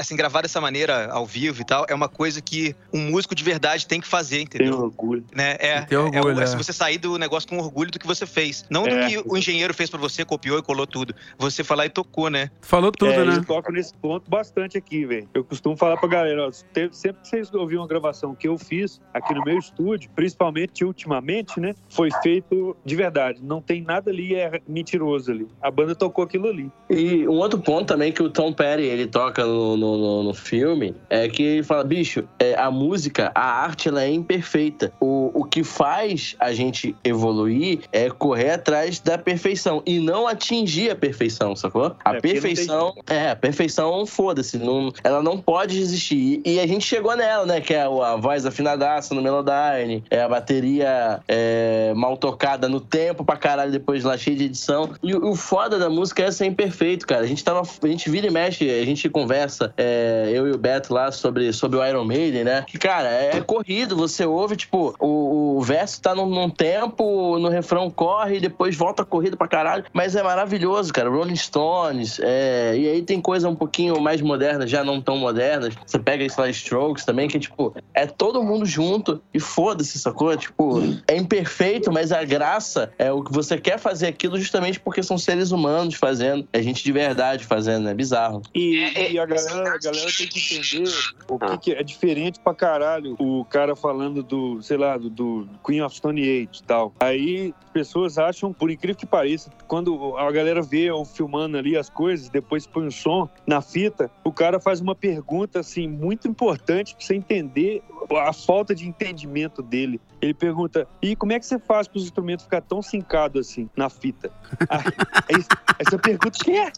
Assim, 0.06 0.14
gravar 0.14 0.42
dessa 0.42 0.60
maneira, 0.60 1.10
ao 1.10 1.26
vivo 1.26 1.62
e 1.62 1.64
tal, 1.64 1.84
é 1.88 1.94
uma 1.94 2.08
coisa 2.08 2.40
que 2.40 2.76
um 2.94 3.10
músico 3.10 3.34
de 3.34 3.42
verdade 3.42 3.88
tem 3.88 4.00
que 4.00 4.06
fazer, 4.06 4.40
entendeu? 4.40 4.78
orgulho. 4.78 5.24
Né? 5.34 5.56
É, 5.58 5.80
Tem 5.80 5.98
orgulho, 5.98 6.38
é, 6.38 6.44
é. 6.44 6.46
se 6.46 6.56
você 6.56 6.72
sair 6.72 6.96
do 6.96 7.18
negócio 7.18 7.48
com 7.48 7.58
orgulho 7.58 7.90
do 7.90 7.98
que 7.98 8.06
você 8.06 8.24
fez. 8.24 8.64
Não 8.70 8.84
do 8.84 8.90
É. 8.90 9.08
que 9.08 9.22
o 9.26 9.36
engenheiro 9.36 9.74
fez 9.74 9.90
pra 9.90 9.98
você, 9.98 10.24
copiou 10.24 10.60
e 10.60 10.62
colou 10.62 10.86
tudo. 10.86 11.12
Você 11.38 11.64
foi 11.64 11.76
lá 11.76 11.86
e 11.86 11.90
tocou, 11.90 12.30
né? 12.30 12.52
Falou 12.60 12.92
tudo, 12.92 13.10
é, 13.10 13.24
né? 13.24 13.36
Eu 13.36 13.44
toco 13.44 13.72
nesse 13.72 13.92
ponto 13.94 14.30
bastante 14.30 14.78
aqui, 14.78 15.04
velho. 15.04 15.28
Eu 15.34 15.42
costumo 15.42 15.76
falar 15.76 15.96
pra 15.96 16.08
galera, 16.08 16.46
ó, 16.46 16.52
sempre 16.52 17.20
que 17.22 17.28
vocês 17.28 17.52
ouviram 17.52 17.82
uma 17.82 17.88
gravação 17.88 18.32
que 18.32 18.46
eu 18.46 18.56
fiz 18.56 19.00
aqui 19.12 19.34
no 19.34 19.42
meu 19.42 19.58
estúdio, 19.58 20.08
principalmente 20.14 20.84
ultimamente, 20.84 21.58
né? 21.58 21.74
Foi 21.88 22.10
feito 22.22 22.76
de 22.84 22.94
verdade. 22.94 23.40
Não 23.42 23.60
tem 23.60 23.82
nada 23.82 24.10
ali 24.10 24.36
é 24.36 24.60
mentiroso 24.68 25.32
ali. 25.32 25.48
A 25.60 25.70
banda 25.70 25.96
tocou 25.96 26.22
aquilo 26.22 26.46
ali. 26.48 26.70
E 26.88 27.26
um 27.26 27.32
outro 27.38 27.58
ponto 27.58 27.86
também 27.86 28.12
que 28.12 28.22
o 28.22 28.30
Tom 28.30 28.52
Petty 28.52 28.82
ele 28.84 29.06
toca 29.08 29.44
no, 29.44 29.76
no, 29.76 29.95
no- 29.96 30.22
no 30.22 30.34
filme 30.34 30.94
é 31.10 31.28
que 31.28 31.42
ele 31.42 31.62
fala, 31.62 31.84
bicho, 31.84 32.24
é, 32.38 32.54
a 32.54 32.70
música, 32.70 33.30
a 33.34 33.40
arte, 33.62 33.88
ela 33.88 34.02
é 34.02 34.10
imperfeita. 34.10 34.92
O, 35.00 35.30
o 35.34 35.44
que 35.44 35.62
faz 35.64 36.34
a 36.38 36.52
gente 36.52 36.94
evoluir 37.04 37.80
é 37.92 38.10
correr 38.10 38.50
atrás 38.52 39.00
da 39.00 39.16
perfeição 39.18 39.82
e 39.86 39.98
não 40.00 40.26
atingir 40.26 40.90
a 40.90 40.96
perfeição, 40.96 41.54
sacou? 41.56 41.94
A 42.04 42.10
É, 42.10 42.12
não 42.14 42.20
tem 42.20 42.32
perfeição, 42.32 42.94
é, 43.08 43.30
a 43.30 43.36
perfeição, 43.36 44.06
foda-se, 44.06 44.58
não, 44.58 44.92
ela 45.04 45.22
não 45.22 45.38
pode 45.38 45.78
existir. 45.78 46.40
E, 46.44 46.54
e 46.56 46.60
a 46.60 46.66
gente 46.66 46.84
chegou 46.86 47.14
nela, 47.16 47.44
né? 47.46 47.60
Que 47.60 47.74
é 47.74 47.82
a, 47.82 47.86
a 47.86 48.16
voz 48.16 48.46
afinadaça 48.46 49.14
no 49.14 49.22
Melodyne, 49.22 50.02
é 50.10 50.22
a 50.22 50.28
bateria 50.28 51.20
é, 51.28 51.92
mal 51.94 52.16
tocada 52.16 52.68
no 52.68 52.80
tempo 52.80 53.24
pra 53.24 53.36
caralho, 53.36 53.70
depois 53.72 54.04
lá 54.04 54.16
cheia 54.16 54.36
de 54.36 54.44
edição. 54.44 54.90
E 55.02 55.14
o, 55.14 55.30
o 55.30 55.34
foda 55.36 55.78
da 55.78 55.88
música 55.90 56.22
é 56.24 56.30
ser 56.30 56.46
imperfeito, 56.46 57.06
cara. 57.06 57.22
A 57.22 57.26
gente 57.26 57.42
tava. 57.44 57.62
A 57.82 57.86
gente 57.88 58.08
vira 58.10 58.26
e 58.26 58.30
mexe, 58.30 58.68
a 58.68 58.84
gente 58.84 59.08
conversa, 59.08 59.72
é, 59.76 60.30
eu 60.32 60.46
e 60.48 60.52
o 60.52 60.58
Beto 60.58 60.92
lá 60.92 61.10
sobre, 61.12 61.52
sobre 61.52 61.78
o 61.78 61.86
Iron 61.86 62.04
Maiden, 62.04 62.44
né? 62.44 62.64
Que, 62.66 62.78
cara, 62.78 63.08
é 63.08 63.40
corrido, 63.40 63.96
você 63.96 64.24
ouve, 64.24 64.56
tipo, 64.56 64.94
o, 64.98 65.56
o 65.56 65.62
verso 65.62 66.00
tá 66.00 66.14
num, 66.14 66.26
num 66.26 66.50
tempo, 66.50 67.38
no 67.38 67.48
refrão 67.48 67.90
corre, 67.90 68.36
e 68.36 68.40
depois 68.40 68.76
volta 68.76 69.04
corrido 69.04 69.36
pra 69.36 69.48
caralho. 69.48 69.84
Mas 69.92 70.16
é 70.16 70.22
maravilhoso, 70.22 70.92
cara. 70.92 71.08
Rolling 71.08 71.36
Stones, 71.36 72.18
é, 72.22 72.76
e 72.76 72.88
aí 72.88 73.02
tem 73.02 73.20
coisa 73.20 73.48
um 73.48 73.56
pouquinho 73.56 74.00
mais 74.00 74.20
moderna, 74.20 74.66
já 74.66 74.82
não 74.84 75.00
tão 75.00 75.16
modernas. 75.16 75.74
Você 75.86 75.98
pega, 75.98 76.28
sei 76.28 76.44
lá, 76.44 76.50
Strokes 76.50 77.04
também, 77.04 77.28
que, 77.28 77.38
tipo, 77.38 77.74
é 77.94 78.06
todo 78.06 78.42
mundo 78.42 78.64
junto 78.64 79.20
e 79.32 79.40
foda-se, 79.40 79.98
sacou? 79.98 80.36
Tipo, 80.36 80.82
é 81.06 81.16
imperfeito, 81.16 81.92
mas 81.92 82.12
a 82.12 82.24
graça 82.24 82.90
é 82.98 83.12
o 83.12 83.22
que 83.22 83.32
você 83.32 83.58
quer 83.58 83.78
fazer 83.78 84.06
aquilo 84.06 84.38
justamente 84.38 84.80
porque 84.80 85.02
são 85.02 85.18
seres 85.18 85.50
humanos 85.50 85.94
fazendo, 85.94 86.46
é 86.52 86.62
gente 86.62 86.82
de 86.82 86.92
verdade 86.92 87.44
fazendo, 87.44 87.88
é 87.88 87.94
bizarro. 87.94 88.42
E, 88.54 89.12
e 89.12 89.18
a, 89.18 89.26
galera, 89.26 89.65
a 89.68 89.78
galera 89.78 90.10
tem 90.16 90.26
que 90.26 90.38
entender 90.38 90.90
o 91.28 91.38
que, 91.38 91.58
que 91.58 91.72
é 91.72 91.82
diferente 91.82 92.40
pra 92.40 92.54
caralho 92.54 93.16
o 93.18 93.44
cara 93.44 93.74
falando 93.76 94.22
do, 94.22 94.62
sei 94.62 94.76
lá, 94.76 94.96
do, 94.96 95.10
do 95.10 95.48
Queen 95.64 95.82
of 95.82 95.96
Stone 95.96 96.20
Age 96.20 96.60
e 96.60 96.62
tal. 96.62 96.92
Aí 96.98 97.54
as 97.64 97.70
pessoas 97.70 98.18
acham, 98.18 98.52
por 98.52 98.70
incrível 98.70 98.96
que 98.96 99.06
pareça, 99.06 99.50
quando 99.66 100.16
a 100.16 100.30
galera 100.30 100.62
vê 100.62 100.90
ou 100.90 101.04
filmando 101.04 101.56
ali 101.58 101.76
as 101.76 101.90
coisas, 101.90 102.28
depois 102.28 102.66
põe 102.66 102.86
o 102.86 102.92
som 102.92 103.28
na 103.46 103.60
fita, 103.60 104.10
o 104.24 104.32
cara 104.32 104.60
faz 104.60 104.80
uma 104.80 104.94
pergunta 104.94 105.60
assim 105.60 105.88
muito 105.88 106.26
importante 106.28 106.94
pra 106.94 107.04
você 107.04 107.14
entender 107.14 107.82
a 108.14 108.32
falta 108.32 108.74
de 108.74 108.86
entendimento 108.86 109.62
dele. 109.62 110.00
Ele 110.20 110.34
pergunta: 110.34 110.86
e 111.02 111.16
como 111.16 111.32
é 111.32 111.38
que 111.38 111.46
você 111.46 111.58
faz 111.58 111.88
para 111.88 111.98
os 111.98 112.04
instrumentos 112.04 112.44
ficar 112.44 112.60
tão 112.60 112.82
sincado 112.82 113.38
assim 113.38 113.68
na 113.76 113.88
fita? 113.88 114.30
Aí, 114.68 114.80
aí, 115.34 115.44
aí 115.78 115.84
você 115.84 115.98
pergunta: 115.98 116.38
que 116.44 116.52
é? 116.56 116.72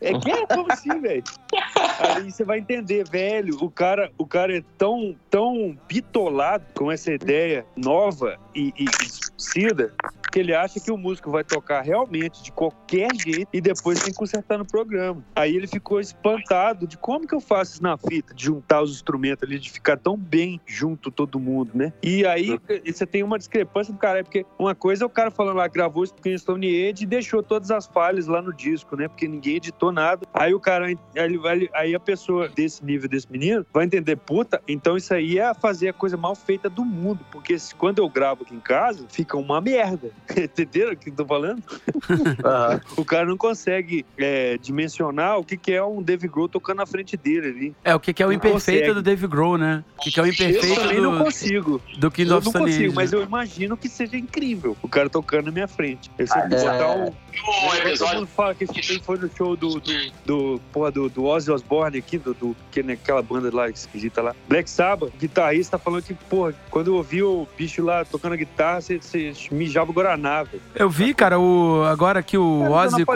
É 0.00 0.18
que 0.18 0.30
é? 0.30 0.46
Como 0.46 0.72
assim, 0.72 1.00
velho? 1.00 1.24
Aí 1.98 2.30
você 2.30 2.44
vai 2.44 2.58
entender, 2.58 3.08
velho, 3.08 3.56
o 3.60 3.70
cara, 3.70 4.10
o 4.16 4.26
cara 4.26 4.56
é 4.56 4.62
tão, 4.76 5.16
tão 5.28 5.76
bitolado 5.88 6.64
com 6.74 6.92
essa 6.92 7.12
ideia 7.12 7.66
nova 7.76 8.38
e, 8.54 8.72
e 8.78 8.84
distorcida 9.38 9.92
que 10.30 10.38
ele 10.38 10.54
acha 10.54 10.78
que 10.78 10.90
o 10.90 10.96
músico 10.96 11.30
vai 11.30 11.42
tocar 11.42 11.80
realmente 11.80 12.42
de 12.42 12.52
qualquer 12.52 13.08
jeito 13.14 13.48
e 13.52 13.60
depois 13.60 13.98
tem 13.98 14.12
que 14.12 14.18
consertar 14.18 14.58
no 14.58 14.66
programa. 14.66 15.24
Aí 15.34 15.56
ele 15.56 15.66
ficou 15.66 16.00
espantado 16.00 16.86
de 16.86 16.98
como 16.98 17.26
que 17.26 17.34
eu 17.34 17.40
faço 17.40 17.74
isso 17.74 17.82
na 17.82 17.96
fita, 17.96 18.34
de 18.34 18.44
juntar 18.44 18.82
os 18.82 18.92
instrumentos 18.92 19.42
ali, 19.48 19.58
de 19.58 19.70
ficar 19.70 19.96
tão 19.96 20.16
bem 20.16 20.60
junto 20.66 21.10
todo 21.10 21.40
mundo, 21.40 21.70
né? 21.74 21.92
E 22.02 22.26
aí 22.26 22.58
você 22.84 23.06
tem 23.06 23.22
uma 23.22 23.38
discrepância 23.38 23.92
do 23.92 23.98
cara, 23.98 24.22
porque 24.22 24.44
uma 24.58 24.74
coisa 24.74 25.04
é 25.04 25.06
o 25.06 25.10
cara 25.10 25.30
falando 25.30 25.56
lá, 25.56 25.68
gravou 25.68 26.04
isso 26.04 26.14
porque 26.14 26.36
Stone 26.36 26.66
Age 26.66 27.04
e 27.04 27.06
deixou 27.06 27.42
todas 27.42 27.70
as 27.70 27.86
falhas 27.86 28.26
lá 28.26 28.42
no 28.42 28.52
disco, 28.52 28.96
né? 28.96 29.08
Porque 29.08 29.26
ninguém 29.26 29.56
editou 29.56 29.90
nada. 29.90 30.26
Aí 30.34 30.52
o 30.52 30.60
cara, 30.60 30.86
vai, 31.40 31.68
aí 31.72 31.94
a 31.94 32.00
pessoa 32.00 32.48
desse 32.48 32.84
nível 32.84 33.08
desse 33.08 33.30
menino 33.30 33.64
vai 33.72 33.86
entender, 33.86 34.16
puta, 34.16 34.60
então 34.68 34.96
isso 34.96 35.14
aí 35.14 35.38
é 35.38 35.54
fazer 35.54 35.88
a 35.88 35.92
coisa 35.92 36.16
mal 36.16 36.34
feita 36.34 36.68
do 36.68 36.84
mundo, 36.84 37.24
porque 37.30 37.56
quando 37.76 38.00
eu 38.00 38.08
gravo 38.08 38.42
aqui 38.42 38.54
em 38.54 38.60
casa, 38.60 39.06
fica 39.08 39.27
uma 39.36 39.60
merda. 39.60 40.10
Entenderam 40.36 40.92
o 40.92 40.96
que 40.96 41.10
eu 41.10 41.14
tô 41.14 41.26
falando? 41.26 41.62
O 42.96 43.04
cara 43.04 43.26
não 43.26 43.36
consegue 43.36 44.04
é, 44.16 44.58
dimensionar 44.58 45.38
o 45.38 45.44
que, 45.44 45.56
que 45.56 45.72
é 45.72 45.82
um 45.82 46.02
Dave 46.02 46.28
Grohl 46.28 46.48
tocando 46.48 46.78
na 46.78 46.86
frente 46.86 47.16
dele 47.16 47.48
ali. 47.48 47.76
É, 47.84 47.94
o 47.94 48.00
que, 48.00 48.12
que 48.12 48.22
é 48.22 48.26
o 48.26 48.28
Não 48.30 48.36
imperfeito 48.36 48.80
consegue. 48.80 48.94
do 48.94 49.02
Dave 49.02 49.26
Grohl, 49.26 49.58
né? 49.58 49.84
O 49.98 50.02
que, 50.02 50.10
que 50.10 50.20
é 50.20 50.22
o 50.22 50.26
Eu 50.26 50.32
imperfeito 50.32 50.80
também 50.80 51.00
não 51.00 51.18
do, 51.18 51.24
consigo. 51.24 51.80
do 51.98 52.10
King 52.10 52.30
Eu 52.30 52.36
of 52.38 52.44
não 52.46 52.50
Stone 52.52 52.64
consigo, 52.66 52.86
Age, 52.86 52.94
mas 52.94 53.12
né? 53.12 53.18
eu 53.18 53.22
imagino 53.22 53.76
que 53.76 53.88
seja 53.88 54.16
incrível 54.16 54.76
o 54.82 54.88
cara 54.88 55.08
tocando 55.08 55.46
na 55.46 55.52
minha 55.52 55.68
frente. 55.68 56.10
Esse 56.18 56.32
Ah, 56.36 56.40
é, 56.42 56.48
botar 56.48 56.74
é. 56.74 56.94
um. 56.94 57.12
Todo 57.98 58.14
mundo 58.14 58.26
fala 58.26 58.54
que 58.54 58.64
esse 58.64 58.98
foi 59.00 59.18
no 59.18 59.30
show 59.36 59.56
do, 59.56 59.80
do, 59.80 59.92
do, 60.24 60.60
porra, 60.72 60.90
do, 60.90 61.08
do 61.08 61.24
Ozzy 61.24 61.50
Osbourne 61.50 61.98
aqui, 61.98 62.18
do, 62.18 62.34
do, 62.34 62.56
que 62.70 62.82
naquela 62.82 63.22
banda 63.22 63.50
lá 63.54 63.68
esquisita 63.68 64.20
lá. 64.22 64.34
Black 64.48 64.68
Sabbath, 64.68 65.12
o 65.14 65.18
guitarrista 65.18 65.78
falando 65.78 66.02
que, 66.02 66.14
porra, 66.14 66.54
quando 66.70 66.88
eu 66.88 66.96
ouvi 66.96 67.22
o 67.22 67.46
bicho 67.56 67.82
lá 67.84 68.04
tocando 68.04 68.32
a 68.32 68.36
guitarra, 68.36 68.80
você, 68.80 68.98
você 69.32 69.54
mijava 69.54 69.90
o 69.90 69.94
Guaraná, 69.94 70.42
velho. 70.42 70.60
Eu 70.74 70.88
vi, 70.88 71.12
cara, 71.14 71.38
o, 71.38 71.84
agora 71.84 72.20
aqui 72.20 72.36
o 72.38 72.60
Cara, 72.62 72.72
Ozzy 72.74 73.04
com 73.04 73.12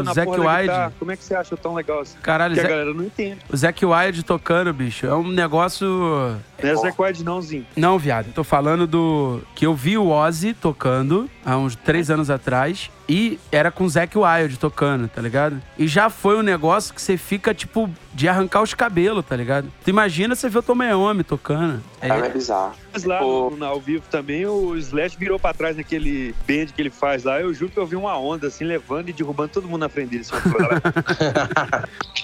o 0.00 0.04
Zac 0.04 0.28
Wilde. 0.30 0.60
guitarra. 0.62 0.92
Como 0.98 1.12
é 1.12 1.16
que 1.16 1.24
você 1.24 1.34
acha 1.34 1.56
tão 1.56 1.74
legal 1.74 2.00
assim? 2.00 2.16
Caralho, 2.22 2.54
Que 2.54 2.60
a 2.60 2.68
galera 2.68 2.94
não 2.94 3.04
entende. 3.04 3.38
o 3.52 3.56
Zac 3.56 3.84
Wilde 3.84 4.22
tocando, 4.22 4.72
bicho. 4.72 5.06
É 5.06 5.14
um 5.14 5.28
negócio. 5.28 5.86
Não 5.86 6.70
é 6.70 6.74
Zac 6.76 7.00
Wilde 7.00 7.24
nãozinho. 7.24 7.66
Não, 7.76 7.98
viado. 7.98 8.32
Tô 8.32 8.44
falando 8.44 8.86
do. 8.86 9.40
Que 9.54 9.66
eu 9.66 9.74
vi 9.74 9.96
o 9.98 10.08
Ozzy 10.10 10.54
tocando 10.54 11.28
há 11.44 11.56
uns 11.56 11.74
três 11.76 12.10
anos 12.10 12.30
atrás. 12.30 12.90
E 13.08 13.38
era 13.52 13.70
com 13.70 13.84
o 13.84 13.88
Zac 13.88 14.16
Wilde 14.18 14.58
tocando, 14.58 15.06
tá 15.08 15.22
ligado? 15.22 15.60
E 15.78 15.86
já 15.86 16.10
foi 16.10 16.36
um 16.36 16.42
negócio 16.42 16.92
que 16.92 17.00
você 17.00 17.16
fica, 17.16 17.54
tipo, 17.54 17.88
de 18.12 18.28
arrancar 18.28 18.62
os 18.62 18.74
cabelos, 18.74 19.24
tá 19.24 19.36
ligado? 19.36 19.68
Tu 19.84 19.90
imagina 19.90 20.34
você 20.34 20.48
ver 20.48 20.58
o 20.58 20.62
Tom 20.62 20.82
Iommi 20.82 21.22
tocando. 21.22 21.80
É, 22.00 22.08
é 22.08 22.28
bizarro. 22.28 22.74
Mas 22.92 23.04
lá 23.04 23.20
no, 23.20 23.50
no- 23.50 23.64
ao 23.64 23.80
vivo 23.80 24.04
também, 24.10 24.44
o 24.46 24.74
Slash 24.76 25.16
virou 25.16 25.38
pra 25.38 25.54
trás 25.54 25.76
naquele 25.76 26.34
bend 26.46 26.72
que 26.72 26.82
ele 26.82 26.90
faz 26.90 27.22
lá. 27.24 27.40
Eu 27.40 27.52
juro 27.54 27.70
que 27.70 27.78
eu 27.78 27.86
vi 27.86 27.94
uma 27.96 28.18
onda 28.18 28.48
assim, 28.48 28.64
levando 28.64 29.08
e 29.08 29.12
derrubando 29.12 29.50
todo 29.50 29.68
mundo 29.68 29.80
na 29.82 29.88
frente 29.88 30.10
dele. 30.10 30.22
assim, 30.22 30.32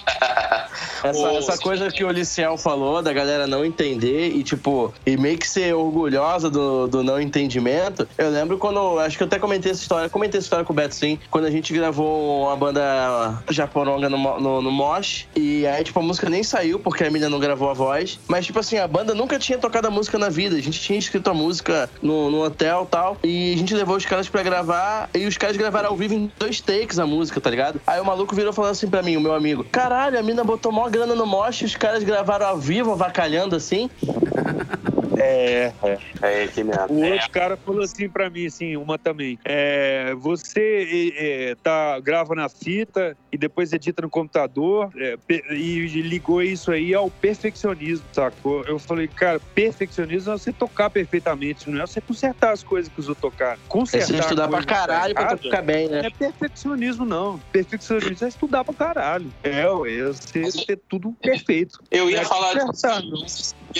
Essa, 1.03 1.27
essa 1.33 1.57
coisa 1.57 1.91
que 1.91 2.03
o 2.03 2.09
Liciel 2.09 2.57
falou, 2.57 3.01
da 3.01 3.11
galera 3.11 3.45
não 3.45 3.65
entender 3.65 4.29
e, 4.29 4.41
tipo, 4.41 4.93
e 5.05 5.17
meio 5.17 5.37
que 5.37 5.47
ser 5.47 5.75
orgulhosa 5.75 6.49
do, 6.49 6.87
do 6.87 7.03
não 7.03 7.19
entendimento. 7.19 8.07
Eu 8.17 8.29
lembro 8.29 8.57
quando. 8.57 8.97
Acho 8.99 9.17
que 9.17 9.23
eu 9.23 9.27
até 9.27 9.37
comentei 9.37 9.71
essa 9.73 9.81
história. 9.81 10.09
Comentei 10.09 10.37
essa 10.37 10.45
história 10.45 10.63
com 10.65 10.72
Beto 10.73 10.95
sim. 10.95 11.19
Quando 11.29 11.45
a 11.45 11.51
gente 11.51 11.73
gravou 11.73 12.43
uma 12.43 12.55
banda 12.55 13.43
japoronga 13.49 14.09
no, 14.09 14.17
no, 14.39 14.61
no 14.61 14.71
Mosh. 14.71 15.27
E 15.35 15.65
aí, 15.67 15.83
tipo, 15.83 15.99
a 15.99 16.03
música 16.03 16.29
nem 16.29 16.43
saiu 16.43 16.79
porque 16.79 17.03
a 17.03 17.07
Emília 17.07 17.29
não 17.29 17.39
gravou 17.39 17.69
a 17.69 17.73
voz. 17.73 18.19
Mas, 18.27 18.45
tipo 18.45 18.59
assim, 18.59 18.77
a 18.77 18.87
banda 18.87 19.13
nunca 19.13 19.39
tinha 19.39 19.57
tocado 19.57 19.87
a 19.87 19.91
música 19.91 20.17
na 20.17 20.29
vida. 20.29 20.55
A 20.55 20.61
gente 20.61 20.79
tinha 20.79 20.97
escrito 20.97 21.29
a 21.29 21.33
música 21.33 21.89
no, 22.01 22.29
no 22.29 22.43
hotel 22.43 22.83
e 22.87 22.91
tal. 22.91 23.17
E 23.23 23.53
a 23.53 23.57
gente 23.57 23.73
levou 23.73 23.95
os 23.95 24.05
caras 24.05 24.29
pra 24.29 24.43
gravar. 24.43 25.09
E 25.13 25.25
os 25.25 25.37
caras 25.37 25.57
gravaram 25.57 25.89
ao 25.89 25.95
vivo 25.95 26.13
em 26.13 26.31
dois 26.39 26.59
takes 26.61 26.99
a 26.99 27.05
música, 27.05 27.39
tá 27.39 27.49
ligado? 27.49 27.81
Aí 27.85 27.99
o 27.99 28.05
maluco 28.05 28.35
virou 28.35 28.53
falando 28.53 28.71
assim 28.71 28.87
pra 28.87 29.01
mim, 29.01 29.17
o 29.17 29.21
meu 29.21 29.33
amigo: 29.33 29.65
Caralho, 29.71 30.17
a 30.17 30.23
mina 30.23 30.43
botou 30.43 30.71
mó 30.71 30.89
grana 30.89 31.15
no 31.15 31.25
mosh 31.25 31.63
os 31.63 31.75
caras 31.75 32.03
gravaram 32.03 32.47
ao 32.47 32.57
vivo, 32.57 32.91
avacalhando 32.91 33.55
assim. 33.55 33.89
É, 35.17 35.71
é. 35.83 35.97
É 36.21 36.63
mesmo. 36.63 36.73
O 36.89 37.03
É. 37.03 37.11
outro 37.13 37.29
cara 37.31 37.57
falou 37.57 37.83
assim 37.83 38.09
pra 38.09 38.29
mim, 38.29 38.45
assim, 38.45 38.75
uma 38.77 38.97
também. 38.97 39.37
É, 39.45 40.13
você 40.15 41.11
é, 41.17 41.51
é, 41.51 41.55
tá, 41.55 41.99
grava 41.99 42.35
na 42.35 42.49
fita 42.49 43.17
e 43.31 43.37
depois 43.37 43.73
edita 43.73 44.01
no 44.01 44.09
computador 44.09 44.89
é, 44.97 45.15
e 45.51 45.85
ligou 46.01 46.41
isso 46.41 46.71
aí 46.71 46.93
ao 46.93 47.09
perfeccionismo, 47.09 48.05
sacou? 48.13 48.63
Eu 48.65 48.79
falei, 48.79 49.07
cara, 49.07 49.39
perfeccionismo 49.39 50.33
é 50.33 50.37
você 50.37 50.51
tocar 50.53 50.89
perfeitamente, 50.89 51.69
não 51.69 51.81
é 51.81 51.87
você 51.87 52.01
consertar 52.01 52.51
as 52.51 52.63
coisas 52.63 52.91
que 52.91 52.99
os 52.99 53.09
outros 53.09 53.31
tocaram. 53.31 53.53
É 53.53 53.67
Consertar 53.67 54.07
você 54.07 54.19
estudar 54.19 54.47
pra 54.47 54.63
caralho 54.63 55.13
pra 55.13 55.37
ficar 55.37 55.61
bem, 55.61 55.87
Não 55.87 56.01
né? 56.01 56.07
é 56.07 56.09
perfeccionismo, 56.09 57.05
não. 57.05 57.39
Perfeccionismo 57.51 58.25
é 58.25 58.29
estudar 58.29 58.63
pra 58.63 58.73
caralho. 58.73 59.31
É, 59.43 59.61
é 59.61 60.03
você 60.05 60.65
ter 60.65 60.79
tudo 60.89 61.13
perfeito. 61.21 61.79
Eu 61.91 62.09
ia 62.09 62.21
É 62.21 62.25
falar 62.25 62.59
consertar, 62.59 63.03
não. 63.03 63.25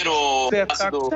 Lance 0.02 0.50
Consertar, 0.50 0.92
do, 0.92 1.10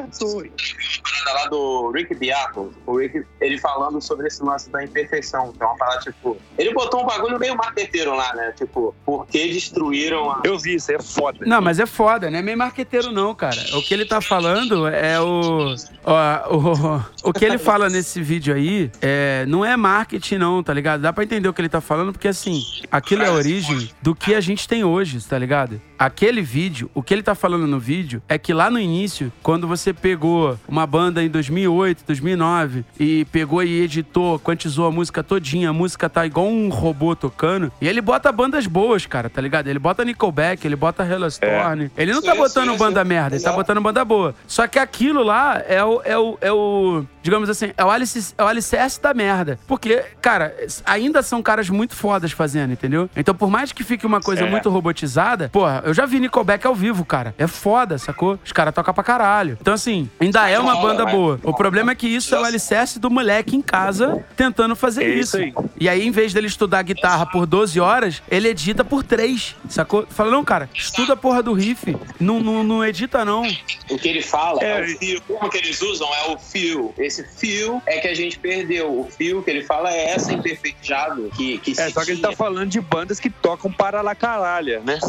lá 1.33 1.45
do 1.49 1.91
Rick 1.91 2.15
Beato, 2.15 2.73
o 2.85 2.97
Rick, 2.97 3.23
ele 3.41 3.57
falando 3.57 4.01
sobre 4.01 4.27
esse 4.27 4.43
lance 4.43 4.69
da 4.69 4.83
imperfeição. 4.83 5.51
Que 5.53 5.63
é 5.63 5.65
uma 5.65 5.77
parada, 5.77 6.01
tipo. 6.01 6.37
Ele 6.57 6.73
botou 6.73 7.03
um 7.03 7.05
bagulho 7.05 7.39
meio 7.39 7.55
marqueteiro 7.55 8.15
lá, 8.15 8.33
né? 8.35 8.53
Tipo, 8.55 8.93
por 9.05 9.27
que 9.27 9.51
destruíram 9.51 10.31
a. 10.31 10.41
Eu 10.43 10.57
vi, 10.57 10.75
isso 10.75 10.91
aí 10.91 10.97
é 10.97 11.01
foda. 11.01 11.45
Não, 11.45 11.61
mas 11.61 11.79
é 11.79 11.85
foda, 11.85 12.29
não 12.29 12.39
é 12.39 12.41
meio 12.41 12.57
marqueteiro, 12.57 13.11
não, 13.11 13.33
cara. 13.33 13.59
O 13.73 13.81
que 13.81 13.93
ele 13.93 14.05
tá 14.05 14.21
falando 14.21 14.87
é 14.87 15.19
o. 15.19 15.75
ó, 16.03 16.55
o, 16.55 17.29
o 17.29 17.33
que 17.33 17.45
ele 17.45 17.57
fala 17.57 17.89
nesse 17.89 18.21
vídeo 18.21 18.53
aí 18.53 18.91
é, 19.01 19.45
não 19.47 19.63
é 19.63 19.75
marketing, 19.75 20.37
não, 20.37 20.63
tá 20.63 20.73
ligado? 20.73 21.01
Dá 21.01 21.13
pra 21.13 21.23
entender 21.23 21.47
o 21.47 21.53
que 21.53 21.61
ele 21.61 21.69
tá 21.69 21.81
falando, 21.81 22.11
porque 22.11 22.27
assim, 22.27 22.61
aquilo 22.91 23.23
é 23.23 23.27
a 23.27 23.33
origem 23.33 23.89
do 24.01 24.15
que 24.15 24.33
a 24.35 24.41
gente 24.41 24.67
tem 24.67 24.83
hoje, 24.83 25.19
tá 25.25 25.37
ligado? 25.37 25.81
Aquele 25.97 26.41
vídeo, 26.41 26.89
o 26.93 27.01
que 27.01 27.13
ele 27.13 27.23
tá 27.23 27.33
falando 27.33 27.65
no 27.65 27.79
vídeo 27.79 28.21
é 28.29 28.37
que 28.37 28.53
lá 28.53 28.69
no 28.69 28.79
início, 28.79 29.31
quando 29.41 29.67
você 29.67 29.93
pegou 29.93 30.57
uma 30.67 30.85
banda 30.85 31.23
em 31.23 31.29
2008, 31.29 32.03
2009 32.05 32.85
e 32.99 33.25
pegou 33.25 33.63
e 33.63 33.81
editou, 33.81 34.37
quantizou 34.39 34.85
a 34.85 34.91
música 34.91 35.23
todinha, 35.23 35.69
a 35.69 35.73
música 35.73 36.09
tá 36.09 36.25
igual 36.25 36.47
um 36.47 36.69
robô 36.69 37.15
tocando, 37.15 37.71
e 37.81 37.87
ele 37.87 38.01
bota 38.01 38.31
bandas 38.31 38.67
boas, 38.67 39.05
cara, 39.05 39.29
tá 39.29 39.41
ligado? 39.41 39.67
Ele 39.67 39.79
bota 39.79 40.05
Nickelback, 40.05 40.65
ele 40.65 40.75
bota 40.75 41.03
Hellstorm. 41.03 41.89
Ele 41.97 42.13
não 42.13 42.21
tá 42.21 42.33
Sim, 42.33 42.37
botando 42.37 42.71
sim, 42.71 42.77
banda 42.77 43.01
sim. 43.01 43.07
merda, 43.07 43.35
ele 43.35 43.43
tá 43.43 43.49
Exato. 43.49 43.57
botando 43.57 43.81
banda 43.81 44.05
boa. 44.05 44.35
Só 44.45 44.67
que 44.67 44.77
aquilo 44.77 45.23
lá 45.23 45.61
é 45.67 45.83
o, 45.83 46.01
é 46.03 46.17
o, 46.17 46.37
é 46.41 46.51
o 46.51 47.05
digamos 47.27 47.49
assim, 47.49 47.73
é 47.75 47.83
o, 47.83 47.89
alicerce, 47.91 48.33
é 48.37 48.41
o 48.43 48.47
alicerce 48.47 49.01
da 49.01 49.13
merda. 49.13 49.59
Porque, 49.67 50.01
cara, 50.21 50.55
ainda 50.85 51.21
são 51.21 51.43
caras 51.43 51.69
muito 51.69 51.93
fodas 51.93 52.31
fazendo, 52.31 52.71
entendeu? 52.71 53.09
Então, 53.17 53.35
por 53.35 53.49
mais 53.49 53.73
que 53.73 53.83
fique 53.83 54.05
uma 54.05 54.21
coisa 54.21 54.45
É. 54.45 54.49
muito 54.49 54.69
robotizada, 54.69 55.49
porra, 55.49 55.83
eu 55.85 55.93
já 55.93 56.05
vi 56.05 56.21
Nickelback 56.21 56.65
ao 56.65 56.73
vivo, 56.73 57.03
cara. 57.03 57.35
É 57.37 57.45
foda, 57.45 57.97
sacou? 57.97 58.39
Os 58.45 58.53
caras 58.53 58.73
tocam 58.73 58.93
pra 58.93 59.03
caralho. 59.03 59.57
Então, 59.59 59.73
assim, 59.73 60.09
ainda 60.21 60.47
é 60.49 60.57
uma 60.57 60.77
banda 60.77 61.05
boa. 61.05 61.37
O 61.43 61.53
problema 61.53 61.91
é 61.91 61.95
que 61.95 62.07
isso 62.07 62.33
é 62.33 62.39
o 62.39 62.45
alicerce 62.45 62.97
do 62.97 63.09
moleque 63.09 63.57
em 63.57 63.61
casa 63.61 64.23
tentando 64.37 64.73
fazer 64.73 65.03
É 65.03 65.09
isso. 65.09 65.37
isso. 65.41 65.69
E 65.77 65.89
aí, 65.89 66.07
em 66.07 66.11
vez 66.11 66.33
dele 66.33 66.47
estudar 66.47 66.81
guitarra 66.83 67.25
por 67.25 67.45
12 67.45 67.77
horas, 67.77 68.23
ele 68.31 68.47
edita 68.47 68.85
por 68.85 69.03
3, 69.03 69.53
sacou? 69.67 70.07
Fala, 70.09 70.31
não, 70.31 70.45
cara, 70.45 70.69
estuda 70.73 71.11
a 71.11 71.17
porra 71.17 71.43
do 71.43 71.51
riff. 71.51 71.93
Não, 72.21 72.39
não, 72.39 72.63
não 72.63 72.85
edita, 72.85 73.25
não. 73.25 73.41
O 73.89 73.97
que 73.97 74.07
ele 74.07 74.21
fala 74.21 74.63
é, 74.63 74.79
É. 74.79 74.83
o 74.85 74.97
fio. 74.97 75.21
Como 75.27 75.49
que 75.51 75.57
eles 75.57 75.81
usam 75.81 76.07
é 76.13 76.31
o 76.31 76.37
fio. 76.37 76.93
Esse 76.97 77.16
fio 77.23 77.81
é 77.85 77.99
que 77.99 78.07
a 78.07 78.13
gente 78.13 78.37
perdeu. 78.39 78.99
O 78.99 79.03
fio 79.05 79.43
que 79.43 79.49
ele 79.49 79.63
fala 79.63 79.91
é 79.91 80.11
essa 80.11 80.31
imperfeijado 80.33 81.29
que, 81.35 81.57
que 81.59 81.79
É, 81.79 81.89
só 81.89 82.03
que 82.03 82.11
ele 82.11 82.21
tá 82.21 82.31
falando 82.31 82.69
de 82.69 82.81
bandas 82.81 83.19
que 83.19 83.29
tocam 83.29 83.71
para 83.71 84.01
lá 84.01 84.15
caralha, 84.15 84.79
né? 84.81 84.99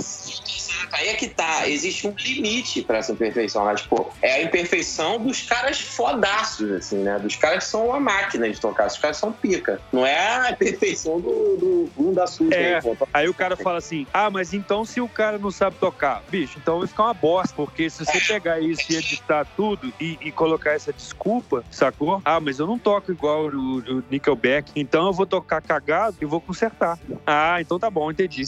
Aí 0.93 1.09
é 1.09 1.15
que 1.15 1.29
tá. 1.29 1.69
Existe 1.69 2.07
um 2.07 2.15
limite 2.19 2.83
pra 2.83 2.99
essa 2.99 3.13
imperfeição, 3.13 3.65
né? 3.65 3.75
Tipo, 3.75 4.13
é 4.23 4.35
a 4.35 4.43
imperfeição 4.43 5.19
dos 5.19 5.43
caras 5.43 5.81
fodaços, 5.81 6.71
assim, 6.73 6.99
né? 6.99 7.19
Dos 7.19 7.37
caras 7.37 7.65
que 7.65 7.71
são 7.71 7.87
uma 7.87 8.01
máquina 8.01 8.51
de 8.51 8.61
tocar. 8.61 8.87
Os 8.87 8.99
caras 8.99 9.17
são 9.17 9.33
pica. 9.33 9.81
Não 9.93 10.07
é 10.07 10.49
a 10.49 10.51
imperfeição 10.53 11.21
do, 11.21 11.57
do 11.57 11.91
bunda 11.97 12.27
suja. 12.27 12.55
É. 12.55 12.77
aí, 12.77 12.83
pô. 12.83 12.97
Aí 13.13 13.29
o 13.29 13.35
cara 13.35 13.57
fala 13.57 13.79
assim: 13.79 14.07
ah, 14.13 14.31
mas 14.31 14.53
então 14.53 14.85
se 14.85 15.01
o 15.01 15.09
cara 15.09 15.39
não 15.39 15.51
sabe 15.51 15.77
tocar, 15.77 16.23
bicho, 16.29 16.59
então 16.59 16.79
vai 16.79 16.89
ficar 16.89 17.05
uma 17.05 17.15
bosta, 17.15 17.55
porque 17.55 17.89
se 17.91 18.05
você 18.05 18.21
pegar 18.21 18.61
isso 18.61 18.83
e 18.91 18.97
editar 18.97 19.47
tudo 19.57 19.93
e, 20.01 20.19
e 20.21 20.33
colocar 20.33 20.73
essa 20.73 20.93
desculpa, 20.93 21.65
sacou? 21.71 22.21
Ah, 22.25 22.41
mas 22.41 22.59
eu 22.59 22.67
não 22.67 22.79
toco 22.79 23.11
igual 23.11 23.47
o, 23.47 23.79
o 23.79 24.05
Nickelback, 24.11 24.73
então 24.77 25.07
eu 25.07 25.13
vou 25.13 25.27
tocar 25.27 25.61
cagado 25.61 26.17
e 26.21 26.25
vou 26.25 26.41
consertar. 26.41 26.99
Ah, 27.27 27.61
então 27.61 27.79
tá 27.79 27.91
bom, 27.91 28.11
entendi. 28.11 28.43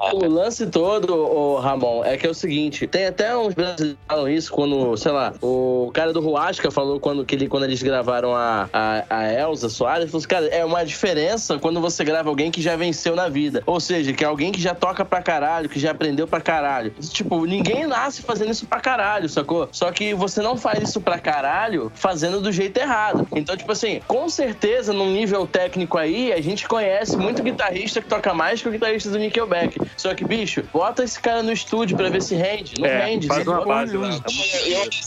O 0.00 0.26
lance 0.26 0.66
todo, 0.66 1.12
Ramon, 1.56 2.04
é 2.04 2.16
que 2.16 2.26
é 2.26 2.30
o 2.30 2.34
seguinte: 2.34 2.86
tem 2.86 3.06
até 3.06 3.36
uns 3.36 3.54
brasileiros 3.54 3.98
que 3.98 4.08
falam 4.08 4.28
isso 4.28 4.52
quando, 4.52 4.96
sei 4.96 5.12
lá, 5.12 5.32
o 5.42 5.90
cara 5.92 6.12
do 6.12 6.20
Ruasca 6.20 6.70
falou 6.70 7.00
quando, 7.00 7.24
que 7.24 7.34
ele, 7.34 7.48
quando 7.48 7.64
eles 7.64 7.82
gravaram 7.82 8.34
a, 8.34 8.68
a, 8.72 9.04
a 9.10 9.32
Elza 9.32 9.68
Soares, 9.68 10.10
falou 10.10 10.18
assim, 10.18 10.28
cara, 10.28 10.46
é 10.46 10.64
uma 10.64 10.84
diferença 10.84 11.58
quando 11.58 11.80
você 11.80 12.04
grava 12.04 12.28
alguém 12.28 12.50
que 12.50 12.60
já 12.60 12.76
venceu 12.76 13.14
na 13.14 13.28
vida. 13.28 13.62
Ou 13.66 13.80
seja, 13.80 14.12
que 14.12 14.24
é 14.24 14.26
alguém 14.26 14.52
que 14.52 14.60
já 14.60 14.74
toca 14.74 15.04
pra 15.04 15.22
caralho, 15.22 15.68
que 15.68 15.78
já 15.78 15.90
aprendeu 15.90 16.26
pra 16.26 16.40
caralho. 16.40 16.92
Tipo, 17.00 17.44
ninguém 17.44 17.86
nasce 17.86 18.22
fazendo 18.22 18.50
isso 18.50 18.66
pra 18.66 18.80
caralho, 18.80 19.28
sacou? 19.28 19.68
Só 19.72 19.90
que 19.90 20.14
você 20.14 20.40
não 20.42 20.56
faz 20.56 20.88
isso 20.88 21.00
pra 21.00 21.18
caralho 21.18 21.90
fazendo 21.94 22.40
do 22.40 22.52
jeito 22.52 22.78
errado. 22.78 23.26
Então, 23.34 23.56
tipo 23.56 23.72
assim, 23.72 24.00
com 24.06 24.28
certeza, 24.28 24.92
num 24.92 25.12
nível 25.12 25.46
técnico 25.46 25.98
aí, 25.98 26.32
a 26.32 26.40
gente 26.40 26.66
conhece 26.66 27.16
muito 27.16 27.42
guitarrista 27.42 28.00
que 28.00 28.08
toca 28.08 28.34
mais 28.34 28.60
que 28.60 28.68
o 28.68 28.72
guitarrista 28.72 29.10
do 29.10 29.18
Nickelback. 29.18 29.80
Só 29.96 30.14
que, 30.14 30.24
bicho, 30.24 30.62
bota 30.72 31.02
esse 31.02 31.20
cara 31.20 31.37
no 31.42 31.52
estúdio 31.52 31.96
pra 31.96 32.08
ver 32.10 32.22
se 32.22 32.34
rende. 32.34 32.74
Não 32.80 32.86
É, 32.86 33.06
rende. 33.06 33.26
faz 33.26 33.46
uma 33.46 33.64
base 33.64 33.96
lá. 33.96 34.10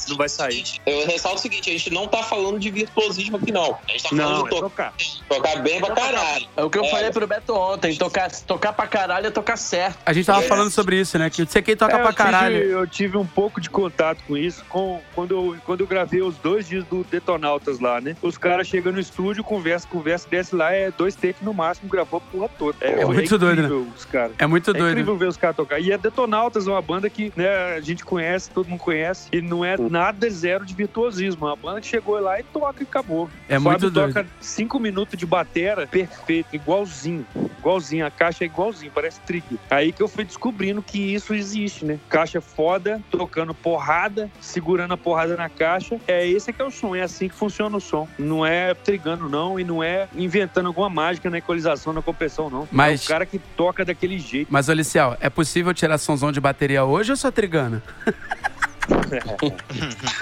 Não 0.10 0.18
vai 0.18 0.30
sair. 0.30 0.64
Eu 0.86 1.06
ressalto 1.08 1.38
o 1.38 1.42
seguinte: 1.42 1.70
a 1.70 1.74
gente 1.74 1.90
não 1.92 2.08
tá 2.08 2.24
falando 2.24 2.60
de 2.60 2.70
virtuosismo 2.72 3.38
aqui, 3.38 3.52
não. 3.52 3.78
A 3.88 3.92
gente 3.92 4.04
tá 4.04 4.10
falando 4.10 4.30
Não, 4.30 4.44
de 4.44 4.48
é 4.48 4.50
to- 4.50 4.60
tocar. 4.62 4.94
tocar 5.30 5.56
bem 5.62 5.80
pra 5.80 5.92
caralho. 5.96 6.48
É 6.56 6.64
o 6.64 6.70
que 6.70 6.78
eu 6.78 6.84
É. 6.86 6.90
falei 6.90 7.12
pro 7.12 7.28
Beto 7.28 7.54
ontem. 7.56 7.96
Tocar, 7.96 8.30
tocar 8.32 8.74
pra 8.74 8.88
caralho 8.88 9.28
é 9.28 9.32
tocar 9.32 9.58
certo. 9.58 10.00
A 10.06 10.14
gente 10.14 10.26
tava 10.26 10.42
falando 10.44 10.70
sobre 10.72 11.00
isso, 11.00 11.18
né? 11.18 11.30
Que 11.30 11.46
você 11.46 11.62
quem 11.62 11.76
toca 11.76 11.94
É, 11.94 11.98
pra 11.98 12.10
eu 12.10 12.12
tive- 12.14 12.24
caralho. 12.24 12.58
eu 12.58 12.88
tive 12.88 13.18
um 13.18 13.26
pouco 13.26 13.60
de 13.62 13.70
contato 13.70 14.20
com 14.28 14.38
isso 14.38 14.64
com, 14.70 15.00
quando, 15.14 15.32
eu, 15.32 15.58
quando 15.66 15.82
eu 15.82 15.88
gravei 15.88 16.22
os 16.22 16.36
dois 16.38 16.68
dias 16.68 16.84
do 16.86 17.04
Detonautas 17.04 17.80
lá, 17.80 18.00
né? 18.02 18.16
Os 18.22 18.38
caras 18.38 18.68
chegam 18.68 18.92
no 18.92 19.00
estúdio, 19.00 19.44
conversa, 19.44 19.88
conversa, 19.88 20.28
desce 20.30 20.56
lá, 20.56 20.72
é 20.74 20.92
dois 20.92 21.16
takes 21.16 21.42
no 21.42 21.54
máximo, 21.54 21.90
gravou 21.90 22.18
a 22.18 22.32
porra 22.32 22.50
toda. 22.58 22.78
É 22.82 23.06
muito 23.06 23.38
doido, 23.38 23.62
né? 23.64 23.70
Os 23.96 24.06
caras. 24.06 24.32
É 24.38 24.46
muito 24.48 24.70
É 24.70 24.74
doido. 24.74 24.92
incrível 24.92 25.18
ver 25.18 25.28
os 25.28 25.38
caras 25.38 25.56
tocar. 25.56 25.80
E 25.80 25.92
a 25.92 25.98
Detonautas 25.98 26.21
é 26.26 26.72
uma 26.72 26.82
banda 26.82 27.10
que 27.10 27.32
né, 27.36 27.48
a 27.76 27.82
gente 27.82 28.04
conhece, 28.04 28.50
todo 28.50 28.68
mundo 28.68 28.80
conhece, 28.80 29.28
e 29.32 29.42
não 29.42 29.64
é 29.64 29.76
nada 29.78 30.30
zero 30.30 30.66
de 30.66 30.74
virtuosismo. 30.74 31.46
É 31.48 31.50
uma 31.50 31.56
banda 31.56 31.82
que 31.82 31.88
chegou 31.88 32.20
lá 32.20 32.40
e 32.40 32.44
toca 32.44 32.84
e 32.84 32.84
acabou. 32.84 33.30
É 33.48 33.58
O 33.58 33.62
muito 33.62 33.74
Fábio 33.74 33.90
doido. 33.92 34.14
toca 34.14 34.28
cinco 34.40 34.80
minutos 34.80 35.18
de 35.18 35.26
batera, 35.26 35.88
perfeito, 35.88 36.56
igualzinho. 36.56 37.26
Igualzinho, 37.60 38.06
a 38.06 38.12
caixa 38.12 38.44
é 38.44 38.48
igualzinho, 38.48 38.92
parece 38.94 39.20
trigger. 39.22 39.58
Aí 39.70 39.92
que 39.92 40.02
eu 40.02 40.08
fui 40.08 40.24
descobrindo 40.24 40.82
que 40.82 40.98
isso 41.14 41.34
existe, 41.34 41.86
né? 41.86 42.00
Caixa 42.10 42.42
foda, 42.42 43.02
tocando 43.12 43.54
porrada, 43.54 44.30
segurando 44.40 44.94
a 44.94 44.98
porrada 44.98 45.36
na 45.36 45.50
caixa. 45.50 46.00
É 46.08 46.28
esse 46.28 46.52
que 46.52 46.62
é 46.62 46.66
o 46.66 46.72
som, 46.72 46.96
é 46.96 47.02
assim 47.02 47.28
que 47.30 47.36
funciona 47.36 47.78
o 47.78 47.82
som. 47.82 48.08
Não 48.18 48.46
é 48.46 48.74
trigando, 48.74 49.30
não, 49.30 49.60
e 49.60 49.64
não 49.64 49.84
é 49.84 50.08
inventando 50.16 50.68
alguma 50.68 50.90
mágica 50.90 51.30
na 51.30 51.38
equalização, 51.38 51.94
na 51.94 52.02
compressão, 52.02 52.50
não. 52.50 52.68
Mas- 52.72 53.02
É 53.02 53.06
o 53.06 53.08
cara 53.08 53.26
que 53.26 53.40
toca 53.40 53.86
daquele 53.86 54.18
jeito. 54.20 54.48
Mas, 54.52 54.70
Olicial, 54.70 55.16
é 55.20 55.30
possível 55.30 55.74
tirar 55.74 55.98
somzão 56.12 56.32
de 56.32 56.42
bateria 56.42 56.84
hoje 56.84 57.12
ou 57.12 57.18
só 57.18 57.32
trigana? 57.32 57.82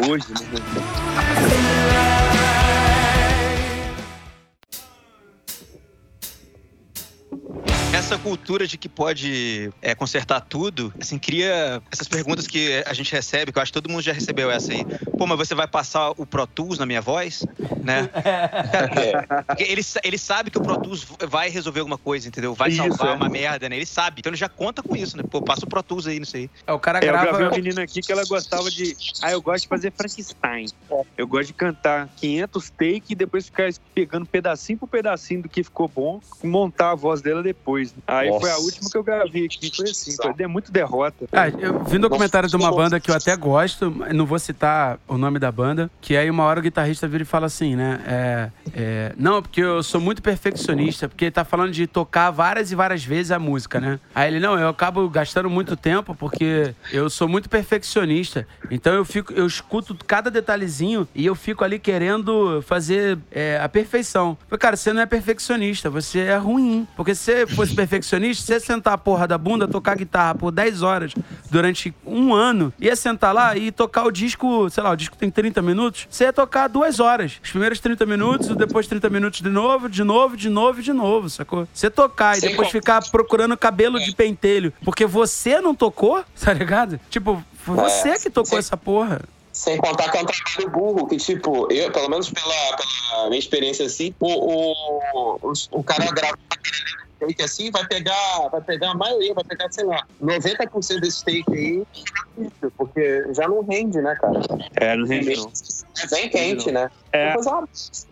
Hoje, 0.07 0.25
né? 0.29 0.39
Essa 7.91 8.17
cultura 8.17 8.67
de 8.67 8.77
que 8.77 8.87
pode 8.87 9.71
é, 9.81 9.95
consertar 9.95 10.41
tudo, 10.41 10.93
assim, 10.99 11.17
cria 11.17 11.81
essas 11.91 12.07
perguntas 12.07 12.47
que 12.47 12.83
a 12.85 12.93
gente 12.93 13.11
recebe, 13.11 13.51
que 13.51 13.57
eu 13.57 13.61
acho 13.61 13.71
que 13.71 13.81
todo 13.81 13.89
mundo 13.89 14.01
já 14.01 14.13
recebeu 14.13 14.51
essa 14.51 14.71
aí. 14.71 14.85
Pô, 15.17 15.25
mas 15.25 15.37
você 15.37 15.55
vai 15.55 15.67
passar 15.67 16.11
o 16.11 16.25
Pro 16.25 16.45
Tools 16.45 16.77
na 16.77 16.85
minha 16.85 17.01
voz? 17.01 17.45
Né? 17.83 18.07
Cara, 18.07 19.43
porque 19.47 19.63
ele, 19.63 19.81
ele 20.03 20.17
sabe 20.17 20.51
que 20.51 20.57
o 20.57 20.61
Pro 20.61 20.79
Tools 20.79 21.05
vai 21.27 21.49
resolver 21.49 21.79
alguma 21.79 21.97
coisa, 21.97 22.27
entendeu? 22.27 22.53
Vai 22.53 22.69
Isso, 22.69 22.77
salvar 22.77 23.09
é. 23.09 23.15
uma 23.15 23.29
merda, 23.29 23.67
né? 23.67 23.75
Ele 23.75 23.85
sabe. 23.85 24.19
Então 24.19 24.29
ele 24.29 24.37
já 24.37 24.49
conta 24.49 24.83
com 24.83 24.95
isso, 24.95 25.17
né? 25.17 25.23
Pô, 25.29 25.41
passa 25.41 25.65
o 25.65 25.69
Pro 25.69 25.81
Tools 25.81 26.07
aí 26.07 26.19
nisso 26.19 26.37
aí. 26.37 26.49
É, 26.67 26.73
o 26.73 26.79
cara 26.79 26.99
É, 26.99 27.07
eu 27.07 27.11
gravei 27.11 27.29
grava. 27.31 27.43
uma 27.45 27.51
menina 27.51 27.83
aqui 27.83 28.01
que 28.01 28.11
ela 28.11 28.25
gostava 28.25 28.69
de. 28.69 28.95
Ah, 29.21 29.31
eu 29.31 29.41
gosto 29.41 29.63
de 29.63 29.67
fazer 29.67 29.91
Frankenstein. 29.91 30.65
Eu 31.17 31.27
gosto 31.27 31.47
de 31.47 31.53
cantar 31.53 32.09
500 32.17 32.69
take 32.69 33.03
e 33.09 33.15
depois 33.15 33.45
ficar 33.45 33.69
pegando 33.93 34.25
pedacinho 34.25 34.77
por 34.77 34.87
pedacinho 34.87 35.43
do 35.43 35.49
que 35.49 35.63
ficou 35.63 35.87
bom, 35.87 36.19
montar 36.43 36.91
a 36.91 36.95
voz 36.95 37.21
dela 37.21 37.41
depois. 37.41 37.78
Depois. 37.79 37.95
Aí 38.07 38.27
foi 38.27 38.49
a 38.49 38.53
Nossa. 38.53 38.65
última 38.65 38.89
que 38.89 38.97
eu 38.97 39.03
gravei 39.03 39.45
aqui, 39.45 39.71
foi 39.75 39.89
assim, 39.89 40.15
foi 40.15 40.33
é 40.39 40.47
muito 40.47 40.71
derrota. 40.71 41.25
Ah, 41.31 41.49
eu 41.49 41.83
vi 41.83 41.97
um 41.97 42.01
documentário 42.01 42.49
de 42.49 42.55
uma 42.55 42.71
banda 42.71 42.99
que 42.99 43.11
eu 43.11 43.15
até 43.15 43.35
gosto, 43.35 43.89
não 44.13 44.25
vou 44.25 44.39
citar 44.39 44.99
o 45.07 45.17
nome 45.17 45.39
da 45.39 45.51
banda, 45.51 45.89
que 46.01 46.15
aí 46.15 46.29
uma 46.29 46.43
hora 46.43 46.59
o 46.59 46.63
guitarrista 46.63 47.07
vira 47.07 47.23
e 47.23 47.25
fala 47.25 47.45
assim, 47.45 47.75
né? 47.75 47.99
É, 48.05 48.49
é, 48.73 49.13
não, 49.17 49.41
porque 49.41 49.61
eu 49.61 49.81
sou 49.83 49.99
muito 50.01 50.21
perfeccionista, 50.21 51.07
porque 51.07 51.25
ele 51.25 51.31
tá 51.31 51.43
falando 51.43 51.71
de 51.71 51.87
tocar 51.87 52.31
várias 52.31 52.71
e 52.71 52.75
várias 52.75 53.03
vezes 53.03 53.31
a 53.31 53.39
música, 53.39 53.79
né? 53.79 53.99
Aí 54.13 54.31
ele, 54.31 54.39
não, 54.39 54.57
eu 54.57 54.69
acabo 54.69 55.07
gastando 55.09 55.49
muito 55.49 55.75
tempo 55.75 56.15
porque 56.15 56.73
eu 56.91 57.09
sou 57.09 57.27
muito 57.27 57.49
perfeccionista. 57.49 58.47
Então 58.69 58.93
eu 58.93 59.05
fico, 59.05 59.33
eu 59.33 59.45
escuto 59.45 59.95
cada 60.05 60.29
detalhezinho 60.29 61.07
e 61.13 61.25
eu 61.25 61.35
fico 61.35 61.63
ali 61.63 61.79
querendo 61.79 62.61
fazer 62.61 63.17
é, 63.31 63.59
a 63.61 63.69
perfeição. 63.69 64.37
Falei, 64.47 64.59
cara, 64.59 64.75
você 64.75 64.93
não 64.93 65.01
é 65.01 65.05
perfeccionista, 65.05 65.89
você 65.89 66.19
é 66.19 66.37
ruim. 66.37 66.87
Porque 66.95 67.13
se 67.15 67.29
você 67.29 67.45
perfeccionista, 67.73 68.45
você 68.45 68.53
ia 68.53 68.59
sentar 68.59 68.93
a 68.93 68.97
porra 68.97 69.27
da 69.27 69.37
bunda, 69.37 69.67
tocar 69.67 69.95
guitarra 69.95 70.35
por 70.35 70.51
10 70.51 70.81
horas 70.81 71.13
durante 71.49 71.93
um 72.05 72.33
ano, 72.33 72.73
ia 72.79 72.95
sentar 72.95 73.33
lá 73.33 73.55
e 73.57 73.71
tocar 73.71 74.05
o 74.05 74.11
disco, 74.11 74.69
sei 74.69 74.83
lá, 74.83 74.91
o 74.91 74.95
disco 74.95 75.17
tem 75.17 75.29
30 75.29 75.61
minutos, 75.61 76.07
você 76.09 76.25
ia 76.25 76.33
tocar 76.33 76.67
duas 76.67 76.99
horas. 76.99 77.39
Os 77.43 77.51
primeiros 77.51 77.79
30 77.79 78.05
minutos, 78.05 78.55
depois 78.55 78.87
30 78.87 79.09
minutos 79.09 79.41
de 79.41 79.49
novo, 79.49 79.89
de 79.89 80.03
novo, 80.03 80.35
de 80.35 80.49
novo, 80.49 80.81
de 80.81 80.93
novo, 80.93 81.29
sacou? 81.29 81.67
Você 81.73 81.89
tocar 81.89 82.37
e 82.37 82.41
Sem 82.41 82.49
depois 82.49 82.69
ficar 82.69 83.01
procurando 83.09 83.57
cabelo 83.57 83.99
de 83.99 84.13
pentelho 84.13 84.73
porque 84.83 85.05
você 85.05 85.61
não 85.61 85.75
tocou, 85.75 86.23
tá 86.39 86.53
ligado? 86.53 86.99
Tipo, 87.09 87.43
foi 87.53 87.75
você 87.75 88.17
que 88.17 88.29
tocou 88.29 88.57
essa 88.57 88.75
porra. 88.77 89.21
Sem 89.51 89.77
contar 89.77 90.09
que 90.09 90.17
é 90.17 90.21
um 90.21 90.25
trabalho 90.25 90.69
burro, 90.71 91.07
que, 91.07 91.17
tipo, 91.17 91.71
eu, 91.71 91.91
pelo 91.91 92.09
menos 92.09 92.29
pela, 92.29 92.77
pela 92.77 93.27
minha 93.27 93.39
experiência 93.39 93.85
assim, 93.85 94.13
o, 94.19 94.27
o, 94.27 95.39
o, 95.41 95.53
o 95.71 95.83
cara 95.83 96.05
grava 96.11 96.37
take 97.19 97.43
assim, 97.43 97.71
vai 97.71 97.85
pegar, 97.87 98.49
vai 98.51 98.61
pegar 98.61 98.91
a 98.91 98.95
maioria, 98.95 99.33
vai 99.33 99.43
pegar, 99.43 99.71
sei 99.71 99.85
lá, 99.85 100.05
90% 100.21 100.99
desse 100.99 101.23
take 101.23 101.43
aí, 101.53 101.83
porque 102.77 103.33
já 103.33 103.47
não 103.47 103.61
rende, 103.63 104.01
né, 104.01 104.15
cara? 104.15 104.39
É, 104.75 104.95
não 104.95 105.05
rende 105.05 105.35
não. 105.35 105.51
É 106.03 106.07
bem 106.07 106.29
quente, 106.29 106.71
né? 106.71 106.89
É, 107.11 107.27
Depois, 107.27 107.47
ah, 107.47 107.63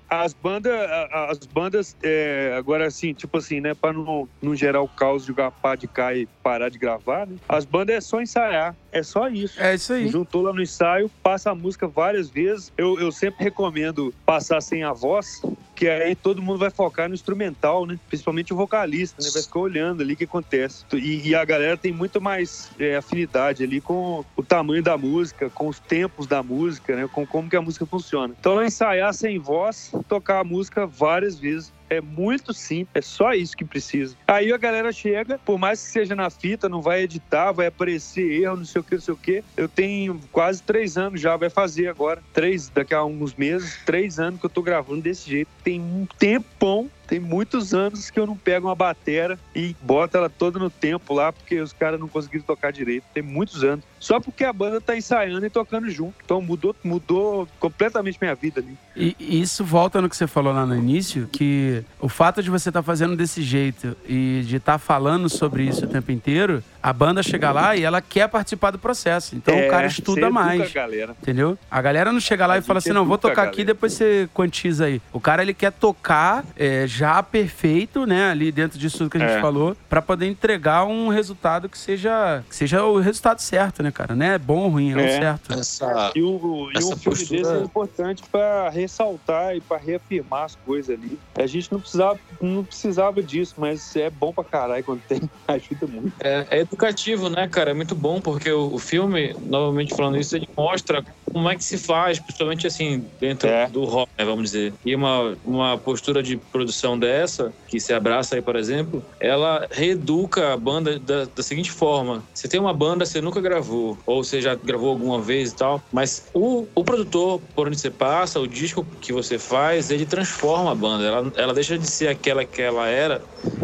as 0.10 0.34
bandas, 0.34 0.74
as 1.12 1.40
bandas, 1.40 1.96
é, 2.02 2.56
agora 2.58 2.88
assim, 2.88 3.14
tipo 3.14 3.38
assim, 3.38 3.60
né, 3.60 3.74
pra 3.74 3.92
não, 3.92 4.28
não 4.42 4.56
gerar 4.56 4.82
o 4.82 4.88
caos 4.88 5.26
de 5.26 5.34
pá 5.34 5.76
de 5.76 5.88
cá 5.88 6.14
e 6.14 6.26
parar 6.42 6.70
de 6.70 6.78
gravar, 6.78 7.28
né? 7.28 7.36
As 7.48 7.66
bandas 7.66 7.96
é 7.96 8.02
só 8.02 8.22
ensaiar, 8.22 8.76
é 8.92 9.04
só 9.04 9.28
isso. 9.28 9.62
É 9.62 9.76
isso 9.76 9.94
aí. 9.94 10.08
Juntou 10.08 10.42
lá 10.42 10.54
no 10.54 10.62
ensaio, 10.62 11.10
passa 11.22 11.52
a 11.52 11.56
música 11.56 11.88
várias 11.88 12.30
vezes. 12.30 12.72
Eu, 12.78 13.00
eu 13.00 13.12
sempre 13.12 13.44
recomendo 13.44 14.14
passar 14.26 14.62
sem 14.62 14.84
a 14.84 14.94
voz, 14.94 15.42
que 15.76 15.88
aí 15.88 16.16
todo 16.16 16.42
mundo 16.42 16.58
vai 16.58 16.72
focar 16.72 17.08
no 17.08 17.14
instrumental, 17.14 17.86
né? 17.86 18.00
Principalmente 18.08 18.52
o 18.52 18.58
vocalista, 18.58 19.22
né? 19.22 19.30
Vai 19.32 19.44
ficar 19.44 19.60
olhando 19.60 20.02
ali 20.02 20.14
o 20.14 20.18
que 20.18 20.24
acontece. 20.24 20.84
E, 20.94 21.30
e 21.30 21.36
a 21.36 21.46
galera 21.46 21.78
tem 21.78 21.92
muito 21.92 22.20
mais 22.20 22.72
é, 22.80 22.96
afinidade 22.96 23.64
ali 23.64 23.80
com 23.80 24.26
o 24.36 24.44
tamanho 24.44 24.82
da 24.82 24.98
música, 24.98 25.50
com 25.50 25.68
os 25.68 25.80
tempos 25.80 26.26
da 26.26 26.42
música, 26.42 26.96
né? 26.96 27.08
Com 27.12 27.28
como 27.28 27.50
que 27.50 27.56
a 27.56 27.62
música 27.62 27.86
funciona. 27.86 28.34
Então, 28.40 28.64
ensaiar 28.64 29.14
sem 29.14 29.38
voz, 29.38 29.92
tocar 30.04 30.40
a 30.40 30.44
música 30.44 30.86
várias 30.86 31.40
vezes. 31.40 31.74
É 31.90 32.02
muito 32.02 32.54
simples, 32.54 32.90
é 32.94 33.02
só 33.02 33.34
isso 33.34 33.56
que 33.56 33.66
precisa. 33.66 34.16
Aí 34.28 34.52
a 34.52 34.58
galera 34.58 34.92
chega, 34.92 35.40
por 35.46 35.58
mais 35.58 35.82
que 35.82 35.88
seja 35.88 36.16
na 36.16 36.30
fita, 36.30 36.68
não 36.68 36.82
vai 36.82 37.04
editar, 37.04 37.52
vai 37.52 37.68
aparecer 37.68 38.42
erro, 38.42 38.58
não 38.58 38.66
sei 38.66 38.82
o 38.82 38.84
que, 38.84 38.96
não 38.96 39.02
sei 39.02 39.14
o 39.14 39.18
que. 39.18 39.44
Eu 39.56 39.70
tenho 39.70 40.20
quase 40.32 40.62
três 40.62 40.98
anos 40.98 41.22
já, 41.22 41.36
vai 41.38 41.50
fazer 41.50 41.88
agora. 41.88 42.22
Três, 42.34 42.70
daqui 42.70 42.94
a 42.94 43.04
uns 43.04 43.36
meses, 43.36 43.80
três 43.86 44.20
anos 44.20 44.40
que 44.40 44.46
eu 44.46 44.50
tô 44.50 44.62
gravando 44.62 45.02
desse 45.02 45.30
jeito. 45.30 45.50
Tem 45.64 45.80
um 45.80 46.08
tempão, 46.18 46.90
tem 47.08 47.20
muitos 47.20 47.74
anos 47.74 48.10
que 48.10 48.20
eu 48.20 48.28
não 48.28 48.36
pego 48.36 48.68
uma 48.68 48.76
batera 48.76 49.40
e 49.56 49.76
boto 49.82 50.18
ela 50.18 50.30
toda 50.30 50.60
no 50.60 50.70
tempo 50.70 51.14
lá, 51.14 51.32
porque 51.32 51.60
os 51.60 51.72
caras 51.72 52.00
não 52.00 52.08
conseguiram 52.08 52.46
tocar 52.46 52.72
direito. 52.72 53.06
Tem 53.14 53.24
muitos 53.24 53.64
anos. 53.64 53.86
Só 54.00 54.20
porque 54.20 54.44
a 54.44 54.52
banda 54.52 54.82
tá 54.82 54.96
ensaiando 54.96 55.46
e 55.46 55.50
tocando 55.50 55.90
junto. 55.90 56.16
Então 56.24 56.42
mudou, 56.42 56.76
mudou 56.84 57.48
completamente 57.60 58.18
minha 58.22 58.36
vida 58.36 58.60
ali. 58.60 58.78
E 58.96 59.42
isso 59.42 59.64
volta 59.64 60.02
no 60.02 60.10
que 60.10 60.18
você 60.18 60.28
falou 60.28 60.54
lá 60.54 60.66
no 60.66 60.76
início, 60.76 61.28
que 61.32 61.77
o 62.00 62.10
fato 62.10 62.42
de 62.44 62.50
você 62.50 62.70
estar 62.70 62.84
fazendo 62.84 63.16
desse 63.16 63.42
jeito 63.42 63.96
e 64.08 64.44
de 64.46 64.58
estar 64.58 64.78
falando 64.78 65.30
sobre 65.30 65.64
isso 65.64 65.86
o 65.86 65.88
tempo 65.88 66.12
inteiro, 66.12 66.64
a 66.90 66.94
banda 66.94 67.22
chega 67.22 67.52
lá 67.52 67.76
e 67.76 67.84
ela 67.84 68.02
quer 68.02 68.28
participar 68.30 68.72
do 68.72 68.80
processo. 68.80 69.36
Então 69.36 69.54
o 69.58 69.70
cara 69.70 69.84
É, 69.86 69.88
estuda 69.88 70.30
mais. 70.30 70.62
a 70.62 70.74
galera. 70.74 71.16
Entendeu? 71.22 71.58
A 71.70 71.82
galera 71.82 72.12
não 72.14 72.20
chega 72.20 72.46
lá 72.48 72.54
A 72.54 72.58
e 72.60 72.62
fala 72.62 72.80
assim, 72.80 72.92
não, 72.92 73.06
vou 73.06 73.18
tocar 73.18 73.44
aqui, 73.44 73.64
depois 73.66 73.94
você 73.94 74.30
quantiza 74.34 74.86
aí. 74.86 75.02
O 75.12 75.20
cara, 75.20 75.42
ele 75.42 75.54
quer 75.54 75.72
tocar 75.72 76.46
é, 76.56 76.86
já 76.88 77.22
perfeito, 77.22 78.06
né, 78.06 78.32
ali 78.32 78.52
dentro 78.52 78.80
disso 78.80 79.00
tudo 79.00 79.10
que 79.10 79.18
a 79.18 79.20
gente 79.20 79.38
É. 79.38 79.42
falou, 79.42 79.76
pra 79.90 80.02
poder 80.02 80.28
entregar 80.28 80.86
um 80.86 81.10
resultado 81.10 81.68
que 81.68 81.78
seja, 81.78 82.44
que 82.50 82.56
seja 82.56 82.84
o 82.84 83.00
resultado 83.00 83.40
certo, 83.42 83.84
né, 83.84 83.92
cara? 83.92 84.16
Não 84.16 84.26
é 84.26 84.38
bom 84.38 84.60
ou 84.60 84.70
ruim, 84.70 84.92
é, 84.94 84.96
o 84.96 85.00
É. 85.00 85.20
certo. 85.20 85.54
Essa, 85.54 86.12
E, 86.16 86.22
o, 86.22 86.70
e 86.74 86.78
Essa 86.78 86.88
um 86.88 86.98
filme 86.98 87.18
postura- 87.18 87.42
desse 87.42 87.54
é 87.54 87.64
importante 87.64 88.24
para 88.32 88.70
ressaltar 88.70 89.56
e 89.56 89.62
para 89.62 89.78
reafirmar 89.78 90.44
as 90.46 90.56
coisas 90.66 90.96
ali. 90.98 91.20
A 91.36 91.46
gente 91.46 91.72
não 91.72 91.80
precisava, 91.80 92.20
não 92.42 92.64
precisava 92.64 93.22
disso, 93.22 93.56
mas 93.58 93.96
é 93.96 94.10
bom 94.10 94.32
pra 94.32 94.44
caralho 94.44 94.84
quando 94.84 95.02
tem. 95.02 95.22
Ajuda 95.48 95.88
muito. 95.88 96.14
É, 96.20 96.46
é 96.50 96.66
educativo, 96.78 97.30
né, 97.30 97.48
cara? 97.48 97.72
É 97.72 97.74
muito 97.74 97.96
bom, 97.96 98.22
porque 98.22 98.52
o, 98.52 98.74
o 98.74 98.78
filme, 98.78 99.36
novamente 99.42 99.96
falando 99.96 100.18
isso, 100.18 100.36
ele 100.36 100.48
mostra 100.56 101.04
como 101.34 101.50
é 101.50 101.56
que 101.56 101.64
se 101.64 101.78
faz, 101.78 102.20
principalmente 102.20 102.68
assim, 102.68 103.04
dentro 103.20 103.50
É. 103.50 103.68
do 103.68 103.84
rock, 103.84 104.12
né, 104.18 104.24
vamos 104.24 104.44
dizer. 104.44 104.74
E 104.86 104.96
uma, 104.96 105.36
uma 105.44 105.78
postura 105.78 106.22
de 106.22 106.38
produção 106.38 106.98
dessa, 106.98 107.52
que 107.68 107.80
se 107.80 107.94
abraça 107.94 108.36
aí, 108.36 108.42
por 108.42 108.56
exemplo, 108.56 109.04
ela 109.20 109.68
reeduca 109.72 110.54
a 110.54 110.58
banda 110.58 111.00
da, 111.00 111.26
da 111.26 111.44
seguinte 111.44 111.72
forma: 111.72 112.24
você 112.34 112.48
tem 112.48 112.60
uma 112.60 112.74
banda, 112.74 113.06
você 113.06 113.20
nunca 113.20 113.42
gravou, 113.42 113.98
ou 114.06 114.24
você 114.24 114.42
já 114.42 114.56
gravou 114.56 114.90
alguma 114.90 115.20
vez 115.20 115.52
e 115.52 115.56
tal, 115.56 115.82
mas 115.92 116.28
o, 116.34 116.68
o 116.76 116.84
produtor, 116.84 117.42
por 117.56 117.68
onde 117.68 117.80
você 117.80 117.90
passa, 117.90 118.40
o 118.40 118.48
disco 118.48 118.86
que 119.02 119.12
você 119.12 119.40
faz, 119.40 119.90
ele 119.90 120.06
transforma 120.06 120.72
a 120.72 120.76
banda. 120.76 121.04
Ela, 121.04 121.32
ela 121.36 121.54
deixa 121.54 121.78
de 121.78 121.88
ser 121.88 122.08
aquela 122.08 122.46
que 122.46 122.62
ela 122.62 122.88
era 122.88 123.22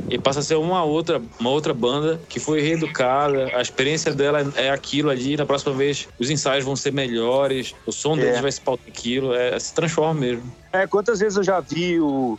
e 0.10 0.18
passa 0.18 0.39
a 0.39 0.43
ser 0.43 0.56
uma 0.56 0.84
outra, 0.84 1.22
uma 1.39 1.49
outra 1.49 1.74
banda 1.74 2.20
que 2.30 2.39
foi 2.39 2.62
reeducada. 2.62 3.49
A 3.56 3.62
experiência 3.62 4.14
dela 4.14 4.51
é 4.56 4.70
aquilo 4.70 5.10
ali. 5.10 5.36
Na 5.38 5.45
próxima 5.45 5.74
vez, 5.74 6.08
os 6.20 6.30
ensaios 6.30 6.64
vão 6.66 6.76
ser 6.76 6.91
melhores, 6.91 7.74
o 7.86 7.91
som 7.91 8.16
deles 8.18 8.38
É. 8.38 8.41
vai 8.41 8.51
se 8.51 8.62
pautar 8.62 8.88
aquilo. 8.88 9.34
É, 9.34 9.58
se 9.60 9.74
transforma 9.74 10.20
mesmo. 10.20 10.51
É, 10.72 10.88
quantas 10.88 11.20
vezes 11.20 11.38
eu 11.38 11.43
já 11.43 11.60
vi 11.60 11.99
o, 11.99 12.38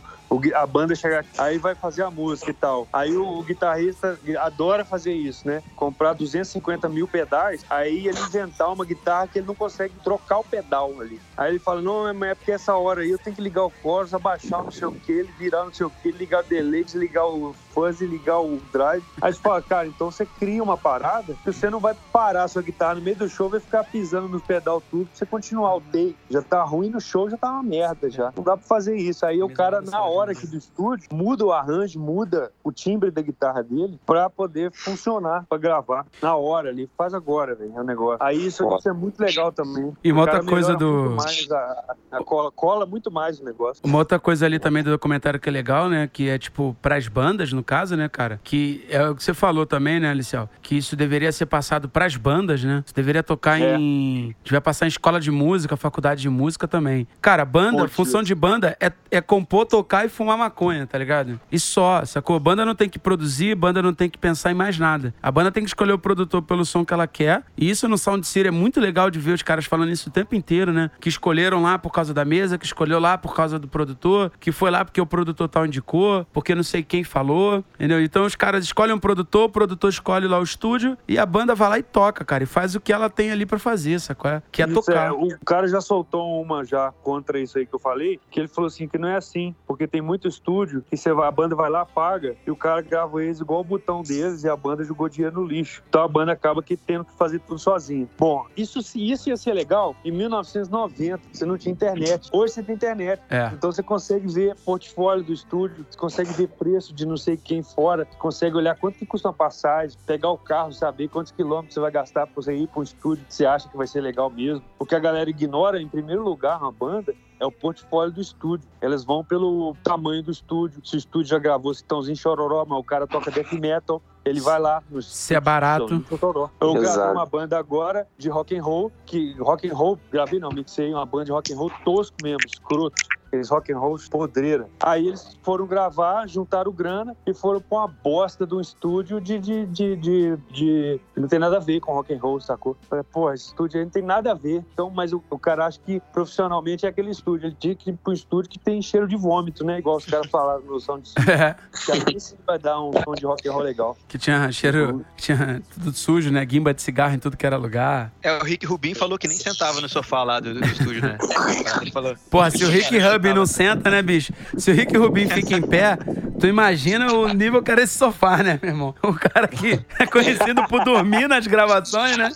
a 0.53 0.65
banda 0.65 0.95
chegar 0.95 1.19
aqui, 1.19 1.29
aí 1.37 1.57
vai 1.57 1.75
fazer 1.75 2.03
a 2.03 2.11
música 2.11 2.51
e 2.51 2.53
tal. 2.53 2.87
Aí 2.91 3.15
o, 3.15 3.39
o 3.39 3.43
guitarrista 3.43 4.19
adora 4.39 4.85
fazer 4.85 5.13
isso, 5.13 5.47
né? 5.47 5.61
Comprar 5.75 6.13
250 6.13 6.87
mil 6.89 7.07
pedais, 7.07 7.65
aí 7.69 8.07
ele 8.07 8.19
inventar 8.19 8.71
uma 8.71 8.85
guitarra 8.85 9.27
que 9.27 9.39
ele 9.39 9.47
não 9.47 9.55
consegue 9.55 9.93
trocar 10.03 10.39
o 10.39 10.43
pedal 10.43 10.93
ali. 10.99 11.19
Aí 11.37 11.51
ele 11.51 11.59
fala, 11.59 11.81
não, 11.81 12.13
mas 12.13 12.31
é 12.31 12.35
porque 12.35 12.51
essa 12.51 12.75
hora 12.75 13.01
aí 13.01 13.09
eu 13.09 13.17
tenho 13.17 13.35
que 13.35 13.41
ligar 13.41 13.65
o 13.65 13.71
chorus, 13.81 14.13
abaixar 14.13 14.63
não 14.63 14.71
sei 14.71 14.87
o 14.87 14.91
que, 14.91 15.11
ele 15.11 15.31
virar 15.37 15.65
não 15.65 15.73
sei 15.73 15.85
o 15.85 15.89
que, 15.89 16.11
ligar 16.11 16.43
o 16.43 16.47
delay, 16.47 16.83
desligar 16.83 17.25
o 17.25 17.53
fuzz, 17.75 17.99
ligar 17.99 18.39
o 18.39 18.61
drive. 18.71 19.03
Aí 19.21 19.33
você 19.33 19.39
fala, 19.39 19.61
cara, 19.61 19.87
então 19.87 20.09
você 20.09 20.25
cria 20.25 20.63
uma 20.63 20.77
parada 20.77 21.35
que 21.43 21.51
você 21.51 21.69
não 21.69 21.79
vai 21.79 21.95
parar 22.13 22.43
a 22.43 22.47
sua 22.47 22.61
guitarra 22.61 22.95
no 22.95 23.01
meio 23.01 23.17
do 23.17 23.27
show, 23.27 23.49
vai 23.49 23.59
ficar 23.59 23.83
pisando 23.83 24.29
no 24.29 24.39
pedal 24.39 24.81
tudo, 24.89 25.07
pra 25.07 25.17
você 25.17 25.25
continuar 25.25 25.75
o 25.75 25.81
take. 25.81 26.15
Já 26.29 26.41
tá 26.41 26.63
ruim 26.63 26.89
no 26.89 27.01
show, 27.01 27.29
já 27.29 27.37
tá 27.37 27.51
uma 27.51 27.63
merda 27.63 28.09
já. 28.09 28.31
Não 28.35 28.43
dá 28.43 28.55
pra 28.55 28.65
fazer 28.65 28.95
isso. 28.95 29.25
Aí 29.25 29.43
o 29.43 29.49
cara, 29.49 29.81
na 29.81 30.03
hora 30.03 30.24
aqui 30.31 30.47
do 30.47 30.57
estúdio, 30.57 31.07
muda 31.11 31.45
o 31.45 31.51
arranjo, 31.51 31.99
muda 31.99 32.51
o 32.63 32.71
timbre 32.71 33.11
da 33.11 33.21
guitarra 33.21 33.61
dele 33.63 33.99
pra 34.05 34.29
poder 34.29 34.71
funcionar, 34.73 35.45
pra 35.47 35.57
gravar. 35.57 36.05
Na 36.21 36.35
hora 36.35 36.69
ali. 36.69 36.89
Faz 36.97 37.13
agora, 37.13 37.55
velho, 37.55 37.73
é 37.75 37.81
o 37.81 37.83
negócio. 37.83 38.23
Aí 38.23 38.45
isso, 38.45 38.67
isso 38.77 38.89
é 38.89 38.93
muito 38.93 39.19
legal 39.19 39.51
também. 39.51 39.91
E 40.03 40.11
uma 40.11 40.21
O 40.21 40.25
outra 40.25 40.43
coisa 40.43 40.75
do- 40.75 41.17
a, 41.51 41.95
a 42.11 42.23
cola, 42.23 42.51
cola 42.51 42.85
muito 42.85 43.11
mais 43.11 43.39
o 43.39 43.43
negócio. 43.45 43.81
Uma 43.85 43.99
outra 43.99 44.19
coisa 44.19 44.45
ali 44.45 44.59
também 44.59 44.83
do 44.83 44.89
documentário 44.91 45.39
que 45.39 45.49
é 45.49 45.51
legal, 45.51 45.89
né? 45.89 46.09
Que 46.11 46.29
é 46.29 46.37
tipo, 46.37 46.75
pras 46.81 47.07
bandas, 47.07 47.51
no 47.51 47.63
caso, 47.63 47.95
né, 47.95 48.07
cara? 48.09 48.39
Que 48.43 48.85
é 48.89 49.07
o 49.07 49.15
que 49.15 49.23
você 49.23 49.33
falou 49.33 49.65
também, 49.65 49.99
né, 49.99 50.09
Alicial? 50.09 50.49
Que 50.61 50.77
isso 50.77 50.95
deveria 50.95 51.31
ser 51.31 51.45
passado 51.45 51.89
pras 51.89 52.15
bandas, 52.15 52.63
né? 52.63 52.83
Você 52.85 52.93
deveria 52.93 53.23
tocar 53.23 53.59
É. 53.59 53.75
em. 53.77 54.35
Devia 54.43 54.61
passar 54.61 54.85
em 54.85 54.89
escola 54.89 55.19
de 55.19 55.31
música, 55.31 55.75
faculdade 55.77 56.21
de 56.21 56.29
música 56.29 56.67
também. 56.67 57.07
Cara, 57.21 57.43
banda, 57.45 57.83
Pô, 57.83 57.89
função 57.89 58.23
de 58.23 58.33
banda 58.35 58.75
é, 58.79 58.91
é 59.11 59.21
compor, 59.21 59.65
tocar 59.65 60.04
e 60.05 60.09
fumar 60.09 60.37
maconha, 60.37 60.85
tá 60.87 60.97
ligado? 60.97 61.39
E 61.51 61.59
só, 61.59 62.03
sacou? 62.05 62.39
Banda 62.39 62.65
não 62.65 62.75
tem 62.75 62.89
que 62.89 62.99
produzir, 62.99 63.55
banda 63.55 63.81
não 63.81 63.93
tem 63.93 64.09
que 64.09 64.17
pensar 64.17 64.51
em 64.51 64.55
mais 64.55 64.77
nada. 64.77 65.13
A 65.21 65.31
banda 65.31 65.51
tem 65.51 65.63
que 65.63 65.69
escolher 65.69 65.93
o 65.93 65.99
produtor 65.99 66.41
pelo 66.41 66.65
som 66.65 66.85
que 66.85 66.93
ela 66.93 67.07
quer. 67.07 67.43
E 67.57 67.69
isso 67.69 67.87
no 67.87 67.97
Sound 67.97 68.25
City 68.25 68.47
é 68.47 68.51
muito 68.51 68.79
legal 68.79 69.09
de 69.09 69.19
ver 69.19 69.33
os 69.33 69.41
caras 69.41 69.65
falando 69.65 69.91
isso 69.91 70.09
o 70.09 70.11
tempo 70.11 70.35
inteiro, 70.35 70.71
né? 70.71 70.89
Que 70.99 71.09
escolheram 71.09 71.61
lá 71.61 71.77
por 71.77 71.91
causa 71.91 72.13
da 72.13 72.23
mesa, 72.25 72.57
que 72.57 72.65
escolheu 72.65 72.99
lá 72.99 73.17
por 73.17 73.35
causa 73.35 73.57
do 73.59 73.67
produtor, 73.67 74.31
que 74.39 74.51
foi 74.51 74.71
lá 74.71 74.83
porque 74.85 75.01
o 75.01 75.05
produtor 75.05 75.47
tal 75.49 75.65
indicou, 75.65 76.25
porque 76.33 76.53
não 76.55 76.63
sei 76.63 76.83
quem 76.83 77.03
falou. 77.03 77.63
entendeu? 77.75 78.01
Então 78.01 78.25
os 78.25 78.35
caras 78.35 78.63
escolhem 78.65 78.93
um 78.95 78.99
produtor, 78.99 79.45
o 79.45 79.49
produtor 79.49 79.89
escolhe 79.89 80.27
lá 80.27 80.39
o 80.39 80.43
estúdio 80.43 80.97
e 81.07 81.17
a 81.17 81.25
banda 81.25 81.55
vai 81.55 81.69
lá 81.69 81.79
e 81.79 81.83
toca, 81.83 82.23
cara, 82.25 82.43
e 82.43 82.47
faz 82.47 82.75
o 82.75 82.79
que 82.79 82.91
ela 82.93 83.09
tem 83.09 83.31
ali 83.31 83.45
pra 83.45 83.59
fazer, 83.59 83.99
sacou? 83.99 84.29
É? 84.31 84.41
Que 84.51 84.61
é 84.61 84.65
Isso 84.65 84.73
tocar. 84.75 85.13
o 85.13 85.27
cara 85.45 85.67
já 85.67 85.81
soltou 85.81 86.41
uma 86.41 86.63
já 86.63 86.91
contra 87.03 87.39
isso 87.39 87.57
aí 87.57 87.65
que 87.65 87.73
eu 87.73 87.79
falei, 87.79 88.19
que 88.29 88.39
ele 88.39 88.47
falou 88.47 88.67
assim 88.67 88.87
que 88.87 88.97
não 88.97 89.07
é 89.07 89.15
assim, 89.15 89.55
porque 89.67 89.87
tem 89.95 90.01
muito 90.01 90.27
estúdio 90.27 90.83
que 90.89 90.97
você 90.97 91.13
vai, 91.13 91.25
a 91.25 91.31
banda 91.31 91.55
vai 91.55 91.69
lá, 91.69 91.85
paga, 91.85 92.35
e 92.45 92.51
o 92.51 92.55
cara 92.55 92.81
grava 92.81 93.23
eles 93.23 93.39
igual 93.39 93.61
o 93.61 93.63
botão 93.63 94.01
deles 94.01 94.43
e 94.43 94.49
a 94.49 94.55
banda 94.57 94.83
jogou 94.83 95.07
dinheiro 95.07 95.39
no 95.39 95.47
lixo. 95.47 95.81
Então 95.87 96.03
a 96.03 96.07
banda 96.07 96.33
acaba 96.33 96.61
que 96.61 96.75
tendo 96.75 97.05
que 97.05 97.13
fazer 97.13 97.39
tudo 97.39 97.57
sozinha. 97.57 98.05
Bom, 98.19 98.45
isso, 98.57 98.81
se- 98.81 98.99
isso 99.09 99.29
ia 99.29 99.37
ser 99.37 99.53
legal 99.53 99.95
em 100.03 100.11
1990, 100.11 101.21
você 101.31 101.45
não 101.45 101.57
tinha 101.57 101.71
internet. 101.71 102.29
Hoje 102.33 102.53
você 102.55 102.61
tem 102.63 102.75
internet. 102.75 103.21
É. 103.29 103.51
Então 103.53 103.71
você 103.71 103.81
consegue 103.81 104.27
ver 104.27 104.53
portfólio 104.65 105.23
do 105.23 105.31
estúdio, 105.31 105.85
você 105.89 105.97
consegue 105.97 106.33
ver 106.33 106.49
preço 106.49 106.93
de 106.93 107.05
não 107.05 107.15
sei 107.15 107.37
quem 107.37 107.63
fora, 107.63 108.05
consegue 108.19 108.57
olhar 108.57 108.75
quanto 108.75 108.99
que 108.99 109.05
custa 109.05 109.29
uma 109.29 109.33
passagem, 109.33 109.97
pegar 110.05 110.29
o 110.29 110.37
carro, 110.37 110.73
saber 110.73 111.07
quantos 111.07 111.31
quilômetros 111.31 111.73
você 111.73 111.79
vai 111.79 111.91
gastar 111.91 112.27
pra 112.27 112.35
você 112.35 112.53
ir 112.53 112.67
para 112.67 112.81
um 112.81 112.83
estúdio 112.83 113.25
que 113.25 113.33
você 113.33 113.45
acha 113.45 113.69
que 113.69 113.77
vai 113.77 113.87
ser 113.87 114.01
legal 114.01 114.29
mesmo. 114.29 114.61
O 114.77 114.85
que 114.85 114.93
a 114.93 114.99
galera 114.99 115.29
ignora, 115.29 115.81
em 115.81 115.87
primeiro 115.87 116.21
lugar, 116.21 116.59
uma 116.59 116.71
banda, 116.71 117.15
é 117.39 117.45
o 117.45 117.51
portfólio 117.51 118.13
do 118.13 118.21
estúdio. 118.21 118.67
Elas 118.81 119.03
vão 119.03 119.23
pelo 119.23 119.75
tamanho 119.83 120.23
do 120.23 120.31
estúdio. 120.31 120.81
Se 120.83 120.95
o 120.95 120.97
estúdio 120.97 121.29
já 121.29 121.39
gravou 121.39 121.73
Citãozinho 121.73 122.15
Chororó, 122.15 122.65
mas 122.67 122.79
o 122.79 122.83
cara 122.83 123.07
toca 123.07 123.31
death 123.31 123.53
metal, 123.53 124.01
ele 124.23 124.39
vai 124.39 124.59
lá 124.59 124.81
no 124.89 125.01
Se 125.01 125.35
é 125.35 125.39
barato. 125.39 126.03
Chororó. 126.09 126.49
Eu 126.59 126.73
gravei 126.73 127.11
uma 127.11 127.25
banda 127.25 127.57
agora 127.57 128.07
de 128.17 128.29
rock 128.29 128.57
and 128.57 128.63
roll, 128.63 128.91
que 129.05 129.33
rock 129.39 129.69
and 129.69 129.73
roll, 129.73 129.99
gravei 130.11 130.39
não, 130.39 130.49
mixei 130.49 130.93
uma 130.93 131.05
banda 131.05 131.25
de 131.25 131.31
rock 131.31 131.53
and 131.53 131.57
roll 131.57 131.71
tosco 131.83 132.15
mesmo, 132.23 132.39
escroto. 132.45 132.95
Aqueles 133.27 133.49
rock 133.49 133.71
and 133.73 133.77
roll 133.79 133.97
podreira. 134.09 134.67
Aí 134.81 135.07
eles 135.07 135.37
foram 135.43 135.65
gravar, 135.65 136.27
juntaram 136.27 136.71
grana 136.71 137.15
e 137.25 137.33
foram 137.33 137.59
pra 137.61 137.79
uma 137.79 137.87
bosta 137.87 138.45
de 138.45 138.53
um 138.55 138.61
estúdio 138.61 139.19
de, 139.19 139.39
de, 139.39 139.65
de, 139.65 139.95
de, 139.95 140.37
de- 140.51 141.01
não 141.17 141.27
tem 141.27 141.39
nada 141.39 141.57
a 141.57 141.59
ver 141.59 141.79
com 141.79 141.93
rock 141.93 142.13
and 142.13 142.19
roll, 142.19 142.39
sacou? 142.39 142.77
Falei, 142.89 143.03
Pô, 143.11 143.31
esse 143.31 143.47
estúdio 143.47 143.79
aí 143.79 143.83
não 143.85 143.91
tem 143.91 144.03
nada 144.03 144.31
a 144.31 144.33
ver. 144.35 144.63
Então, 144.73 144.89
mas 144.89 145.11
o, 145.13 145.21
o 145.29 145.39
cara 145.39 145.65
acha 145.65 145.79
que 145.85 146.01
profissionalmente 146.13 146.85
é 146.85 146.89
aquele 146.89 147.09
estúdio. 147.11 147.47
Ele 147.47 147.55
tinha 147.59 147.75
que 147.75 147.89
ir 147.89 147.97
pro 148.03 148.13
estúdio 148.13 148.49
que 148.49 148.59
tem 148.59 148.81
cheiro 148.81 149.07
de 149.07 149.15
vômito, 149.15 149.63
né? 149.65 149.79
Igual 149.79 149.97
os 149.97 150.05
caras 150.05 150.27
falaram 150.27 150.61
no 150.61 150.79
som 150.79 150.99
de 150.99 151.11
É, 151.29 151.55
que 151.85 151.91
aí 151.91 152.19
sim 152.19 152.35
vai 152.45 152.57
dar 152.59 152.81
um 152.81 152.91
som 153.03 153.13
de 153.15 153.25
rock 153.25 153.47
and 153.47 153.51
roll 153.51 153.61
legal. 153.63 153.97
que 154.07 154.17
tinha 154.17 154.51
cheiro, 154.51 155.05
que 155.17 155.23
tinha 155.23 155.61
tudo 155.73 155.91
sujo, 155.93 156.31
né? 156.31 156.43
Guimba 156.45 156.73
de 156.73 156.81
cigarro 156.81 157.13
em 157.15 157.19
tudo 157.19 157.35
que 157.37 157.45
era 157.45 157.57
lugar. 157.57 158.11
É, 158.21 158.37
o 158.37 158.43
Rick 158.43 158.65
Rubin 158.65 158.93
falou 158.93 159.17
que 159.17 159.27
nem 159.27 159.37
sentava 159.37 159.81
no 159.81 159.89
sofá 159.89 160.23
lá 160.23 160.39
do, 160.39 160.53
do 160.53 160.65
estúdio, 160.65 161.01
né? 161.01 161.17
Ele 161.81 161.91
falou. 161.91 162.15
Porra, 162.29 162.51
se 162.51 162.63
o 162.63 162.69
Rick 162.69 162.97
Rubin 162.97 163.24
não 163.33 163.45
senta, 163.45 163.89
né, 163.89 164.01
bicho? 164.01 164.31
Se 164.57 164.71
o 164.71 164.73
Rick 164.73 164.95
Rubin 164.97 165.27
fica 165.27 165.55
em 165.55 165.61
pé, 165.61 165.97
tu 166.39 166.47
imagina 166.47 167.11
o 167.13 167.27
nível 167.33 167.61
que 167.63 167.71
era 167.71 167.81
esse 167.81 167.97
sofá, 167.97 168.37
né, 168.43 168.59
meu 168.61 168.71
irmão? 168.71 168.95
O 169.03 169.13
cara 169.13 169.47
que 169.47 169.79
é 169.99 170.05
conhecido 170.05 170.63
por 170.67 170.83
dormir 170.83 171.27
nas 171.27 171.47
gravações, 171.47 172.17
né? 172.17 172.29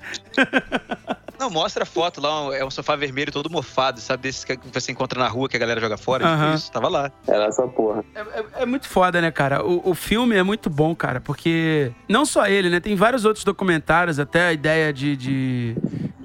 Não, 1.39 1.49
mostra 1.49 1.83
a 1.83 1.85
foto 1.85 2.19
lá, 2.19 2.53
é 2.53 2.65
um 2.65 2.69
sofá 2.69 2.97
vermelho 2.97 3.31
todo 3.31 3.49
mofado, 3.49 4.01
sabe? 4.01 4.23
Desses 4.23 4.43
que 4.43 4.59
você 4.73 4.91
encontra 4.91 5.17
na 5.17 5.27
rua 5.29 5.47
que 5.47 5.55
a 5.55 5.59
galera 5.59 5.79
joga 5.79 5.97
fora. 5.97 6.25
Tipo 6.29 6.53
isso, 6.55 6.69
tava 6.69 6.89
lá. 6.89 7.09
Era 7.25 7.45
essa 7.45 7.65
porra. 7.65 8.03
É, 8.13 8.19
é- 8.19 8.45
é 8.63 8.65
muito 8.65 8.89
foda, 8.89 9.21
né, 9.21 9.31
cara? 9.31 9.63
O, 9.65 9.91
o 9.91 9.95
filme 9.95 10.35
é 10.35 10.43
muito 10.43 10.69
bom, 10.69 10.93
cara, 10.93 11.21
porque 11.21 11.93
não 12.09 12.25
só 12.25 12.45
ele, 12.45 12.69
né? 12.69 12.81
Tem 12.81 12.93
vários 12.93 13.23
outros 13.23 13.45
documentários, 13.45 14.19
até 14.19 14.47
a 14.47 14.53
ideia 14.53 14.91
de. 14.91 15.15
de- 15.15 15.75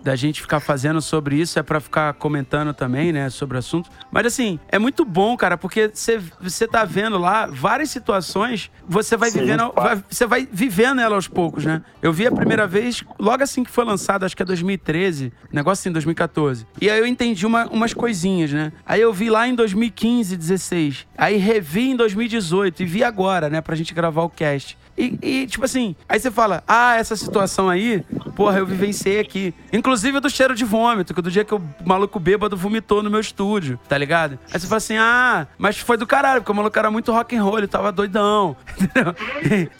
da 0.05 0.15
gente 0.15 0.43
ficar 0.43 0.61
fazendo 0.61 1.01
sobre 1.01 1.37
isso 1.41 1.59
é 1.59 1.63
pra 1.63 1.81
ficar 1.81 2.13
comentando 2.15 2.75
também, 2.75 3.11
né, 3.13 3.31
sobre 3.31 3.57
o 3.57 3.59
assunto. 3.59 3.89
Mas 4.13 4.27
assim, 4.27 4.61
é 4.69 4.79
muito 4.79 5.03
bom, 5.05 5.35
cara, 5.37 5.57
porque 5.57 5.91
você 5.93 6.21
você 6.41 6.69
tá 6.69 6.85
vendo 6.85 7.17
lá 7.19 7.47
várias 7.47 7.89
situações, 7.91 8.71
você 8.87 9.17
vai 9.17 9.31
Sim, 9.31 9.41
vivendo, 9.41 9.71
pá. 9.71 9.83
vai- 9.95 10.05
você 10.09 10.27
vai 10.27 10.49
vivendo 10.53 11.01
ela 11.01 11.15
aos 11.17 11.27
poucos, 11.27 11.65
né? 11.65 11.83
Eu 12.03 12.13
vi 12.13 12.27
a 12.27 12.33
primeira 12.33 12.67
vez 12.67 13.03
logo 13.19 13.43
assim 13.43 13.65
que 13.65 13.71
foi 13.71 13.85
lançado, 13.85 14.25
acho 14.25 14.37
que 14.37 14.43
é 14.43 14.47
2013, 14.47 15.33
negócio 15.51 15.81
assim, 15.83 15.91
2014. 15.93 16.67
E 16.81 16.91
aí 16.91 16.99
eu 17.01 17.07
entendi 17.07 17.47
uma- 17.47 17.67
umas 17.69 17.95
coisinhas, 17.95 18.53
né? 18.53 18.73
Aí 18.85 19.01
eu 19.01 19.13
vi 19.13 19.31
lá 19.31 19.49
em 19.49 19.55
2015, 19.55 20.37
16. 20.37 21.07
Aí 21.17 21.37
revi 21.39 21.91
em 21.91 21.97
2018 21.97 22.83
e 22.83 22.87
vi 22.87 23.03
agora, 23.03 23.49
né, 23.49 23.63
pra 23.63 23.75
gente 23.75 23.95
gravar 23.95 24.23
o 24.23 24.29
cast. 24.29 24.77
E, 24.97 25.19
e, 25.23 25.47
tipo 25.47 25.65
assim, 25.65 25.97
aí 26.09 26.19
você 26.21 26.31
fala, 26.31 26.63
ah, 26.69 26.97
essa 26.97 27.17
situação 27.17 27.69
aí, 27.69 28.05
porra, 28.37 28.59
eu 28.59 28.67
vivenciei 28.67 29.19
aqui. 29.21 29.55
Inclusive 29.73 30.21
do 30.21 30.31
cheiro 30.31 30.55
de 30.55 30.65
vômito, 30.65 31.13
que 31.15 31.21
do 31.23 31.31
dia 31.31 31.45
que 31.45 31.55
o 31.55 31.63
maluco 31.85 32.19
bêbado 32.21 32.57
vomitou 32.57 33.03
no 33.03 33.11
meu 33.11 33.21
estúdio, 33.21 33.79
tá 33.89 33.97
ligado? 33.99 34.39
Aí 34.53 34.61
você 34.61 34.67
fala 34.67 34.77
assim, 34.79 34.97
ah, 34.97 35.47
mas 35.59 35.79
foi 35.79 35.97
do 35.97 36.07
caralho, 36.07 36.41
porque 36.41 36.53
o 36.53 36.55
maluco 36.55 36.79
era 36.79 36.91
muito 36.91 37.13
rock 37.13 37.37
and 37.37 37.43
roll, 37.43 37.59
ele 37.59 37.67
tava 37.67 37.91
doidão, 37.93 38.57
entendeu? 38.81 39.15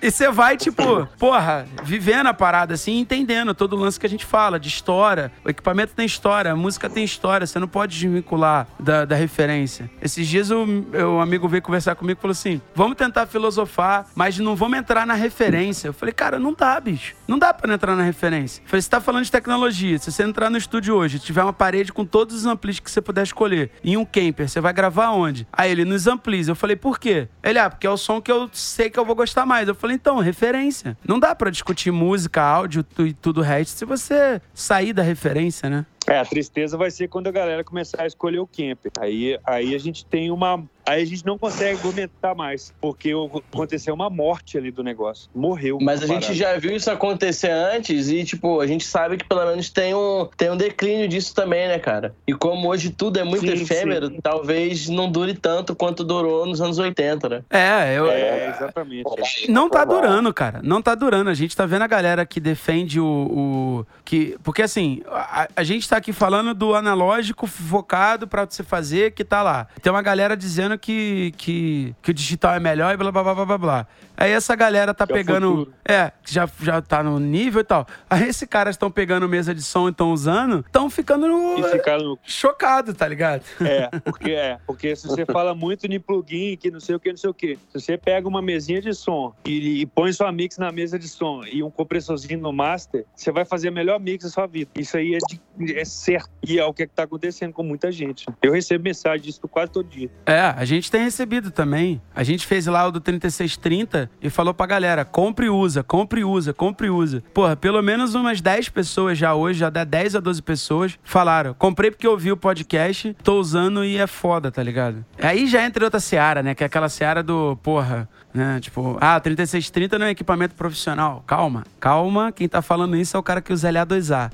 E- 0.03 0.11
você 0.11 0.31
vai, 0.31 0.57
tipo, 0.57 1.07
porra, 1.19 1.67
vivendo 1.83 2.27
a 2.29 2.35
parada 2.35 2.75
assim, 2.75 2.99
entendendo 2.99 3.55
todo 3.55 3.75
o 3.75 3.79
lance 3.79 3.99
que 3.99 4.07
a 4.07 4.09
gente 4.09 4.25
fala, 4.25 4.59
de 4.61 4.69
história. 4.69 5.31
O 5.45 5.51
equipamento 5.51 5.93
tem 5.95 6.07
história, 6.07 6.53
a 6.53 6.57
música 6.57 6.89
tem 6.89 7.05
história, 7.05 7.47
você 7.47 7.59
não 7.59 7.69
pode 7.69 7.99
desvincular 7.99 8.67
da, 8.79 9.05
da 9.05 9.17
referência. 9.17 9.91
Esses 10.01 10.27
dias 10.27 10.51
o 10.51 10.65
meu 10.67 11.21
amigo 11.21 11.49
veio 11.49 11.63
conversar 11.63 11.95
comigo 11.95 12.19
e 12.19 12.23
falou 12.23 12.33
assim: 12.33 12.61
vamos 12.75 12.97
tentar 12.97 13.27
filosofar, 13.27 14.07
mas 14.15 14.39
não 14.39 14.55
vamos 14.57 14.79
entrar 14.79 15.04
na 15.07 15.15
referência. 15.15 15.89
Eu 15.89 15.93
falei, 15.93 16.13
cara, 16.13 16.39
não 16.39 16.53
dá, 16.53 16.79
bicho. 16.81 17.15
Não 17.27 17.39
dá 17.39 17.55
não 17.67 17.75
entrar 17.75 17.97
na 17.97 18.03
referência. 18.03 18.63
Eu 18.63 18.69
falei, 18.69 18.83
você 18.83 18.91
tá 18.91 19.01
falando 19.01 19.25
de 19.25 19.31
tecnologia. 19.31 19.99
Se 19.99 20.13
você 20.13 20.23
entrar 20.23 20.51
no 20.51 20.59
estúdio 20.59 20.95
hoje, 20.95 21.19
tiver 21.19 21.43
uma 21.43 21.53
parede 21.53 21.93
com 21.93 22.05
todos 22.05 22.35
os 22.37 22.47
amplis 22.47 22.79
que 22.79 22.91
você 22.91 23.01
puder 23.01 23.23
escolher, 23.23 23.71
em 23.83 23.97
um 23.97 24.05
camper, 24.05 24.49
você 24.49 24.61
vai 24.61 24.73
gravar 24.73 25.11
onde? 25.11 25.47
Aí 25.53 25.71
ele, 25.71 25.85
nos 25.85 26.07
amplis. 26.07 26.49
Eu 26.49 26.55
falei, 26.55 26.77
por 26.77 26.99
quê? 26.99 27.29
Ele, 27.43 27.59
ah, 27.59 27.71
porque 27.71 27.87
é 27.87 27.91
o 27.91 27.97
som 27.97 28.21
que 28.21 28.31
eu 28.31 28.49
sei 28.53 28.91
que 28.91 28.99
eu 28.99 29.05
vou 29.05 29.15
gostar 29.15 29.47
mais. 29.47 29.69
Eu 29.69 29.75
falei, 29.75 29.97
então, 29.97 30.19
referência. 30.19 30.97
Não 31.07 31.19
dá 31.19 31.35
pra 31.35 31.51
discutir 31.51 31.91
música, 31.91 32.43
áudio 32.43 32.85
e 32.99 33.13
tudo 33.13 33.41
o 33.41 33.43
resto 33.43 33.79
se 33.79 33.85
você 33.85 34.41
sair 34.53 34.93
da 34.93 35.03
referência, 35.03 35.69
né? 35.71 35.87
É, 36.07 36.19
a 36.19 36.25
tristeza 36.25 36.77
vai 36.77 36.91
ser 36.91 37.09
quando 37.09 37.27
a 37.29 37.31
galera 37.33 37.65
começar 37.65 38.03
a 38.03 38.07
escolher 38.07 38.39
o 38.39 38.47
camper. 38.47 38.93
Aí, 39.01 39.39
aí 39.45 39.75
a 39.75 39.79
gente 39.79 40.05
tem 40.05 40.31
uma. 40.31 40.63
Aí 40.87 41.03
a 41.03 41.07
gente 41.07 41.25
não 41.25 41.39
consegue 41.39 41.79
argumentar 41.79 42.35
mais, 42.35 42.75
porque 42.79 43.11
aconteceu 43.51 43.95
uma 43.95 44.11
morte 44.11 44.59
ali 44.59 44.71
do 44.71 44.83
negócio. 44.83 45.31
Morreu. 45.35 45.79
Mas 45.81 46.03
a 46.03 46.07
gente 46.07 46.35
já 46.35 46.59
viu 46.59 46.77
isso 46.77 46.91
acontecer 46.91 47.51
antes 47.51 48.11
e, 48.11 48.23
tipo, 48.23 48.61
a 48.61 48.67
gente 48.67 48.85
sabe 48.85 49.17
que 49.17 49.25
pelo 49.25 49.47
menos 49.47 49.71
tem 49.71 49.95
um, 49.95 50.29
tem 50.37 50.51
um 50.51 50.57
declínio 50.59 51.09
disso 51.09 51.35
também, 51.35 51.69
né, 51.69 51.79
cara? 51.79 52.15
E 52.27 52.35
como 52.35 52.69
hoje 52.69 52.91
tudo 52.91 53.19
é 53.19 53.25
muito 53.25 53.47
Sim, 53.47 53.63
efêmero, 53.63 54.09
sim. 54.09 54.19
talvez 54.23 54.87
não 54.91 55.11
dure 55.11 55.33
tanto 55.33 55.75
quanto 55.75 56.05
durou 56.05 56.45
nos 56.45 56.61
anos 56.61 56.79
80, 56.79 57.29
né? 57.31 57.43
É, 57.49 57.95
eu, 57.97 58.11
É, 58.11 58.51
exatamente. 58.51 59.51
Não 59.51 59.71
tá 59.71 59.87
durando, 59.87 60.35
cara. 60.35 60.61
Não 60.63 60.83
tá 60.83 60.95
durando. 60.95 61.31
A 61.31 61.35
gente 61.35 61.57
tá 61.57 61.65
vendo 61.65 61.83
a 61.83 61.87
galera 61.87 62.27
que 62.27 62.39
defende 62.39 63.01
o. 63.01 63.07
o- 63.07 63.87
que, 64.05 64.37
porque 64.45 64.61
assim, 64.61 65.01
a, 65.11 65.49
a 65.57 65.65
gente 65.65 65.89
tá 65.89 65.94
aqui 65.99 66.13
falando 66.13 66.55
do 66.55 66.75
analógico 66.75 67.47
focado 67.47 68.27
pra 68.27 68.45
você 68.45 68.63
fazer 68.63 69.13
que 69.13 69.25
tá 69.25 69.43
lá. 69.43 69.67
Tem 69.83 69.91
uma 69.91 70.03
galera 70.03 70.37
dizendo 70.37 70.79
que, 70.79 71.33
que, 71.37 71.95
que 72.03 72.11
o 72.11 72.15
digital 72.15 72.55
é 72.55 72.61
melhor 72.61 72.93
e 72.93 72.97
blá 72.97 73.11
blá 73.11 73.23
blá 73.23 73.45
blá 73.45 73.59
blá. 73.59 73.87
Aí 74.17 74.31
essa 74.31 74.55
galera 74.55 74.95
tá 74.95 75.07
Que 75.07 75.13
é 75.13 75.17
pegando. 75.17 75.73
É, 75.85 76.13
que 76.23 76.33
já, 76.33 76.49
já 76.63 76.81
tá 76.81 77.03
no 77.03 77.19
nível 77.19 77.61
e 77.61 77.65
tal. 77.65 77.87
Aí 78.09 78.29
esses 78.29 78.49
caras 78.49 78.75
estão 78.75 78.91
pegando 78.91 79.29
mesa 79.29 79.55
de 79.55 79.63
som 79.63 79.89
e 79.89 79.91
estão 79.91 80.13
usando, 80.13 80.61
estão 80.61 80.89
ficando 80.89 81.27
no- 81.29 81.63
ficaram 81.69 82.19
chocado, 82.23 82.95
tá 82.95 83.07
ligado? 83.09 83.43
É, 83.61 83.89
porque 84.05 84.31
é, 84.31 84.59
porque 84.67 84.95
se 84.97 85.07
você 85.07 85.25
fala 85.27 85.55
muito 85.55 85.89
de 85.89 85.99
plugin, 85.99 86.57
que 86.57 86.71
não 86.71 86.81
sei 86.81 86.95
o 86.95 87.01
que, 87.01 87.11
não 87.11 87.17
sei 87.17 87.31
o 87.31 87.35
que, 87.35 87.57
se 87.73 87.81
você 87.81 87.99
pega 87.99 88.29
uma 88.29 88.41
mesinha 88.43 88.81
de 88.81 88.95
som 88.95 89.35
e, 89.45 89.81
e 89.83 89.87
põe 89.87 90.13
sua 90.13 90.31
mix 90.33 90.59
na 90.59 90.71
mesa 90.71 90.99
de 90.99 91.09
som 91.09 91.43
e 91.45 91.63
um 91.63 91.71
compressorzinho 91.71 92.41
no 92.41 92.53
master, 92.53 93.05
você 93.15 93.33
vai 93.33 93.45
fazer 93.45 93.69
a 93.69 93.73
melhor 93.73 93.99
mix 94.01 94.25
da 94.25 94.31
sua 94.31 94.47
vida. 94.47 94.71
Isso 94.77 94.97
aí 94.97 95.15
é, 95.15 95.19
de- 95.59 95.77
é 95.79 95.85
certo. 95.85 96.31
E 96.47 96.59
é 96.59 96.65
o 96.65 96.73
que 96.73 96.87
tá 96.87 97.03
acontecendo 97.05 97.53
com 97.53 97.63
muita 97.63 97.91
gente. 97.91 98.27
Eu 98.43 98.53
recebo 98.53 98.85
mensagem 98.85 99.21
disso 99.23 99.41
quase 99.49 99.71
todo 99.73 99.89
dia. 99.89 100.11
É, 100.27 100.41
a 100.41 100.65
gente 100.65 100.91
tem 100.91 101.03
recebido 101.03 101.51
também. 101.51 102.01
A 102.15 102.23
gente 102.23 102.47
fez 102.47 102.67
lá 102.67 102.87
o 102.87 102.93
do 102.93 103.01
3630 103.01 104.04
e 104.21 104.31
falou 104.31 104.55
pra 104.55 104.67
galera: 104.67 105.05
compre 105.05 105.47
e 105.47 105.51
usa, 105.51 105.83
compre 105.83 106.21
e 106.21 106.25
usa, 106.25 106.53
compre 106.53 106.87
e 106.87 106.91
usa. 106.91 107.23
Porra, 107.33 107.57
pelo 107.57 107.83
menos 107.83 108.15
umas 108.15 108.41
10 108.41 108.69
pessoas 108.69 109.19
já 109.19 109.35
hoje, 109.35 109.61
já 109.61 109.71
dá 109.71 109.85
10 109.85 110.17
a 110.17 110.21
12 110.21 110.43
pessoas, 110.43 110.99
falaram: 111.03 111.55
comprei 111.55 111.91
porque 111.91 112.07
eu 112.07 112.13
ouvi 112.13 112.31
o 112.33 112.37
podcast, 112.37 113.17
tô 113.23 113.39
usando 113.39 113.85
e 113.85 113.97
é 113.97 114.07
foda, 114.07 114.51
tá 114.51 114.63
ligado? 114.63 115.05
Aí 115.21 115.47
já 115.47 115.65
entra 115.65 115.85
outra 115.85 116.01
seara, 116.01 116.43
né? 116.43 116.55
Que 116.55 116.63
é 116.63 116.67
aquela 116.67 116.89
seara 116.89 117.23
do, 117.23 117.57
porra, 117.63 118.09
né? 118.33 118.59
Tipo, 118.61 118.97
ah, 119.01 119.17
o 119.17 119.21
3630 119.21 119.99
não 119.99 120.07
é 120.07 120.11
equipamento 120.11 120.55
profissional. 120.55 121.23
Calma, 121.27 121.65
calma, 121.81 122.33
quem 122.33 122.49
tá 122.49 122.61
falando 122.61 122.97
isso 122.97 123.17
é 123.17 123.21
o 123.21 123.23
cara 123.23 123.41
que 123.41 123.53
usa 123.53 123.71
LA2A. 123.71 124.31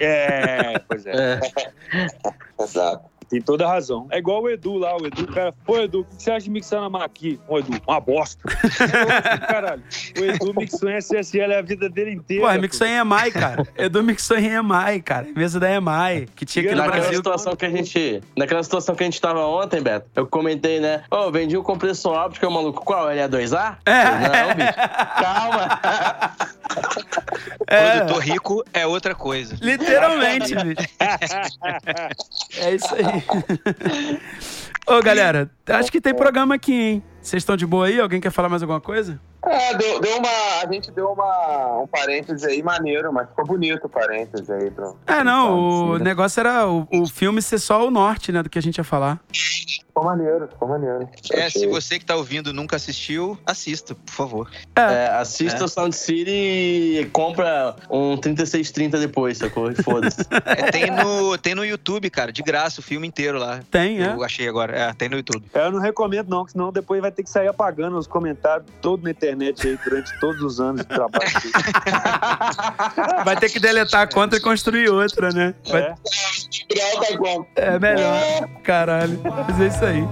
É, 0.00 0.78
pois 0.88 1.06
é. 1.06 1.14
É. 1.14 1.40
Exato. 2.62 3.13
Tem 3.34 3.42
toda 3.42 3.66
a 3.66 3.68
razão. 3.68 4.06
É 4.10 4.18
igual 4.18 4.42
o 4.42 4.48
Edu 4.48 4.78
lá, 4.78 4.96
o 4.96 5.06
Edu, 5.06 5.26
cara, 5.26 5.52
pô, 5.66 5.76
Edu, 5.78 6.00
o 6.02 6.04
que 6.04 6.22
você 6.22 6.30
acha 6.30 6.44
de 6.44 6.50
mixar 6.50 6.80
na 6.80 6.88
Mac 6.88 7.02
aqui? 7.02 7.40
Ô, 7.48 7.58
Edu, 7.58 7.72
uma 7.84 7.98
bosta. 7.98 8.40
Caralho, 9.48 9.82
o 10.16 10.24
Edu 10.24 10.54
mixou 10.54 10.88
em 10.88 10.96
SSL 10.98 11.52
a 11.54 11.62
vida 11.62 11.88
dele 11.88 12.12
inteira. 12.12 12.46
Pô, 12.46 12.60
mixou 12.60 12.86
em 12.86 12.96
EMI, 12.96 13.32
cara. 13.32 13.66
Edu 13.76 14.04
mixou 14.04 14.36
em 14.38 14.46
EMI, 14.46 15.02
cara. 15.02 15.26
Mesa 15.34 15.58
da 15.58 15.68
EMI, 15.68 16.28
que 16.36 16.46
tinha 16.46 16.64
aqui 16.64 16.74
no 16.74 16.80
Naquela 16.80 17.00
Brasil. 17.00 17.16
situação 17.16 17.56
que 17.56 17.66
a 17.66 17.70
gente. 17.70 18.20
Naquela 18.36 18.62
situação 18.62 18.94
que 18.94 19.02
a 19.02 19.06
gente 19.06 19.20
tava 19.20 19.40
ontem, 19.40 19.80
Beto, 19.82 20.06
eu 20.14 20.26
comentei, 20.26 20.78
né? 20.78 21.02
Ô, 21.10 21.30
vendi 21.32 21.56
um 21.58 21.62
compressor 21.62 22.12
óptico, 22.12 22.48
maluco. 22.48 22.84
Qual? 22.84 23.10
Ele 23.10 23.20
é 23.20 23.28
2A? 23.28 23.78
É. 23.84 24.04
Não, 24.04 24.54
bicho. 24.54 24.74
Calma. 25.20 25.80
É. 27.66 27.96
Produtor 27.98 28.22
rico 28.22 28.64
é 28.72 28.86
outra 28.86 29.14
coisa. 29.14 29.56
Literalmente, 29.60 30.54
bicho. 30.54 30.88
É 32.58 32.74
isso 32.74 32.94
aí. 32.94 33.23
Ô, 34.86 35.00
galera, 35.02 35.50
acho 35.66 35.90
que 35.90 36.00
tem 36.00 36.14
programa 36.14 36.54
aqui, 36.54 36.72
hein? 36.72 37.02
Vocês 37.20 37.42
estão 37.42 37.56
de 37.56 37.66
boa 37.66 37.86
aí? 37.86 37.98
Alguém 37.98 38.20
quer 38.20 38.30
falar 38.30 38.48
mais 38.48 38.62
alguma 38.62 38.80
coisa? 38.80 39.20
É, 39.46 39.74
deu, 39.76 40.00
deu 40.00 40.16
uma. 40.18 40.28
A 40.62 40.72
gente 40.72 40.90
deu 40.90 41.08
uma, 41.08 41.82
um 41.82 41.86
parêntese 41.86 42.46
aí 42.46 42.62
maneiro, 42.62 43.12
mas 43.12 43.28
ficou 43.28 43.44
bonito 43.46 43.84
o 43.84 43.88
parêntese 43.88 44.50
aí. 44.52 44.70
Pro, 44.70 44.96
É, 45.06 45.22
não, 45.22 45.90
o 45.90 45.98
né? 45.98 46.04
negócio 46.04 46.40
era 46.40 46.66
o, 46.66 46.86
o 46.90 47.06
filme 47.06 47.42
ser 47.42 47.58
só 47.58 47.86
o 47.86 47.90
norte, 47.90 48.32
né, 48.32 48.42
do 48.42 48.48
que 48.50 48.58
a 48.58 48.62
gente 48.62 48.78
ia 48.78 48.84
falar. 48.84 49.20
Ficou 49.32 50.04
maneiro, 50.04 50.48
ficou 50.48 50.68
maneiro. 50.68 51.08
É, 51.32 51.48
se 51.50 51.66
você 51.68 51.98
que 51.98 52.04
tá 52.04 52.16
ouvindo 52.16 52.52
nunca 52.52 52.74
assistiu, 52.76 53.38
assista, 53.46 53.94
por 53.94 54.12
favor. 54.12 54.50
É, 54.74 55.06
assista 55.06 55.60
É. 55.60 55.64
o 55.64 55.68
Sound 55.68 55.94
City 55.94 56.30
e 57.00 57.08
compra 57.12 57.76
um 57.88 58.16
3630 58.16 58.98
depois, 58.98 59.38
sacou? 59.38 59.70
E 59.70 59.74
Foda-se. 59.76 60.24
É, 60.46 60.70
tem, 60.70 60.90
no, 60.90 61.36
tem 61.38 61.54
no 61.54 61.64
YouTube, 61.64 62.08
cara, 62.10 62.32
de 62.32 62.42
graça 62.42 62.80
o 62.80 62.82
filme 62.82 63.06
inteiro 63.06 63.38
lá. 63.38 63.60
Tem, 63.70 64.02
é. 64.02 64.12
Eu 64.12 64.22
achei 64.24 64.48
agora. 64.48 64.76
É, 64.76 64.92
tem 64.92 65.08
no 65.08 65.16
YouTube. 65.16 65.44
Eu 65.54 65.70
não 65.72 65.80
recomendo, 65.80 66.28
não, 66.28 66.44
que 66.44 66.52
senão 66.52 66.72
depois 66.72 67.00
vai 67.00 67.10
ter 67.12 67.22
que 67.22 67.30
sair 67.30 67.48
apagando 67.48 67.96
os 67.96 68.06
comentários 68.06 68.66
todo 68.80 69.02
na 69.04 69.10
internet 69.10 69.33
internet 69.34 69.66
aí 69.66 69.78
durante 69.84 70.18
todos 70.20 70.42
os 70.42 70.60
anos 70.60 70.80
de 70.82 70.86
trabalho. 70.86 71.30
Vai 73.24 73.36
ter 73.36 73.50
que 73.50 73.60
deletar 73.60 74.02
a 74.02 74.06
conta 74.06 74.36
e 74.36 74.40
construir 74.40 74.88
outra, 74.88 75.30
né? 75.30 75.54
Vai... 75.68 75.82
É. 75.82 75.94
é 77.56 77.78
melhor. 77.78 78.48
Caralho. 78.62 79.20
Mas 79.46 79.60
é 79.60 79.66
isso 79.66 79.84
aí. 79.84 80.04